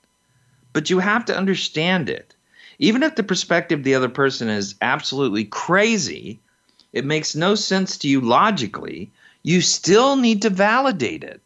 but 0.74 0.90
you 0.90 1.00
have 1.00 1.26
to 1.26 1.38
understand 1.38 2.10
it. 2.10 2.36
Even 2.78 3.04
if 3.04 3.16
the 3.16 3.24
perspective 3.24 3.80
of 3.80 3.84
the 3.84 3.96
other 3.96 4.10
person 4.10 4.50
is 4.50 4.76
absolutely 4.82 5.46
crazy, 5.46 6.40
it 6.94 7.06
makes 7.06 7.36
no 7.36 7.56
sense 7.56 7.98
to 8.00 8.08
you 8.08 8.22
logically, 8.22 9.12
you 9.44 9.62
still 9.62 10.16
need 10.16 10.42
to 10.42 10.50
validate 10.50 11.24
it. 11.24 11.42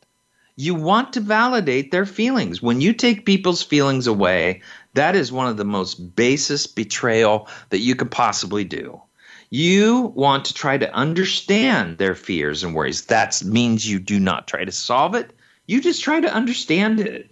You 0.55 0.75
want 0.75 1.13
to 1.13 1.19
validate 1.19 1.91
their 1.91 2.05
feelings. 2.05 2.61
When 2.61 2.79
you 2.79 2.93
take 2.93 3.25
people's 3.25 3.63
feelings 3.63 4.07
away, 4.07 4.61
that 4.93 5.15
is 5.15 5.31
one 5.31 5.47
of 5.47 5.57
the 5.57 5.65
most 5.65 6.15
basest 6.15 6.75
betrayal 6.75 7.47
that 7.69 7.79
you 7.79 7.95
could 7.95 8.11
possibly 8.11 8.63
do. 8.63 9.01
You 9.49 10.13
want 10.15 10.45
to 10.45 10.53
try 10.53 10.77
to 10.77 10.93
understand 10.93 11.97
their 11.97 12.15
fears 12.15 12.63
and 12.63 12.73
worries. 12.73 13.05
That 13.05 13.43
means 13.43 13.89
you 13.89 13.99
do 13.99 14.19
not 14.19 14.47
try 14.47 14.65
to 14.65 14.71
solve 14.71 15.15
it. 15.15 15.31
You 15.67 15.81
just 15.81 16.03
try 16.03 16.19
to 16.19 16.33
understand 16.33 16.99
it 16.99 17.29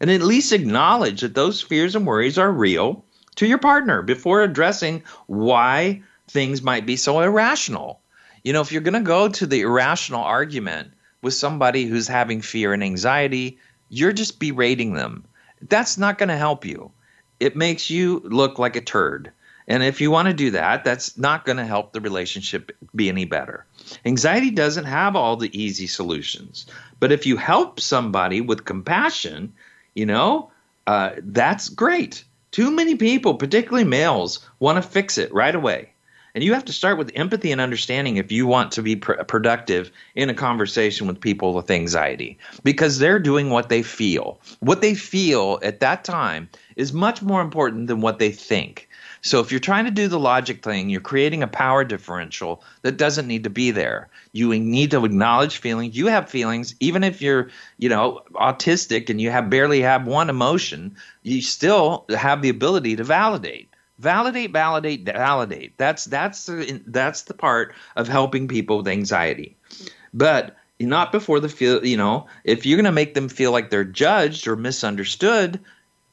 and 0.00 0.10
at 0.10 0.22
least 0.22 0.52
acknowledge 0.52 1.20
that 1.20 1.34
those 1.34 1.60
fears 1.60 1.94
and 1.94 2.06
worries 2.06 2.38
are 2.38 2.50
real 2.50 3.04
to 3.36 3.46
your 3.46 3.58
partner 3.58 4.02
before 4.02 4.42
addressing 4.42 5.02
why 5.26 6.02
things 6.30 6.62
might 6.62 6.86
be 6.86 6.96
so 6.96 7.20
irrational. 7.20 8.00
You 8.44 8.52
know, 8.52 8.60
if 8.60 8.72
you're 8.72 8.80
going 8.80 8.94
to 8.94 9.00
go 9.00 9.28
to 9.28 9.46
the 9.46 9.60
irrational 9.60 10.22
argument 10.22 10.92
with 11.22 11.34
somebody 11.34 11.84
who's 11.84 12.08
having 12.08 12.40
fear 12.40 12.72
and 12.72 12.82
anxiety, 12.82 13.58
you're 13.88 14.12
just 14.12 14.38
berating 14.38 14.94
them. 14.94 15.24
That's 15.68 15.98
not 15.98 16.18
going 16.18 16.30
to 16.30 16.36
help 16.36 16.64
you. 16.64 16.90
It 17.38 17.56
makes 17.56 17.90
you 17.90 18.20
look 18.24 18.58
like 18.58 18.76
a 18.76 18.80
turd. 18.80 19.30
And 19.68 19.82
if 19.82 20.00
you 20.00 20.10
want 20.10 20.26
to 20.28 20.34
do 20.34 20.50
that, 20.52 20.84
that's 20.84 21.16
not 21.16 21.44
going 21.44 21.58
to 21.58 21.66
help 21.66 21.92
the 21.92 22.00
relationship 22.00 22.72
be 22.94 23.08
any 23.08 23.24
better. 23.24 23.66
Anxiety 24.04 24.50
doesn't 24.50 24.86
have 24.86 25.14
all 25.14 25.36
the 25.36 25.56
easy 25.56 25.86
solutions. 25.86 26.66
But 26.98 27.12
if 27.12 27.24
you 27.24 27.36
help 27.36 27.78
somebody 27.78 28.40
with 28.40 28.64
compassion, 28.64 29.52
you 29.94 30.06
know, 30.06 30.50
uh, 30.86 31.10
that's 31.18 31.68
great. 31.68 32.24
Too 32.50 32.70
many 32.70 32.96
people, 32.96 33.34
particularly 33.34 33.84
males, 33.84 34.44
want 34.58 34.82
to 34.82 34.90
fix 34.90 35.18
it 35.18 35.32
right 35.32 35.54
away. 35.54 35.92
And 36.34 36.44
you 36.44 36.54
have 36.54 36.64
to 36.66 36.72
start 36.72 36.98
with 36.98 37.12
empathy 37.14 37.50
and 37.50 37.60
understanding 37.60 38.16
if 38.16 38.30
you 38.30 38.46
want 38.46 38.72
to 38.72 38.82
be 38.82 38.96
pr- 38.96 39.14
productive 39.24 39.90
in 40.14 40.30
a 40.30 40.34
conversation 40.34 41.06
with 41.06 41.20
people 41.20 41.54
with 41.54 41.70
anxiety 41.70 42.38
because 42.62 42.98
they're 42.98 43.18
doing 43.18 43.50
what 43.50 43.68
they 43.68 43.82
feel. 43.82 44.40
What 44.60 44.80
they 44.80 44.94
feel 44.94 45.58
at 45.62 45.80
that 45.80 46.04
time 46.04 46.48
is 46.76 46.92
much 46.92 47.22
more 47.22 47.40
important 47.40 47.88
than 47.88 48.00
what 48.00 48.18
they 48.18 48.30
think. 48.30 48.88
So 49.22 49.40
if 49.40 49.50
you're 49.50 49.60
trying 49.60 49.84
to 49.84 49.90
do 49.90 50.08
the 50.08 50.18
logic 50.18 50.62
thing, 50.62 50.88
you're 50.88 51.00
creating 51.00 51.42
a 51.42 51.48
power 51.48 51.84
differential 51.84 52.62
that 52.82 52.96
doesn't 52.96 53.26
need 53.26 53.44
to 53.44 53.50
be 53.50 53.70
there. 53.70 54.08
You 54.32 54.58
need 54.58 54.90
to 54.92 55.04
acknowledge 55.04 55.58
feelings. 55.58 55.96
You 55.96 56.06
have 56.06 56.30
feelings, 56.30 56.74
even 56.80 57.04
if 57.04 57.20
you're, 57.20 57.50
you 57.78 57.88
know, 57.88 58.20
autistic 58.34 59.10
and 59.10 59.20
you 59.20 59.30
have 59.30 59.50
barely 59.50 59.82
have 59.82 60.06
one 60.06 60.30
emotion, 60.30 60.96
you 61.22 61.42
still 61.42 62.06
have 62.16 62.40
the 62.40 62.48
ability 62.48 62.96
to 62.96 63.04
validate 63.04 63.69
validate 64.00 64.52
validate 64.52 65.04
validate. 65.04 65.76
That's 65.76 66.06
that's 66.06 66.46
the 66.46 66.80
that's 66.86 67.22
the 67.22 67.34
part 67.34 67.74
of 67.96 68.08
helping 68.08 68.48
people 68.48 68.78
with 68.78 68.88
anxiety. 68.88 69.56
But 70.12 70.56
not 70.80 71.12
before 71.12 71.40
the 71.40 71.48
feel 71.48 71.84
you 71.84 71.96
know 71.96 72.26
if 72.44 72.64
you're 72.64 72.78
going 72.78 72.84
to 72.86 72.92
make 72.92 73.14
them 73.14 73.28
feel 73.28 73.52
like 73.52 73.70
they're 73.70 73.84
judged 73.84 74.48
or 74.48 74.56
misunderstood 74.56 75.60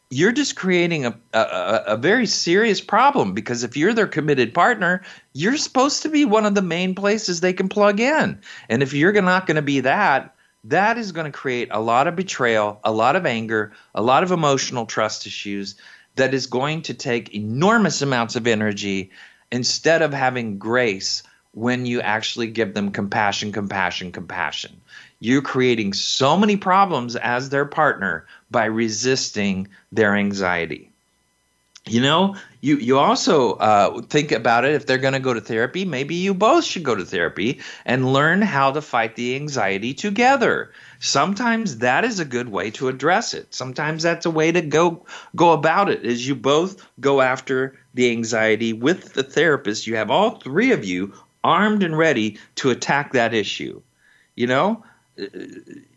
you're 0.10 0.32
just 0.32 0.56
creating 0.56 1.06
a, 1.06 1.18
a, 1.34 1.84
a 1.88 1.98
very 1.98 2.26
serious 2.26 2.80
problem 2.80 3.34
because 3.34 3.64
if 3.64 3.76
you're 3.76 3.94
their 3.94 4.08
committed 4.08 4.54
partner 4.54 5.02
you're 5.34 5.58
supposed 5.58 6.02
to 6.02 6.10
be 6.10 6.26
one 6.26 6.46
of 6.46 6.54
the 6.54 6.62
main 6.62 6.96
places 6.96 7.40
they 7.40 7.54
can 7.54 7.70
plug 7.70 8.00
in. 8.00 8.40
And 8.70 8.84
if 8.84 8.94
you're 8.94 9.22
not 9.22 9.48
going 9.48 9.56
to 9.56 9.62
be 9.62 9.80
that 9.82 10.34
that 10.66 10.98
is 10.98 11.14
going 11.14 11.32
to 11.32 11.38
create 11.38 11.70
a 11.72 11.80
lot 11.80 12.08
of 12.08 12.16
betrayal 12.18 12.80
a 12.84 12.92
lot 12.92 13.16
of 13.16 13.26
anger 13.26 13.72
a 13.96 14.02
lot 14.02 14.24
of 14.24 14.32
emotional 14.32 14.86
trust 14.86 15.26
issues 15.26 15.76
that 16.18 16.34
is 16.34 16.48
going 16.48 16.82
to 16.84 16.94
take 16.94 17.34
enormous 17.34 18.02
amounts 18.02 18.36
of 18.36 18.48
energy 18.48 19.12
instead 19.52 20.02
of 20.02 20.14
having 20.14 20.58
grace 20.58 21.24
when 21.54 21.86
you 21.86 22.02
actually 22.02 22.48
give 22.48 22.74
them 22.74 22.92
compassion, 22.92 23.52
compassion, 23.52 24.12
compassion. 24.12 24.80
You're 25.20 25.42
creating 25.42 25.94
so 25.94 26.38
many 26.38 26.58
problems 26.58 27.16
as 27.16 27.50
their 27.50 27.66
partner 27.66 28.28
by 28.52 28.66
resisting 28.66 29.68
their 29.92 30.16
anxiety. 30.16 30.92
You 31.88 32.02
know, 32.02 32.36
you 32.62 32.78
you 32.78 33.00
also 33.00 33.54
uh, 33.54 34.02
think 34.02 34.32
about 34.32 34.66
it. 34.66 34.74
If 34.74 34.86
they're 34.86 34.98
going 34.98 35.14
to 35.14 35.20
go 35.20 35.34
to 35.34 35.42
therapy, 35.42 35.86
maybe 35.86 36.16
you 36.16 36.34
both 36.34 36.66
should 36.66 36.84
go 36.84 36.96
to 36.96 37.06
therapy 37.06 37.62
and 37.86 38.12
learn 38.12 38.42
how 38.42 38.72
to 38.72 38.82
fight 38.82 39.16
the 39.16 39.36
anxiety 39.36 39.94
together. 39.94 40.72
Sometimes 41.00 41.78
that 41.78 42.04
is 42.04 42.20
a 42.20 42.26
good 42.26 42.50
way 42.50 42.72
to 42.72 42.90
address 42.90 43.34
it. 43.34 43.54
Sometimes 43.54 44.04
that's 44.04 44.26
a 44.26 44.32
way 44.32 44.52
to 44.52 44.62
go 44.62 45.06
go 45.36 45.54
about 45.54 45.90
it. 45.90 46.04
Is 46.04 46.28
you 46.28 46.36
both 46.36 46.86
go 47.00 47.22
after 47.22 47.78
the 47.94 48.12
anxiety 48.12 48.74
with 48.74 49.14
the 49.14 49.24
therapist. 49.24 49.88
You 49.88 49.96
have 49.96 50.12
all 50.12 50.40
three 50.40 50.72
of 50.72 50.84
you 50.84 51.14
armed 51.44 51.84
and 51.84 51.98
ready 51.98 52.38
to 52.56 52.70
attack 52.70 53.14
that 53.14 53.34
issue. 53.34 53.82
You 54.36 54.48
know, 54.48 54.84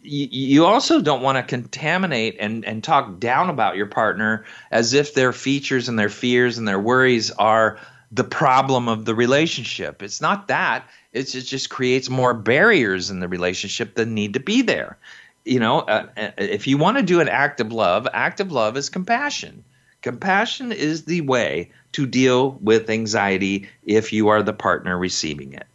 you 0.03 0.65
also 0.65 1.01
don't 1.01 1.23
want 1.23 1.37
to 1.37 1.43
contaminate 1.43 2.37
and, 2.41 2.65
and 2.65 2.83
talk 2.83 3.19
down 3.19 3.51
about 3.51 3.77
your 3.77 3.87
partner 3.87 4.45
as 4.71 4.95
if 4.95 5.15
their 5.15 5.33
features 5.33 5.89
and 5.89 5.99
their 5.99 6.09
fears 6.09 6.59
and 6.59 6.67
their 6.67 6.81
worries 6.81 7.31
are 7.33 7.79
the 8.13 8.25
problem 8.25 8.89
of 8.89 9.05
the 9.05 9.15
relationship. 9.15 10.03
It's 10.03 10.21
not 10.21 10.49
that. 10.49 10.85
It's, 11.13 11.35
it 11.35 11.43
just 11.43 11.71
creates 11.71 12.09
more 12.09 12.35
barriers 12.35 13.11
in 13.11 13.21
the 13.21 13.29
relationship 13.29 13.95
that 13.95 14.09
need 14.09 14.35
to 14.35 14.41
be 14.41 14.63
there. 14.63 14.97
You 15.45 15.61
know, 15.61 15.81
uh, 15.81 16.07
uh 16.17 16.31
if 16.39 16.67
you 16.67 16.79
want 16.79 16.97
to 16.97 17.03
do 17.03 17.21
an 17.21 17.29
act 17.29 17.61
of 17.61 17.73
love, 17.73 18.09
act 18.13 18.41
of 18.41 18.53
love 18.53 18.77
is 18.77 18.89
compassion. 18.89 19.65
Compassion 20.03 20.73
is 20.73 21.05
the 21.05 21.21
way 21.21 21.71
to 21.93 22.07
deal 22.07 22.53
with 22.63 22.89
anxiety 22.89 23.69
if 23.85 24.13
you 24.13 24.29
are 24.29 24.43
the 24.43 24.53
partner 24.53 24.97
receiving 24.97 25.53
it. 25.53 25.67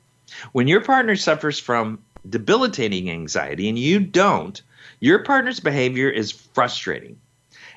When 0.52 0.68
your 0.68 0.82
partner 0.82 1.16
suffers 1.16 1.60
from 1.60 2.00
debilitating 2.30 3.10
anxiety 3.10 3.70
and 3.70 3.78
you 3.78 4.00
don't, 4.00 4.62
your 5.00 5.20
partner's 5.24 5.60
behavior 5.60 6.10
is 6.10 6.32
frustrating. 6.32 7.20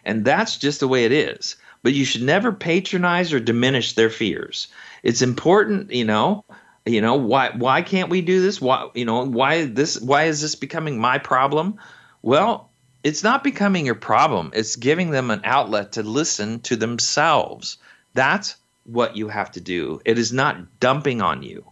And 0.05 0.25
that's 0.25 0.57
just 0.57 0.81
the 0.81 0.89
way 0.89 1.05
it 1.05 1.13
is. 1.13 1.57
But 1.83 1.95
you 1.95 2.05
should 2.05 2.23
never 2.23 2.53
patronize 2.53 3.33
or 3.33 3.41
diminish 3.41 3.93
their 3.93 4.11
fears. 4.11 4.69
It's 5.03 5.23
important, 5.23 5.93
you 5.93 6.05
know, 6.05 6.45
you 6.85 7.01
know, 7.01 7.15
why 7.15 7.51
why 7.51 7.83
can't 7.83 8.09
we 8.09 8.21
do 8.23 8.41
this? 8.41 8.61
Why 8.61 8.89
you 8.95 9.05
know, 9.05 9.25
why 9.25 9.67
this 9.67 10.01
why 10.01 10.25
is 10.25 10.41
this 10.41 10.55
becoming 10.55 10.99
my 10.99 11.19
problem? 11.19 11.79
Well, 12.23 12.71
it's 13.05 13.23
not 13.23 13.45
becoming 13.45 13.87
your 13.87 13.95
problem. 13.95 14.51
It's 14.55 14.77
giving 14.77 15.11
them 15.11 15.31
an 15.31 15.43
outlet 15.45 15.93
to 15.93 16.03
listen 16.03 16.61
to 16.61 16.77
themselves. 16.77 17.79
That's 18.15 18.57
what 18.85 19.17
you 19.17 19.29
have 19.29 19.53
to 19.53 19.61
do. 19.61 20.01
It 20.05 20.19
is 20.19 20.33
not 20.33 20.81
dumping 20.81 21.21
on 21.21 21.43
you. 21.43 21.65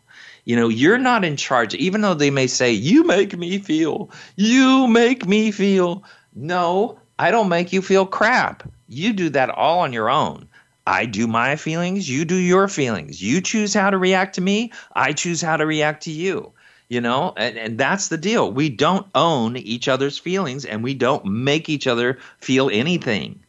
You 0.47 0.55
know, 0.55 0.69
you're 0.69 0.97
not 0.97 1.25
in 1.25 1.37
charge, 1.37 1.75
even 1.75 2.03
though 2.03 2.15
they 2.15 2.31
may 2.31 2.47
say, 2.47 2.71
You 2.71 3.03
make 3.03 3.37
me 3.37 3.59
feel, 3.59 4.11
you 4.37 4.87
make 4.87 5.27
me 5.27 5.51
feel. 5.51 6.05
No, 6.37 7.01
I 7.19 7.33
don't 7.33 7.49
make 7.49 7.73
you 7.73 7.83
feel 7.83 8.07
crap. 8.07 8.63
You 8.89 9.13
do 9.13 9.29
that 9.31 9.51
all 9.51 9.81
on 9.81 9.93
your 9.93 10.09
own. 10.09 10.49
I 10.87 11.07
do 11.07 11.27
my 11.27 11.57
feelings, 11.57 12.09
you 12.09 12.25
do 12.25 12.37
your 12.37 12.69
feelings. 12.69 13.21
You 13.21 13.41
choose 13.41 13.75
how 13.75 13.91
to 13.91 13.99
react 13.99 14.37
to 14.37 14.41
me, 14.41 14.73
I 14.95 15.15
choose 15.15 15.43
how 15.43 15.57
to 15.57 15.67
react 15.67 16.05
to 16.05 16.13
you. 16.13 16.53
You 16.89 17.01
know, 17.01 17.35
and, 17.37 17.59
and 17.59 17.79
that's 17.79 18.07
the 18.07 18.17
deal. 18.17 18.53
We 18.53 18.69
don't 18.69 19.09
own 19.17 19.57
each 19.57 19.89
other's 19.89 20.17
feelings 20.17 20.65
and 20.65 20.85
we 20.85 20.95
don't 20.95 21.25
make 21.25 21.69
each 21.69 21.89
other 21.89 22.21
feel 22.39 22.71
anything. 22.73 23.41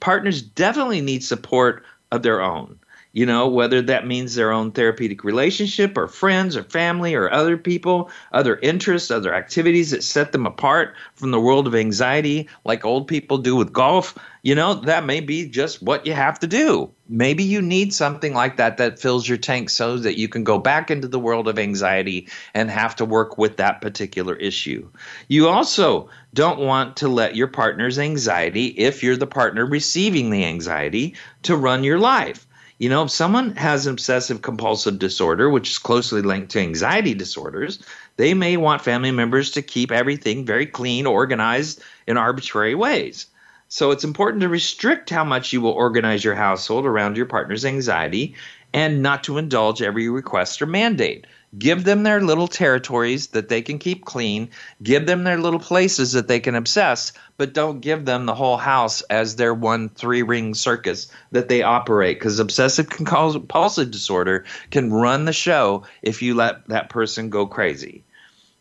Partners 0.00 0.42
definitely 0.42 1.00
need 1.00 1.22
support 1.22 1.84
of 2.10 2.24
their 2.24 2.40
own 2.40 2.79
you 3.12 3.26
know, 3.26 3.48
whether 3.48 3.82
that 3.82 4.06
means 4.06 4.34
their 4.34 4.52
own 4.52 4.70
therapeutic 4.70 5.24
relationship 5.24 5.98
or 5.98 6.06
friends 6.06 6.56
or 6.56 6.62
family 6.62 7.14
or 7.14 7.32
other 7.32 7.56
people, 7.56 8.10
other 8.32 8.56
interests, 8.56 9.10
other 9.10 9.34
activities 9.34 9.90
that 9.90 10.04
set 10.04 10.30
them 10.30 10.46
apart 10.46 10.94
from 11.14 11.32
the 11.32 11.40
world 11.40 11.66
of 11.66 11.74
anxiety, 11.74 12.48
like 12.64 12.84
old 12.84 13.08
people 13.08 13.38
do 13.38 13.56
with 13.56 13.72
golf, 13.72 14.16
you 14.42 14.54
know, 14.54 14.74
that 14.74 15.04
may 15.04 15.20
be 15.20 15.48
just 15.48 15.82
what 15.82 16.06
you 16.06 16.12
have 16.12 16.38
to 16.38 16.46
do. 16.46 16.90
Maybe 17.08 17.42
you 17.42 17.60
need 17.60 17.92
something 17.92 18.32
like 18.32 18.58
that 18.58 18.76
that 18.76 19.00
fills 19.00 19.28
your 19.28 19.38
tank 19.38 19.70
so 19.70 19.96
that 19.98 20.16
you 20.16 20.28
can 20.28 20.44
go 20.44 20.58
back 20.58 20.90
into 20.92 21.08
the 21.08 21.18
world 21.18 21.48
of 21.48 21.58
anxiety 21.58 22.28
and 22.54 22.70
have 22.70 22.94
to 22.96 23.04
work 23.04 23.36
with 23.36 23.56
that 23.56 23.80
particular 23.80 24.36
issue. 24.36 24.88
You 25.26 25.48
also 25.48 26.08
don't 26.32 26.60
want 26.60 26.98
to 26.98 27.08
let 27.08 27.34
your 27.34 27.48
partner's 27.48 27.98
anxiety, 27.98 28.66
if 28.66 29.02
you're 29.02 29.16
the 29.16 29.26
partner 29.26 29.66
receiving 29.66 30.30
the 30.30 30.44
anxiety, 30.44 31.16
to 31.42 31.56
run 31.56 31.82
your 31.82 31.98
life 31.98 32.46
you 32.80 32.88
know, 32.88 33.02
if 33.02 33.10
someone 33.10 33.54
has 33.56 33.86
obsessive 33.86 34.40
compulsive 34.40 34.98
disorder, 34.98 35.50
which 35.50 35.68
is 35.68 35.76
closely 35.76 36.22
linked 36.22 36.50
to 36.52 36.60
anxiety 36.60 37.12
disorders, 37.12 37.78
they 38.16 38.32
may 38.32 38.56
want 38.56 38.80
family 38.80 39.10
members 39.10 39.50
to 39.50 39.60
keep 39.60 39.92
everything 39.92 40.46
very 40.46 40.64
clean, 40.64 41.04
organized 41.04 41.82
in 42.06 42.16
arbitrary 42.16 42.74
ways. 42.74 43.26
So 43.68 43.90
it's 43.90 44.02
important 44.02 44.40
to 44.40 44.48
restrict 44.48 45.10
how 45.10 45.24
much 45.24 45.52
you 45.52 45.60
will 45.60 45.72
organize 45.72 46.24
your 46.24 46.34
household 46.34 46.86
around 46.86 47.18
your 47.18 47.26
partner's 47.26 47.66
anxiety 47.66 48.34
and 48.72 49.02
not 49.02 49.24
to 49.24 49.36
indulge 49.36 49.82
every 49.82 50.08
request 50.08 50.62
or 50.62 50.66
mandate. 50.66 51.26
Give 51.58 51.82
them 51.82 52.04
their 52.04 52.20
little 52.20 52.46
territories 52.46 53.28
that 53.28 53.48
they 53.48 53.60
can 53.60 53.80
keep 53.80 54.04
clean. 54.04 54.50
Give 54.82 55.04
them 55.04 55.24
their 55.24 55.38
little 55.38 55.58
places 55.58 56.12
that 56.12 56.28
they 56.28 56.38
can 56.38 56.54
obsess, 56.54 57.12
but 57.36 57.52
don't 57.52 57.80
give 57.80 58.04
them 58.04 58.26
the 58.26 58.34
whole 58.36 58.56
house 58.56 59.02
as 59.02 59.34
their 59.34 59.52
one 59.52 59.88
three 59.88 60.22
ring 60.22 60.54
circus 60.54 61.08
that 61.32 61.48
they 61.48 61.62
operate. 61.62 62.18
Because 62.18 62.38
obsessive 62.38 62.88
compulsive 62.88 63.90
disorder 63.90 64.44
can 64.70 64.92
run 64.92 65.24
the 65.24 65.32
show 65.32 65.82
if 66.02 66.22
you 66.22 66.34
let 66.34 66.68
that 66.68 66.88
person 66.88 67.30
go 67.30 67.46
crazy. 67.46 68.04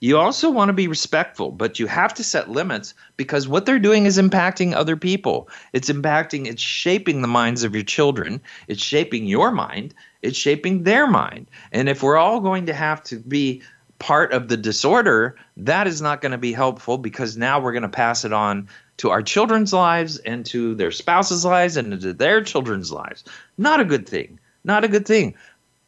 You 0.01 0.17
also 0.17 0.49
want 0.49 0.69
to 0.69 0.73
be 0.73 0.87
respectful, 0.87 1.51
but 1.51 1.77
you 1.77 1.87
have 1.87 2.13
to 2.13 2.23
set 2.23 2.49
limits 2.49 2.93
because 3.17 3.47
what 3.47 3.65
they're 3.65 3.79
doing 3.79 4.05
is 4.05 4.17
impacting 4.17 4.73
other 4.73 4.95
people. 4.95 5.49
It's 5.73 5.89
impacting, 5.89 6.47
it's 6.47 6.61
shaping 6.61 7.21
the 7.21 7.27
minds 7.27 7.63
of 7.63 7.75
your 7.75 7.83
children, 7.83 8.41
it's 8.67 8.81
shaping 8.81 9.25
your 9.25 9.51
mind, 9.51 9.93
it's 10.21 10.37
shaping 10.37 10.83
their 10.83 11.05
mind. 11.05 11.47
And 11.73 11.89
if 11.89 12.01
we're 12.01 12.17
all 12.17 12.39
going 12.39 12.65
to 12.67 12.73
have 12.73 13.03
to 13.03 13.17
be 13.17 13.61
part 13.99 14.31
of 14.31 14.47
the 14.47 14.57
disorder, 14.57 15.35
that 15.57 15.85
is 15.85 16.01
not 16.01 16.21
going 16.21 16.31
to 16.31 16.37
be 16.37 16.53
helpful 16.53 16.97
because 16.97 17.35
now 17.35 17.59
we're 17.59 17.73
going 17.73 17.83
to 17.83 17.89
pass 17.89 18.23
it 18.23 18.31
on 18.31 18.69
to 18.97 19.09
our 19.09 19.21
children's 19.21 19.73
lives 19.73 20.17
and 20.19 20.45
to 20.45 20.75
their 20.75 20.91
spouses' 20.91 21.43
lives 21.43 21.75
and 21.75 21.99
to 22.01 22.13
their 22.13 22.41
children's 22.41 22.91
lives. 22.91 23.25
Not 23.57 23.81
a 23.81 23.85
good 23.85 24.07
thing. 24.07 24.39
Not 24.63 24.83
a 24.83 24.89
good 24.89 25.05
thing. 25.05 25.35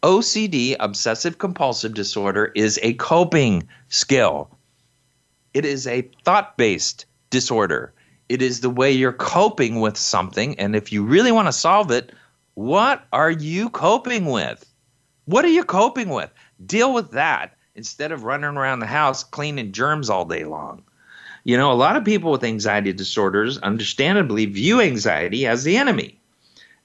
OCD, 0.04 0.76
obsessive 0.80 1.38
compulsive 1.38 1.94
disorder, 1.94 2.52
is 2.56 2.80
a 2.82 2.94
coping 2.96 3.68
skill. 3.90 4.50
It 5.54 5.64
is 5.64 5.86
a 5.86 6.10
thought 6.24 6.58
based 6.58 7.06
disorder. 7.30 7.94
It 8.28 8.42
is 8.42 8.62
the 8.62 8.70
way 8.70 8.92
you're 8.92 9.14
coping 9.14 9.80
with 9.80 9.98
something. 9.98 10.58
And 10.58 10.76
if 10.76 10.92
you 10.92 11.04
really 11.04 11.32
want 11.32 11.50
to 11.50 11.54
solve 11.54 11.92
it, 11.92 12.14
what 12.56 13.06
are 13.14 13.30
you 13.30 13.70
coping 13.70 14.26
with? 14.26 14.66
What 15.26 15.46
are 15.46 15.50
you 15.50 15.64
coping 15.64 16.10
with? 16.10 16.32
Deal 16.66 16.94
with 16.94 17.12
that 17.12 17.56
instead 17.76 18.12
of 18.12 18.24
running 18.24 18.58
around 18.58 18.80
the 18.80 18.88
house 18.88 19.24
cleaning 19.24 19.72
germs 19.72 20.10
all 20.10 20.26
day 20.26 20.46
long. 20.46 20.84
You 21.44 21.58
know, 21.58 21.72
a 21.72 21.74
lot 21.74 21.96
of 21.96 22.06
people 22.06 22.32
with 22.32 22.44
anxiety 22.44 22.94
disorders 22.94 23.58
understandably 23.60 24.46
view 24.46 24.82
anxiety 24.82 25.46
as 25.46 25.64
the 25.64 25.78
enemy. 25.78 26.20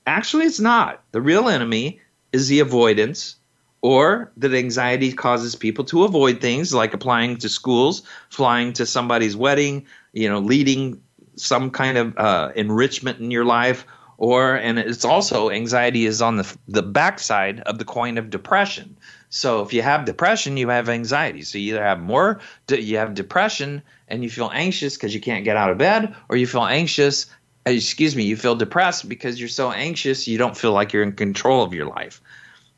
Actually, 0.06 0.46
it's 0.46 0.60
not. 0.60 1.02
The 1.12 1.20
real 1.20 1.48
enemy 1.48 2.00
is 2.32 2.48
the 2.48 2.60
avoidance 2.60 3.36
or 3.82 4.32
that 4.36 4.52
anxiety 4.54 5.12
causes 5.12 5.54
people 5.54 5.84
to 5.84 6.04
avoid 6.04 6.40
things 6.40 6.74
like 6.74 6.94
applying 6.94 7.36
to 7.36 7.48
schools, 7.48 8.02
flying 8.30 8.72
to 8.72 8.86
somebody's 8.86 9.36
wedding, 9.36 9.86
you 10.12 10.28
know, 10.28 10.40
leading 10.40 11.00
some 11.36 11.70
kind 11.70 11.98
of 11.98 12.16
uh, 12.18 12.50
enrichment 12.56 13.20
in 13.20 13.30
your 13.30 13.44
life, 13.44 13.86
or 14.18 14.56
and 14.56 14.78
it's 14.78 15.04
also 15.04 15.50
anxiety 15.50 16.06
is 16.06 16.22
on 16.22 16.36
the 16.36 16.56
the 16.66 16.82
backside 16.82 17.60
of 17.60 17.78
the 17.78 17.84
coin 17.84 18.18
of 18.18 18.30
depression. 18.30 18.96
So 19.28 19.62
if 19.62 19.72
you 19.72 19.82
have 19.82 20.04
depression, 20.04 20.56
you 20.56 20.68
have 20.68 20.88
anxiety. 20.88 21.42
So 21.42 21.58
you 21.58 21.74
either 21.74 21.84
have 21.84 22.00
more, 22.00 22.40
you 22.68 22.96
have 22.96 23.14
depression 23.14 23.82
and 24.08 24.22
you 24.22 24.30
feel 24.30 24.50
anxious 24.52 24.96
because 24.96 25.14
you 25.14 25.20
can't 25.20 25.44
get 25.44 25.56
out 25.56 25.70
of 25.70 25.78
bed, 25.78 26.14
or 26.28 26.36
you 26.36 26.46
feel 26.46 26.64
anxious, 26.64 27.26
excuse 27.66 28.14
me, 28.14 28.24
you 28.24 28.36
feel 28.36 28.54
depressed 28.54 29.08
because 29.08 29.38
you're 29.38 29.48
so 29.48 29.72
anxious 29.72 30.28
you 30.28 30.38
don't 30.38 30.56
feel 30.56 30.72
like 30.72 30.92
you're 30.92 31.02
in 31.02 31.12
control 31.12 31.62
of 31.64 31.74
your 31.74 31.86
life. 31.86 32.20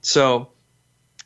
So 0.01 0.51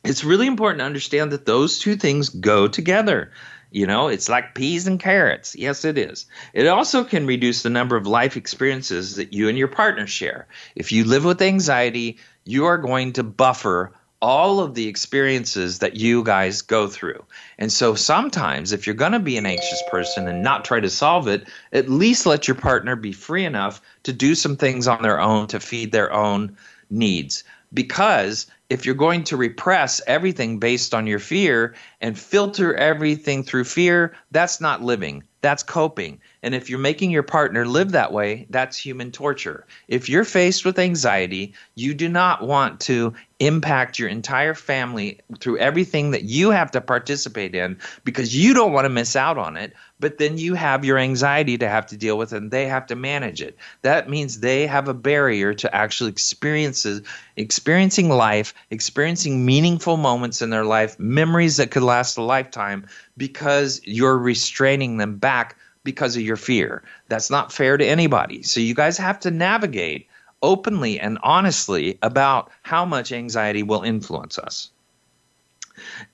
it's 0.03 0.23
really 0.23 0.47
important 0.47 0.79
to 0.79 0.85
understand 0.85 1.31
that 1.31 1.45
those 1.45 1.79
two 1.79 1.95
things 1.95 2.29
go 2.29 2.67
together. 2.67 3.31
You 3.71 3.87
know, 3.87 4.07
it's 4.07 4.29
like 4.29 4.53
peas 4.53 4.85
and 4.85 4.99
carrots. 4.99 5.55
Yes, 5.55 5.83
it 5.83 5.97
is. 5.97 6.27
It 6.53 6.67
also 6.67 7.03
can 7.03 7.25
reduce 7.25 7.63
the 7.63 7.71
number 7.71 7.95
of 7.95 8.05
life 8.05 8.37
experiences 8.37 9.15
that 9.15 9.33
you 9.33 9.49
and 9.49 9.57
your 9.57 9.69
partner 9.69 10.05
share. 10.05 10.47
If 10.75 10.91
you 10.91 11.05
live 11.05 11.25
with 11.25 11.41
anxiety, 11.41 12.19
you 12.43 12.65
are 12.65 12.77
going 12.77 13.13
to 13.13 13.23
buffer 13.23 13.93
all 14.23 14.61
of 14.61 14.73
the 14.73 14.87
experiences 14.87 15.79
that 15.79 15.97
you 15.97 16.23
guys 16.23 16.61
go 16.61 16.87
through. 16.87 17.21
And 17.57 17.69
so 17.69 17.93
sometimes, 17.93 18.71
if 18.71 18.87
you're 18.87 18.95
going 18.95 19.11
to 19.11 19.19
be 19.19 19.35
an 19.35 19.45
anxious 19.45 19.83
person 19.91 20.29
and 20.29 20.41
not 20.41 20.63
try 20.63 20.79
to 20.79 20.89
solve 20.89 21.27
it, 21.27 21.45
at 21.73 21.89
least 21.89 22.25
let 22.25 22.47
your 22.47 22.55
partner 22.55 22.95
be 22.95 23.11
free 23.11 23.43
enough 23.43 23.81
to 24.03 24.13
do 24.13 24.33
some 24.33 24.55
things 24.55 24.87
on 24.87 25.01
their 25.01 25.19
own 25.19 25.47
to 25.47 25.59
feed 25.59 25.91
their 25.91 26.13
own 26.13 26.55
needs. 26.89 27.43
Because 27.73 28.47
if 28.69 28.85
you're 28.85 28.95
going 28.95 29.25
to 29.25 29.35
repress 29.35 30.01
everything 30.07 30.57
based 30.57 30.93
on 30.93 31.05
your 31.05 31.19
fear 31.19 31.75
and 31.99 32.17
filter 32.17 32.73
everything 32.73 33.43
through 33.43 33.65
fear, 33.65 34.15
that's 34.31 34.61
not 34.61 34.81
living. 34.81 35.23
That's 35.43 35.61
coping. 35.61 36.21
And 36.41 36.55
if 36.55 36.69
you're 36.69 36.79
making 36.79 37.11
your 37.11 37.21
partner 37.21 37.65
live 37.65 37.91
that 37.91 38.13
way, 38.13 38.47
that's 38.49 38.77
human 38.77 39.11
torture. 39.11 39.67
If 39.89 40.07
you're 40.07 40.23
faced 40.23 40.63
with 40.63 40.79
anxiety, 40.79 41.53
you 41.75 41.93
do 41.93 42.07
not 42.07 42.47
want 42.47 42.79
to 42.81 43.13
impact 43.41 43.99
your 43.99 44.07
entire 44.07 44.53
family 44.53 45.19
through 45.41 45.57
everything 45.57 46.11
that 46.11 46.23
you 46.23 46.51
have 46.51 46.71
to 46.71 46.79
participate 46.79 47.55
in 47.55 47.77
because 48.05 48.33
you 48.33 48.53
don't 48.53 48.71
want 48.71 48.85
to 48.85 48.89
miss 48.89 49.17
out 49.17 49.37
on 49.37 49.57
it, 49.57 49.73
but 50.03 50.17
then 50.17 50.37
you 50.37 50.53
have 50.53 50.83
your 50.83 50.97
anxiety 50.97 51.57
to 51.57 51.69
have 51.69 51.85
to 51.85 51.95
deal 51.95 52.17
with 52.17 52.33
and 52.33 52.51
they 52.51 52.65
have 52.67 52.85
to 52.87 52.93
manage 52.93 53.41
it. 53.41 53.57
That 53.83 54.09
means 54.09 54.41
they 54.41 54.67
have 54.67 54.89
a 54.89 54.93
barrier 54.93 55.53
to 55.53 55.73
actually 55.73 56.09
experiences 56.09 57.03
experiencing 57.37 58.09
life, 58.09 58.53
experiencing 58.69 59.45
meaningful 59.45 59.95
moments 59.95 60.41
in 60.41 60.49
their 60.49 60.65
life, 60.65 60.99
memories 60.99 61.55
that 61.55 61.71
could 61.71 61.83
last 61.83 62.17
a 62.17 62.21
lifetime 62.21 62.85
because 63.15 63.79
you're 63.85 64.17
restraining 64.17 64.97
them 64.97 65.15
back 65.15 65.55
because 65.85 66.17
of 66.17 66.21
your 66.21 66.35
fear. 66.35 66.83
That's 67.07 67.29
not 67.29 67.53
fair 67.53 67.77
to 67.77 67.85
anybody. 67.85 68.43
So 68.43 68.59
you 68.59 68.75
guys 68.75 68.97
have 68.97 69.21
to 69.21 69.31
navigate 69.31 70.09
openly 70.41 70.99
and 70.99 71.17
honestly 71.23 71.97
about 72.01 72.51
how 72.63 72.83
much 72.83 73.13
anxiety 73.13 73.63
will 73.63 73.83
influence 73.83 74.37
us. 74.37 74.69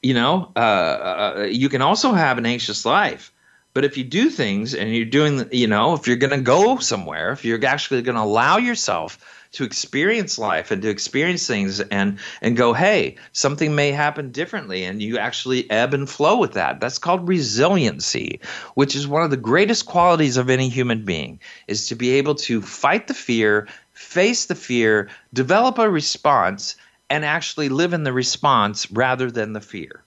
You 0.03 0.13
know, 0.13 0.51
uh, 0.55 0.59
uh, 0.59 1.47
you 1.49 1.69
can 1.69 1.81
also 1.81 2.11
have 2.13 2.37
an 2.37 2.45
anxious 2.45 2.85
life. 2.85 3.33
But 3.80 3.86
if 3.86 3.95
you 3.95 4.03
do 4.03 4.30
things 4.30 4.75
and 4.75 4.93
you're 4.93 5.05
doing, 5.05 5.47
you 5.53 5.65
know, 5.65 5.93
if 5.93 6.05
you're 6.05 6.17
going 6.17 6.38
to 6.38 6.41
go 6.41 6.80
somewhere, 6.80 7.32
if 7.32 7.45
you're 7.45 7.65
actually 7.65 8.01
going 8.01 8.17
to 8.17 8.21
allow 8.21 8.57
yourself 8.57 9.17
to 9.53 9.63
experience 9.63 10.38
life 10.38 10.69
and 10.69 10.82
to 10.82 10.89
experience 10.89 11.47
things 11.47 11.80
and 11.80 12.19
and 12.41 12.57
go 12.57 12.73
hey 12.73 13.15
something 13.32 13.73
may 13.73 13.93
happen 13.93 14.34
differently 14.34 14.84
and 14.84 15.01
you 15.01 15.17
actually 15.17 15.71
ebb 15.71 15.93
and 15.93 16.09
flow 16.09 16.38
with 16.38 16.51
that 16.51 16.82
that's 16.82 16.99
called 16.99 17.25
resiliency 17.25 18.41
which 18.73 18.97
is 18.97 19.07
one 19.07 19.23
of 19.23 19.32
the 19.32 19.38
greatest 19.38 19.86
qualities 19.86 20.36
of 20.36 20.49
any 20.49 20.67
human 20.67 21.05
being 21.05 21.39
is 21.69 21.88
to 21.88 21.95
be 21.95 22.09
able 22.11 22.36
to 22.36 22.61
fight 22.61 23.07
the 23.07 23.13
fear 23.13 23.65
face 23.93 24.47
the 24.47 24.55
fear 24.55 25.09
develop 25.32 25.77
a 25.77 25.89
response 25.89 26.75
and 27.09 27.23
actually 27.23 27.69
live 27.69 27.93
in 27.93 28.03
the 28.03 28.11
response 28.11 28.91
rather 28.91 29.32
than 29.32 29.53
the 29.53 29.61
fear. 29.61 30.03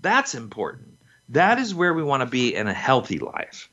That's 0.00 0.34
important 0.34 0.89
that 1.30 1.58
is 1.58 1.74
where 1.74 1.94
we 1.94 2.02
want 2.02 2.22
to 2.22 2.26
be 2.26 2.54
in 2.54 2.66
a 2.66 2.74
healthy 2.74 3.18
life 3.18 3.68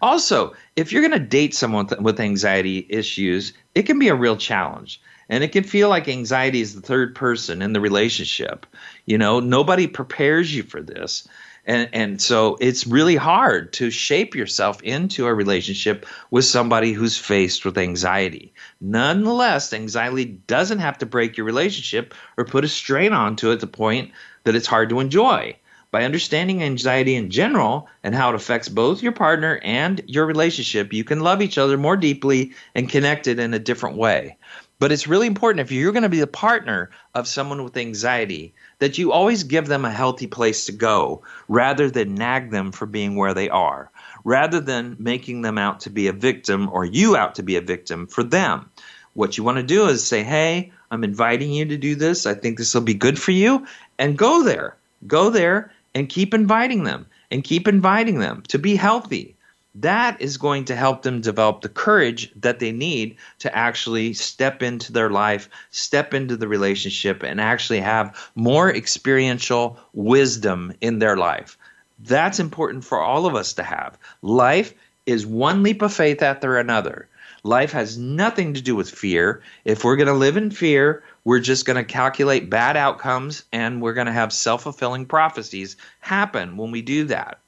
Also, 0.00 0.54
if 0.76 0.92
you're 0.92 1.02
going 1.02 1.20
to 1.20 1.26
date 1.26 1.54
someone 1.54 1.88
with 2.00 2.20
anxiety 2.20 2.86
issues, 2.88 3.52
it 3.74 3.84
can 3.84 3.98
be 3.98 4.08
a 4.08 4.14
real 4.14 4.36
challenge. 4.36 5.00
And 5.28 5.44
it 5.44 5.52
can 5.52 5.64
feel 5.64 5.88
like 5.88 6.08
anxiety 6.08 6.60
is 6.60 6.74
the 6.74 6.80
third 6.80 7.14
person 7.14 7.60
in 7.60 7.74
the 7.74 7.80
relationship. 7.80 8.66
You 9.04 9.18
know, 9.18 9.40
nobody 9.40 9.86
prepares 9.86 10.54
you 10.54 10.62
for 10.62 10.80
this. 10.80 11.28
And, 11.66 11.90
and 11.92 12.20
so 12.20 12.56
it's 12.60 12.86
really 12.86 13.16
hard 13.16 13.74
to 13.74 13.90
shape 13.90 14.34
yourself 14.34 14.82
into 14.82 15.26
a 15.26 15.34
relationship 15.34 16.06
with 16.30 16.46
somebody 16.46 16.92
who's 16.92 17.18
faced 17.18 17.66
with 17.66 17.76
anxiety. 17.76 18.54
Nonetheless, 18.80 19.74
anxiety 19.74 20.24
doesn't 20.24 20.78
have 20.78 20.96
to 20.98 21.06
break 21.06 21.36
your 21.36 21.44
relationship 21.44 22.14
or 22.38 22.46
put 22.46 22.64
a 22.64 22.68
strain 22.68 23.12
onto 23.12 23.50
it 23.50 23.56
to 23.56 23.66
the 23.66 23.66
point 23.66 24.12
that 24.44 24.56
it's 24.56 24.66
hard 24.66 24.88
to 24.88 25.00
enjoy. 25.00 25.54
By 25.90 26.04
understanding 26.04 26.62
anxiety 26.62 27.14
in 27.14 27.30
general 27.30 27.88
and 28.04 28.14
how 28.14 28.28
it 28.28 28.34
affects 28.34 28.68
both 28.68 29.02
your 29.02 29.12
partner 29.12 29.58
and 29.62 30.02
your 30.06 30.26
relationship, 30.26 30.92
you 30.92 31.02
can 31.02 31.20
love 31.20 31.40
each 31.40 31.56
other 31.56 31.78
more 31.78 31.96
deeply 31.96 32.52
and 32.74 32.90
connected 32.90 33.38
in 33.38 33.54
a 33.54 33.58
different 33.58 33.96
way. 33.96 34.36
But 34.78 34.92
it's 34.92 35.08
really 35.08 35.26
important 35.26 35.60
if 35.60 35.72
you're 35.72 35.92
going 35.92 36.02
to 36.02 36.10
be 36.10 36.20
the 36.20 36.26
partner 36.26 36.90
of 37.14 37.26
someone 37.26 37.64
with 37.64 37.76
anxiety 37.78 38.52
that 38.80 38.98
you 38.98 39.12
always 39.12 39.44
give 39.44 39.66
them 39.66 39.86
a 39.86 39.90
healthy 39.90 40.26
place 40.26 40.66
to 40.66 40.72
go 40.72 41.22
rather 41.48 41.90
than 41.90 42.14
nag 42.14 42.50
them 42.50 42.70
for 42.70 42.84
being 42.84 43.16
where 43.16 43.32
they 43.32 43.48
are, 43.48 43.90
rather 44.24 44.60
than 44.60 44.96
making 44.98 45.40
them 45.40 45.56
out 45.56 45.80
to 45.80 45.90
be 45.90 46.08
a 46.08 46.12
victim 46.12 46.68
or 46.70 46.84
you 46.84 47.16
out 47.16 47.36
to 47.36 47.42
be 47.42 47.56
a 47.56 47.62
victim 47.62 48.06
for 48.06 48.22
them. 48.22 48.70
What 49.14 49.38
you 49.38 49.42
want 49.42 49.56
to 49.56 49.64
do 49.64 49.86
is 49.88 50.06
say, 50.06 50.22
hey, 50.22 50.70
I'm 50.90 51.02
inviting 51.02 51.50
you 51.50 51.64
to 51.64 51.78
do 51.78 51.94
this. 51.94 52.26
I 52.26 52.34
think 52.34 52.58
this 52.58 52.74
will 52.74 52.82
be 52.82 52.94
good 52.94 53.18
for 53.18 53.32
you. 53.32 53.66
And 53.98 54.18
go 54.18 54.44
there. 54.44 54.76
Go 55.06 55.30
there 55.30 55.72
and 55.98 56.08
keep 56.08 56.32
inviting 56.32 56.84
them 56.84 57.06
and 57.32 57.42
keep 57.42 57.66
inviting 57.66 58.20
them 58.20 58.44
to 58.46 58.56
be 58.56 58.76
healthy. 58.76 59.34
That 59.74 60.22
is 60.22 60.36
going 60.36 60.66
to 60.66 60.76
help 60.76 61.02
them 61.02 61.20
develop 61.20 61.60
the 61.60 61.68
courage 61.68 62.30
that 62.36 62.60
they 62.60 62.70
need 62.70 63.16
to 63.40 63.54
actually 63.54 64.12
step 64.12 64.62
into 64.62 64.92
their 64.92 65.10
life, 65.10 65.48
step 65.70 66.14
into 66.14 66.36
the 66.36 66.46
relationship, 66.46 67.24
and 67.24 67.40
actually 67.40 67.80
have 67.80 68.30
more 68.36 68.72
experiential 68.72 69.76
wisdom 69.92 70.72
in 70.80 71.00
their 71.00 71.16
life. 71.16 71.58
That's 71.98 72.38
important 72.38 72.84
for 72.84 73.00
all 73.00 73.26
of 73.26 73.34
us 73.34 73.54
to 73.54 73.64
have. 73.64 73.98
Life 74.22 74.74
is 75.04 75.26
one 75.26 75.64
leap 75.64 75.82
of 75.82 75.92
faith 75.92 76.22
after 76.22 76.58
another. 76.58 77.08
Life 77.44 77.72
has 77.72 77.96
nothing 77.96 78.54
to 78.54 78.60
do 78.60 78.74
with 78.74 78.90
fear. 78.90 79.42
If 79.64 79.84
we're 79.84 79.96
going 79.96 80.08
to 80.08 80.14
live 80.14 80.36
in 80.36 80.50
fear, 80.50 81.04
we're 81.24 81.40
just 81.40 81.66
going 81.66 81.76
to 81.76 81.84
calculate 81.84 82.50
bad 82.50 82.76
outcomes 82.76 83.44
and 83.52 83.80
we're 83.80 83.94
going 83.94 84.06
to 84.06 84.12
have 84.12 84.32
self 84.32 84.62
fulfilling 84.62 85.06
prophecies 85.06 85.76
happen 86.00 86.56
when 86.56 86.70
we 86.70 86.82
do 86.82 87.04
that. 87.04 87.38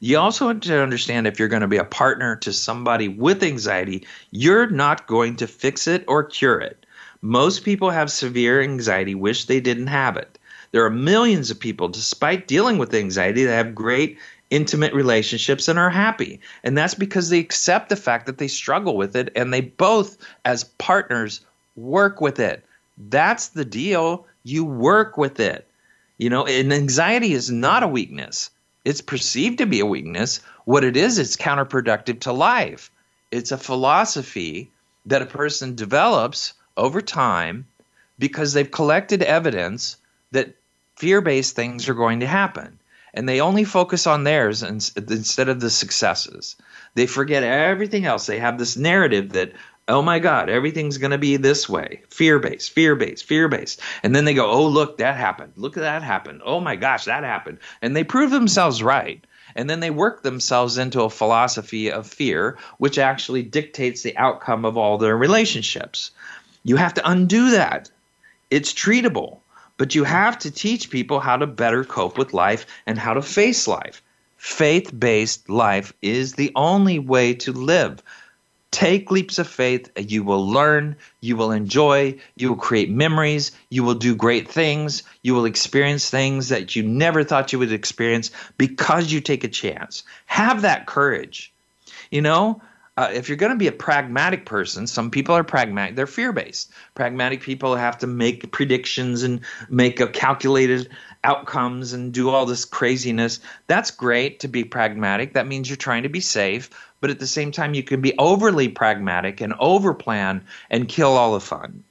You 0.00 0.18
also 0.18 0.48
have 0.48 0.60
to 0.60 0.82
understand 0.82 1.26
if 1.26 1.38
you're 1.38 1.48
going 1.48 1.62
to 1.62 1.68
be 1.68 1.76
a 1.76 1.84
partner 1.84 2.36
to 2.36 2.52
somebody 2.52 3.08
with 3.08 3.42
anxiety, 3.42 4.06
you're 4.30 4.68
not 4.68 5.06
going 5.06 5.36
to 5.36 5.46
fix 5.46 5.86
it 5.86 6.04
or 6.08 6.24
cure 6.24 6.58
it. 6.58 6.84
Most 7.22 7.64
people 7.64 7.90
have 7.90 8.10
severe 8.10 8.62
anxiety, 8.62 9.14
wish 9.14 9.44
they 9.44 9.60
didn't 9.60 9.88
have 9.88 10.16
it. 10.16 10.38
There 10.72 10.84
are 10.84 10.90
millions 10.90 11.50
of 11.50 11.60
people, 11.60 11.88
despite 11.88 12.48
dealing 12.48 12.78
with 12.78 12.94
anxiety, 12.94 13.44
that 13.44 13.54
have 13.54 13.74
great 13.74 14.18
intimate 14.50 14.94
relationships 14.94 15.68
and 15.68 15.78
are 15.78 15.90
happy. 15.90 16.40
And 16.62 16.76
that's 16.76 16.94
because 16.94 17.30
they 17.30 17.38
accept 17.38 17.88
the 17.88 17.96
fact 17.96 18.26
that 18.26 18.38
they 18.38 18.48
struggle 18.48 18.96
with 18.96 19.16
it 19.16 19.32
and 19.34 19.52
they 19.52 19.60
both, 19.60 20.16
as 20.44 20.64
partners, 20.64 21.40
work 21.74 22.20
with 22.20 22.38
it. 22.38 22.64
That's 22.96 23.48
the 23.48 23.64
deal. 23.64 24.26
You 24.44 24.64
work 24.64 25.16
with 25.16 25.40
it. 25.40 25.66
You 26.18 26.30
know, 26.30 26.46
and 26.46 26.72
anxiety 26.72 27.32
is 27.32 27.50
not 27.50 27.82
a 27.82 27.88
weakness. 27.88 28.50
It's 28.84 29.00
perceived 29.00 29.58
to 29.58 29.66
be 29.66 29.80
a 29.80 29.86
weakness. 29.86 30.40
What 30.64 30.84
it 30.84 30.96
is, 30.96 31.18
it's 31.18 31.36
counterproductive 31.36 32.20
to 32.20 32.32
life. 32.32 32.90
It's 33.30 33.52
a 33.52 33.58
philosophy 33.58 34.70
that 35.06 35.22
a 35.22 35.26
person 35.26 35.74
develops 35.74 36.54
over 36.76 37.00
time 37.00 37.66
because 38.18 38.52
they've 38.52 38.70
collected 38.70 39.22
evidence 39.22 39.96
that 40.32 40.54
fear 40.96 41.20
based 41.20 41.54
things 41.54 41.88
are 41.88 41.94
going 41.94 42.20
to 42.20 42.26
happen. 42.26 42.78
And 43.16 43.28
they 43.28 43.40
only 43.40 43.64
focus 43.64 44.06
on 44.06 44.22
theirs 44.24 44.62
instead 44.62 45.48
of 45.48 45.58
the 45.58 45.70
successes. 45.70 46.54
They 46.94 47.06
forget 47.06 47.42
everything 47.42 48.04
else. 48.04 48.26
They 48.26 48.38
have 48.38 48.58
this 48.58 48.76
narrative 48.76 49.32
that, 49.32 49.52
oh 49.88 50.02
my 50.02 50.18
God, 50.18 50.50
everything's 50.50 50.98
going 50.98 51.12
to 51.12 51.18
be 51.18 51.38
this 51.38 51.66
way 51.68 52.02
fear 52.10 52.38
based, 52.38 52.72
fear 52.72 52.94
based, 52.94 53.24
fear 53.24 53.48
based. 53.48 53.80
And 54.02 54.14
then 54.14 54.26
they 54.26 54.34
go, 54.34 54.50
oh, 54.50 54.66
look, 54.66 54.98
that 54.98 55.16
happened. 55.16 55.54
Look 55.56 55.78
at 55.78 55.80
that 55.80 56.02
happened. 56.02 56.42
Oh 56.44 56.60
my 56.60 56.76
gosh, 56.76 57.06
that 57.06 57.24
happened. 57.24 57.58
And 57.80 57.96
they 57.96 58.04
prove 58.04 58.30
themselves 58.30 58.82
right. 58.82 59.24
And 59.54 59.70
then 59.70 59.80
they 59.80 59.90
work 59.90 60.22
themselves 60.22 60.76
into 60.76 61.00
a 61.02 61.10
philosophy 61.10 61.90
of 61.90 62.06
fear, 62.06 62.58
which 62.76 62.98
actually 62.98 63.42
dictates 63.42 64.02
the 64.02 64.16
outcome 64.18 64.66
of 64.66 64.76
all 64.76 64.98
their 64.98 65.16
relationships. 65.16 66.10
You 66.64 66.76
have 66.76 66.92
to 66.94 67.10
undo 67.10 67.52
that. 67.52 67.90
It's 68.50 68.74
treatable, 68.74 69.38
but 69.76 69.94
you 69.94 70.04
have 70.04 70.38
to 70.40 70.50
teach 70.50 70.90
people 70.90 71.20
how 71.20 71.36
to 71.36 71.46
better 71.46 71.84
cope 71.84 72.18
with 72.18 72.32
life 72.32 72.66
and 72.86 72.98
how 72.98 73.14
to 73.14 73.22
face 73.22 73.68
life. 73.68 74.02
Faith 74.36 74.96
based 74.98 75.48
life 75.48 75.92
is 76.02 76.34
the 76.34 76.52
only 76.54 76.98
way 76.98 77.34
to 77.34 77.52
live. 77.52 78.02
Take 78.70 79.10
leaps 79.10 79.38
of 79.38 79.48
faith. 79.48 79.90
You 79.96 80.22
will 80.22 80.46
learn. 80.46 80.96
You 81.20 81.36
will 81.36 81.50
enjoy. 81.50 82.18
You 82.36 82.50
will 82.50 82.56
create 82.56 82.90
memories. 82.90 83.52
You 83.70 83.84
will 83.84 83.94
do 83.94 84.14
great 84.14 84.48
things. 84.48 85.02
You 85.22 85.34
will 85.34 85.46
experience 85.46 86.10
things 86.10 86.50
that 86.50 86.76
you 86.76 86.82
never 86.82 87.24
thought 87.24 87.52
you 87.52 87.58
would 87.58 87.72
experience 87.72 88.30
because 88.58 89.10
you 89.10 89.20
take 89.20 89.44
a 89.44 89.48
chance. 89.48 90.02
Have 90.26 90.62
that 90.62 90.86
courage. 90.86 91.52
You 92.10 92.22
know, 92.22 92.60
uh, 92.96 93.10
if 93.12 93.28
you're 93.28 93.36
going 93.36 93.52
to 93.52 93.58
be 93.58 93.66
a 93.66 93.72
pragmatic 93.72 94.46
person, 94.46 94.86
some 94.86 95.10
people 95.10 95.34
are 95.34 95.44
pragmatic, 95.44 95.96
they're 95.96 96.06
fear 96.06 96.32
based. 96.32 96.70
Pragmatic 96.94 97.42
people 97.42 97.76
have 97.76 97.98
to 97.98 98.06
make 98.06 98.50
predictions 98.52 99.22
and 99.22 99.40
make 99.68 100.00
a 100.00 100.06
calculated 100.06 100.88
outcomes 101.22 101.92
and 101.92 102.12
do 102.12 102.30
all 102.30 102.46
this 102.46 102.64
craziness. 102.64 103.40
That's 103.66 103.90
great 103.90 104.40
to 104.40 104.48
be 104.48 104.64
pragmatic. 104.64 105.34
That 105.34 105.46
means 105.46 105.68
you're 105.68 105.76
trying 105.76 106.04
to 106.04 106.08
be 106.08 106.20
safe, 106.20 106.70
but 107.00 107.10
at 107.10 107.18
the 107.18 107.26
same 107.26 107.52
time, 107.52 107.74
you 107.74 107.82
can 107.82 108.00
be 108.00 108.14
overly 108.18 108.68
pragmatic 108.68 109.42
and 109.42 109.52
overplan 109.54 110.42
and 110.70 110.88
kill 110.88 111.16
all 111.16 111.34
the 111.34 111.40
fun. 111.40 111.84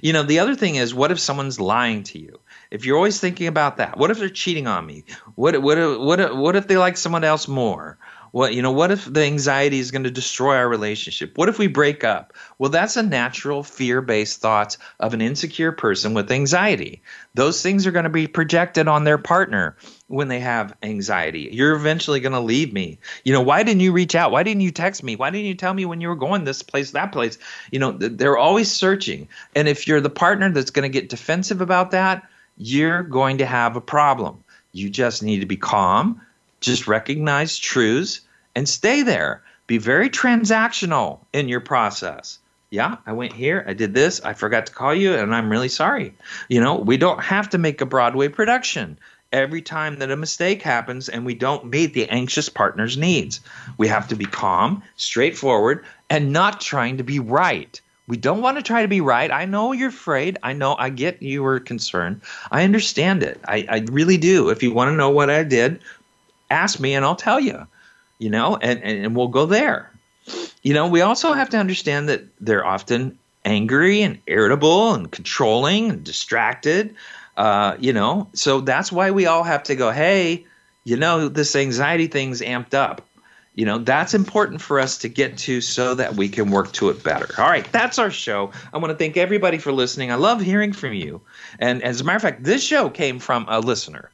You 0.00 0.12
know, 0.12 0.22
the 0.22 0.38
other 0.38 0.54
thing 0.54 0.76
is, 0.76 0.94
what 0.94 1.10
if 1.10 1.20
someone's 1.20 1.60
lying 1.60 2.04
to 2.04 2.18
you? 2.18 2.38
If 2.70 2.84
you're 2.84 2.96
always 2.96 3.20
thinking 3.20 3.48
about 3.48 3.76
that, 3.76 3.98
what 3.98 4.10
if 4.10 4.18
they're 4.18 4.28
cheating 4.28 4.66
on 4.66 4.86
me? 4.86 5.04
What 5.34 5.60
what 5.60 6.00
what 6.00 6.36
what 6.36 6.56
if 6.56 6.66
they 6.66 6.76
like 6.76 6.96
someone 6.96 7.24
else 7.24 7.46
more? 7.46 7.98
What 8.34 8.52
you 8.52 8.62
know, 8.62 8.72
what 8.72 8.90
if 8.90 9.04
the 9.04 9.22
anxiety 9.22 9.78
is 9.78 9.92
going 9.92 10.02
to 10.02 10.10
destroy 10.10 10.56
our 10.56 10.68
relationship? 10.68 11.38
What 11.38 11.48
if 11.48 11.56
we 11.56 11.68
break 11.68 12.02
up? 12.02 12.32
Well, 12.58 12.68
that's 12.68 12.96
a 12.96 13.02
natural 13.04 13.62
fear-based 13.62 14.40
thoughts 14.40 14.76
of 14.98 15.14
an 15.14 15.20
insecure 15.20 15.70
person 15.70 16.14
with 16.14 16.32
anxiety. 16.32 17.00
Those 17.34 17.62
things 17.62 17.86
are 17.86 17.92
going 17.92 18.06
to 18.06 18.10
be 18.10 18.26
projected 18.26 18.88
on 18.88 19.04
their 19.04 19.18
partner 19.18 19.76
when 20.08 20.26
they 20.26 20.40
have 20.40 20.74
anxiety. 20.82 21.48
You're 21.52 21.76
eventually 21.76 22.18
going 22.18 22.32
to 22.32 22.40
leave 22.40 22.72
me. 22.72 22.98
You 23.22 23.32
know, 23.32 23.40
why 23.40 23.62
didn't 23.62 23.82
you 23.82 23.92
reach 23.92 24.16
out? 24.16 24.32
Why 24.32 24.42
didn't 24.42 24.62
you 24.62 24.72
text 24.72 25.04
me? 25.04 25.14
Why 25.14 25.30
didn't 25.30 25.46
you 25.46 25.54
tell 25.54 25.72
me 25.72 25.84
when 25.84 26.00
you 26.00 26.08
were 26.08 26.16
going 26.16 26.42
this 26.42 26.64
place, 26.64 26.90
that 26.90 27.12
place? 27.12 27.38
You 27.70 27.78
know, 27.78 27.92
they're 27.92 28.36
always 28.36 28.68
searching. 28.68 29.28
And 29.54 29.68
if 29.68 29.86
you're 29.86 30.00
the 30.00 30.10
partner 30.10 30.50
that's 30.50 30.72
going 30.72 30.90
to 30.90 31.00
get 31.00 31.08
defensive 31.08 31.60
about 31.60 31.92
that, 31.92 32.28
you're 32.56 33.04
going 33.04 33.38
to 33.38 33.46
have 33.46 33.76
a 33.76 33.80
problem. 33.80 34.42
You 34.72 34.90
just 34.90 35.22
need 35.22 35.38
to 35.38 35.46
be 35.46 35.56
calm, 35.56 36.20
just 36.64 36.86
recognize 36.86 37.58
truths 37.58 38.20
and 38.54 38.68
stay 38.68 39.02
there. 39.02 39.42
Be 39.66 39.78
very 39.78 40.10
transactional 40.10 41.20
in 41.32 41.48
your 41.48 41.60
process. 41.60 42.38
Yeah, 42.70 42.96
I 43.06 43.12
went 43.12 43.32
here, 43.32 43.64
I 43.66 43.72
did 43.72 43.94
this, 43.94 44.20
I 44.24 44.32
forgot 44.32 44.66
to 44.66 44.72
call 44.72 44.94
you, 44.94 45.14
and 45.14 45.34
I'm 45.34 45.48
really 45.48 45.68
sorry. 45.68 46.14
You 46.48 46.60
know, 46.60 46.76
we 46.76 46.96
don't 46.96 47.22
have 47.22 47.50
to 47.50 47.58
make 47.58 47.80
a 47.80 47.86
Broadway 47.86 48.28
production 48.28 48.98
every 49.32 49.62
time 49.62 49.98
that 49.98 50.10
a 50.10 50.16
mistake 50.16 50.62
happens 50.62 51.08
and 51.08 51.26
we 51.26 51.34
don't 51.34 51.66
meet 51.66 51.92
the 51.92 52.08
anxious 52.08 52.48
partner's 52.48 52.96
needs. 52.96 53.40
We 53.78 53.88
have 53.88 54.08
to 54.08 54.16
be 54.16 54.26
calm, 54.26 54.82
straightforward, 54.96 55.84
and 56.08 56.32
not 56.32 56.60
trying 56.60 56.98
to 56.98 57.04
be 57.04 57.18
right. 57.18 57.80
We 58.06 58.16
don't 58.16 58.42
want 58.42 58.58
to 58.58 58.62
try 58.62 58.82
to 58.82 58.88
be 58.88 59.00
right. 59.00 59.30
I 59.30 59.46
know 59.46 59.72
you're 59.72 59.88
afraid. 59.88 60.38
I 60.42 60.52
know 60.52 60.76
I 60.78 60.90
get 60.90 61.22
you 61.22 61.42
were 61.42 61.58
concerned. 61.58 62.20
I 62.50 62.64
understand 62.64 63.22
it. 63.22 63.40
I, 63.48 63.66
I 63.68 63.78
really 63.90 64.18
do. 64.18 64.50
If 64.50 64.62
you 64.62 64.72
want 64.72 64.90
to 64.90 64.96
know 64.96 65.10
what 65.10 65.30
I 65.30 65.42
did, 65.42 65.80
ask 66.50 66.80
me 66.80 66.94
and 66.94 67.04
I'll 67.04 67.16
tell 67.16 67.40
you 67.40 67.66
you 68.18 68.30
know, 68.30 68.56
and, 68.56 68.82
and 68.82 69.16
we'll 69.16 69.28
go 69.28 69.46
there. 69.46 69.90
You 70.62 70.74
know, 70.74 70.88
we 70.88 71.02
also 71.02 71.32
have 71.32 71.50
to 71.50 71.58
understand 71.58 72.08
that 72.08 72.24
they're 72.40 72.64
often 72.64 73.18
angry 73.44 74.02
and 74.02 74.18
irritable 74.26 74.94
and 74.94 75.10
controlling 75.10 75.90
and 75.90 76.04
distracted. 76.04 76.94
Uh, 77.36 77.76
you 77.78 77.92
know, 77.92 78.28
so 78.32 78.60
that's 78.60 78.90
why 78.90 79.10
we 79.10 79.26
all 79.26 79.42
have 79.42 79.64
to 79.64 79.74
go, 79.74 79.90
hey, 79.90 80.46
you 80.84 80.96
know, 80.96 81.28
this 81.28 81.54
anxiety 81.56 82.06
thing's 82.06 82.40
amped 82.40 82.74
up. 82.74 83.06
You 83.56 83.66
know, 83.66 83.78
that's 83.78 84.14
important 84.14 84.60
for 84.60 84.80
us 84.80 84.98
to 84.98 85.08
get 85.08 85.38
to 85.38 85.60
so 85.60 85.94
that 85.94 86.14
we 86.14 86.28
can 86.28 86.50
work 86.50 86.72
to 86.72 86.88
it 86.88 87.04
better. 87.04 87.28
All 87.38 87.48
right, 87.48 87.70
that's 87.70 87.98
our 87.98 88.10
show. 88.10 88.50
I 88.72 88.78
want 88.78 88.90
to 88.90 88.96
thank 88.96 89.16
everybody 89.16 89.58
for 89.58 89.70
listening. 89.70 90.10
I 90.10 90.16
love 90.16 90.40
hearing 90.40 90.72
from 90.72 90.92
you. 90.94 91.20
And 91.58 91.82
as 91.82 92.00
a 92.00 92.04
matter 92.04 92.16
of 92.16 92.22
fact, 92.22 92.42
this 92.42 92.64
show 92.64 92.90
came 92.90 93.20
from 93.20 93.46
a 93.48 93.60
listener 93.60 94.10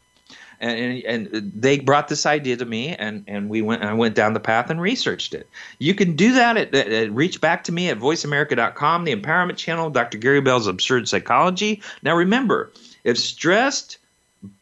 and, 0.61 1.02
and 1.04 1.52
they 1.54 1.78
brought 1.78 2.08
this 2.08 2.26
idea 2.26 2.56
to 2.56 2.64
me, 2.64 2.94
and, 2.94 3.24
and 3.26 3.48
we 3.48 3.62
went. 3.62 3.80
and 3.82 3.90
I 3.90 3.94
went 3.94 4.14
down 4.14 4.34
the 4.34 4.40
path 4.40 4.70
and 4.70 4.80
researched 4.80 5.34
it. 5.34 5.48
You 5.78 5.94
can 5.94 6.16
do 6.16 6.34
that. 6.34 6.56
At, 6.56 6.74
at, 6.74 6.92
at 6.92 7.12
reach 7.12 7.40
back 7.40 7.64
to 7.64 7.72
me 7.72 7.88
at 7.88 7.98
voiceamerica.com, 7.98 9.04
the 9.04 9.16
Empowerment 9.16 9.56
Channel, 9.56 9.90
Dr. 9.90 10.18
Gary 10.18 10.40
Bell's 10.40 10.66
Absurd 10.66 11.08
Psychology. 11.08 11.82
Now 12.02 12.14
remember, 12.14 12.72
if 13.04 13.18
stressed 13.18 13.98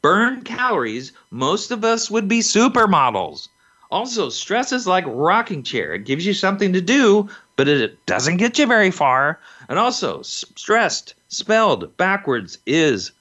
burn 0.02 0.42
calories, 0.42 1.12
most 1.30 1.70
of 1.70 1.84
us 1.84 2.10
would 2.10 2.28
be 2.28 2.40
supermodels. 2.40 3.48
Also, 3.90 4.28
stress 4.28 4.70
is 4.70 4.86
like 4.86 5.04
rocking 5.06 5.62
chair. 5.62 5.94
It 5.94 6.04
gives 6.04 6.26
you 6.26 6.34
something 6.34 6.72
to 6.74 6.80
do, 6.80 7.28
but 7.56 7.68
it 7.68 8.04
doesn't 8.06 8.36
get 8.36 8.58
you 8.58 8.66
very 8.66 8.90
far. 8.90 9.40
And 9.68 9.78
also, 9.78 10.22
stressed, 10.22 11.14
spelled 11.28 11.96
backwards, 11.96 12.58
is 12.66 13.12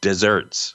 desserts. 0.00 0.74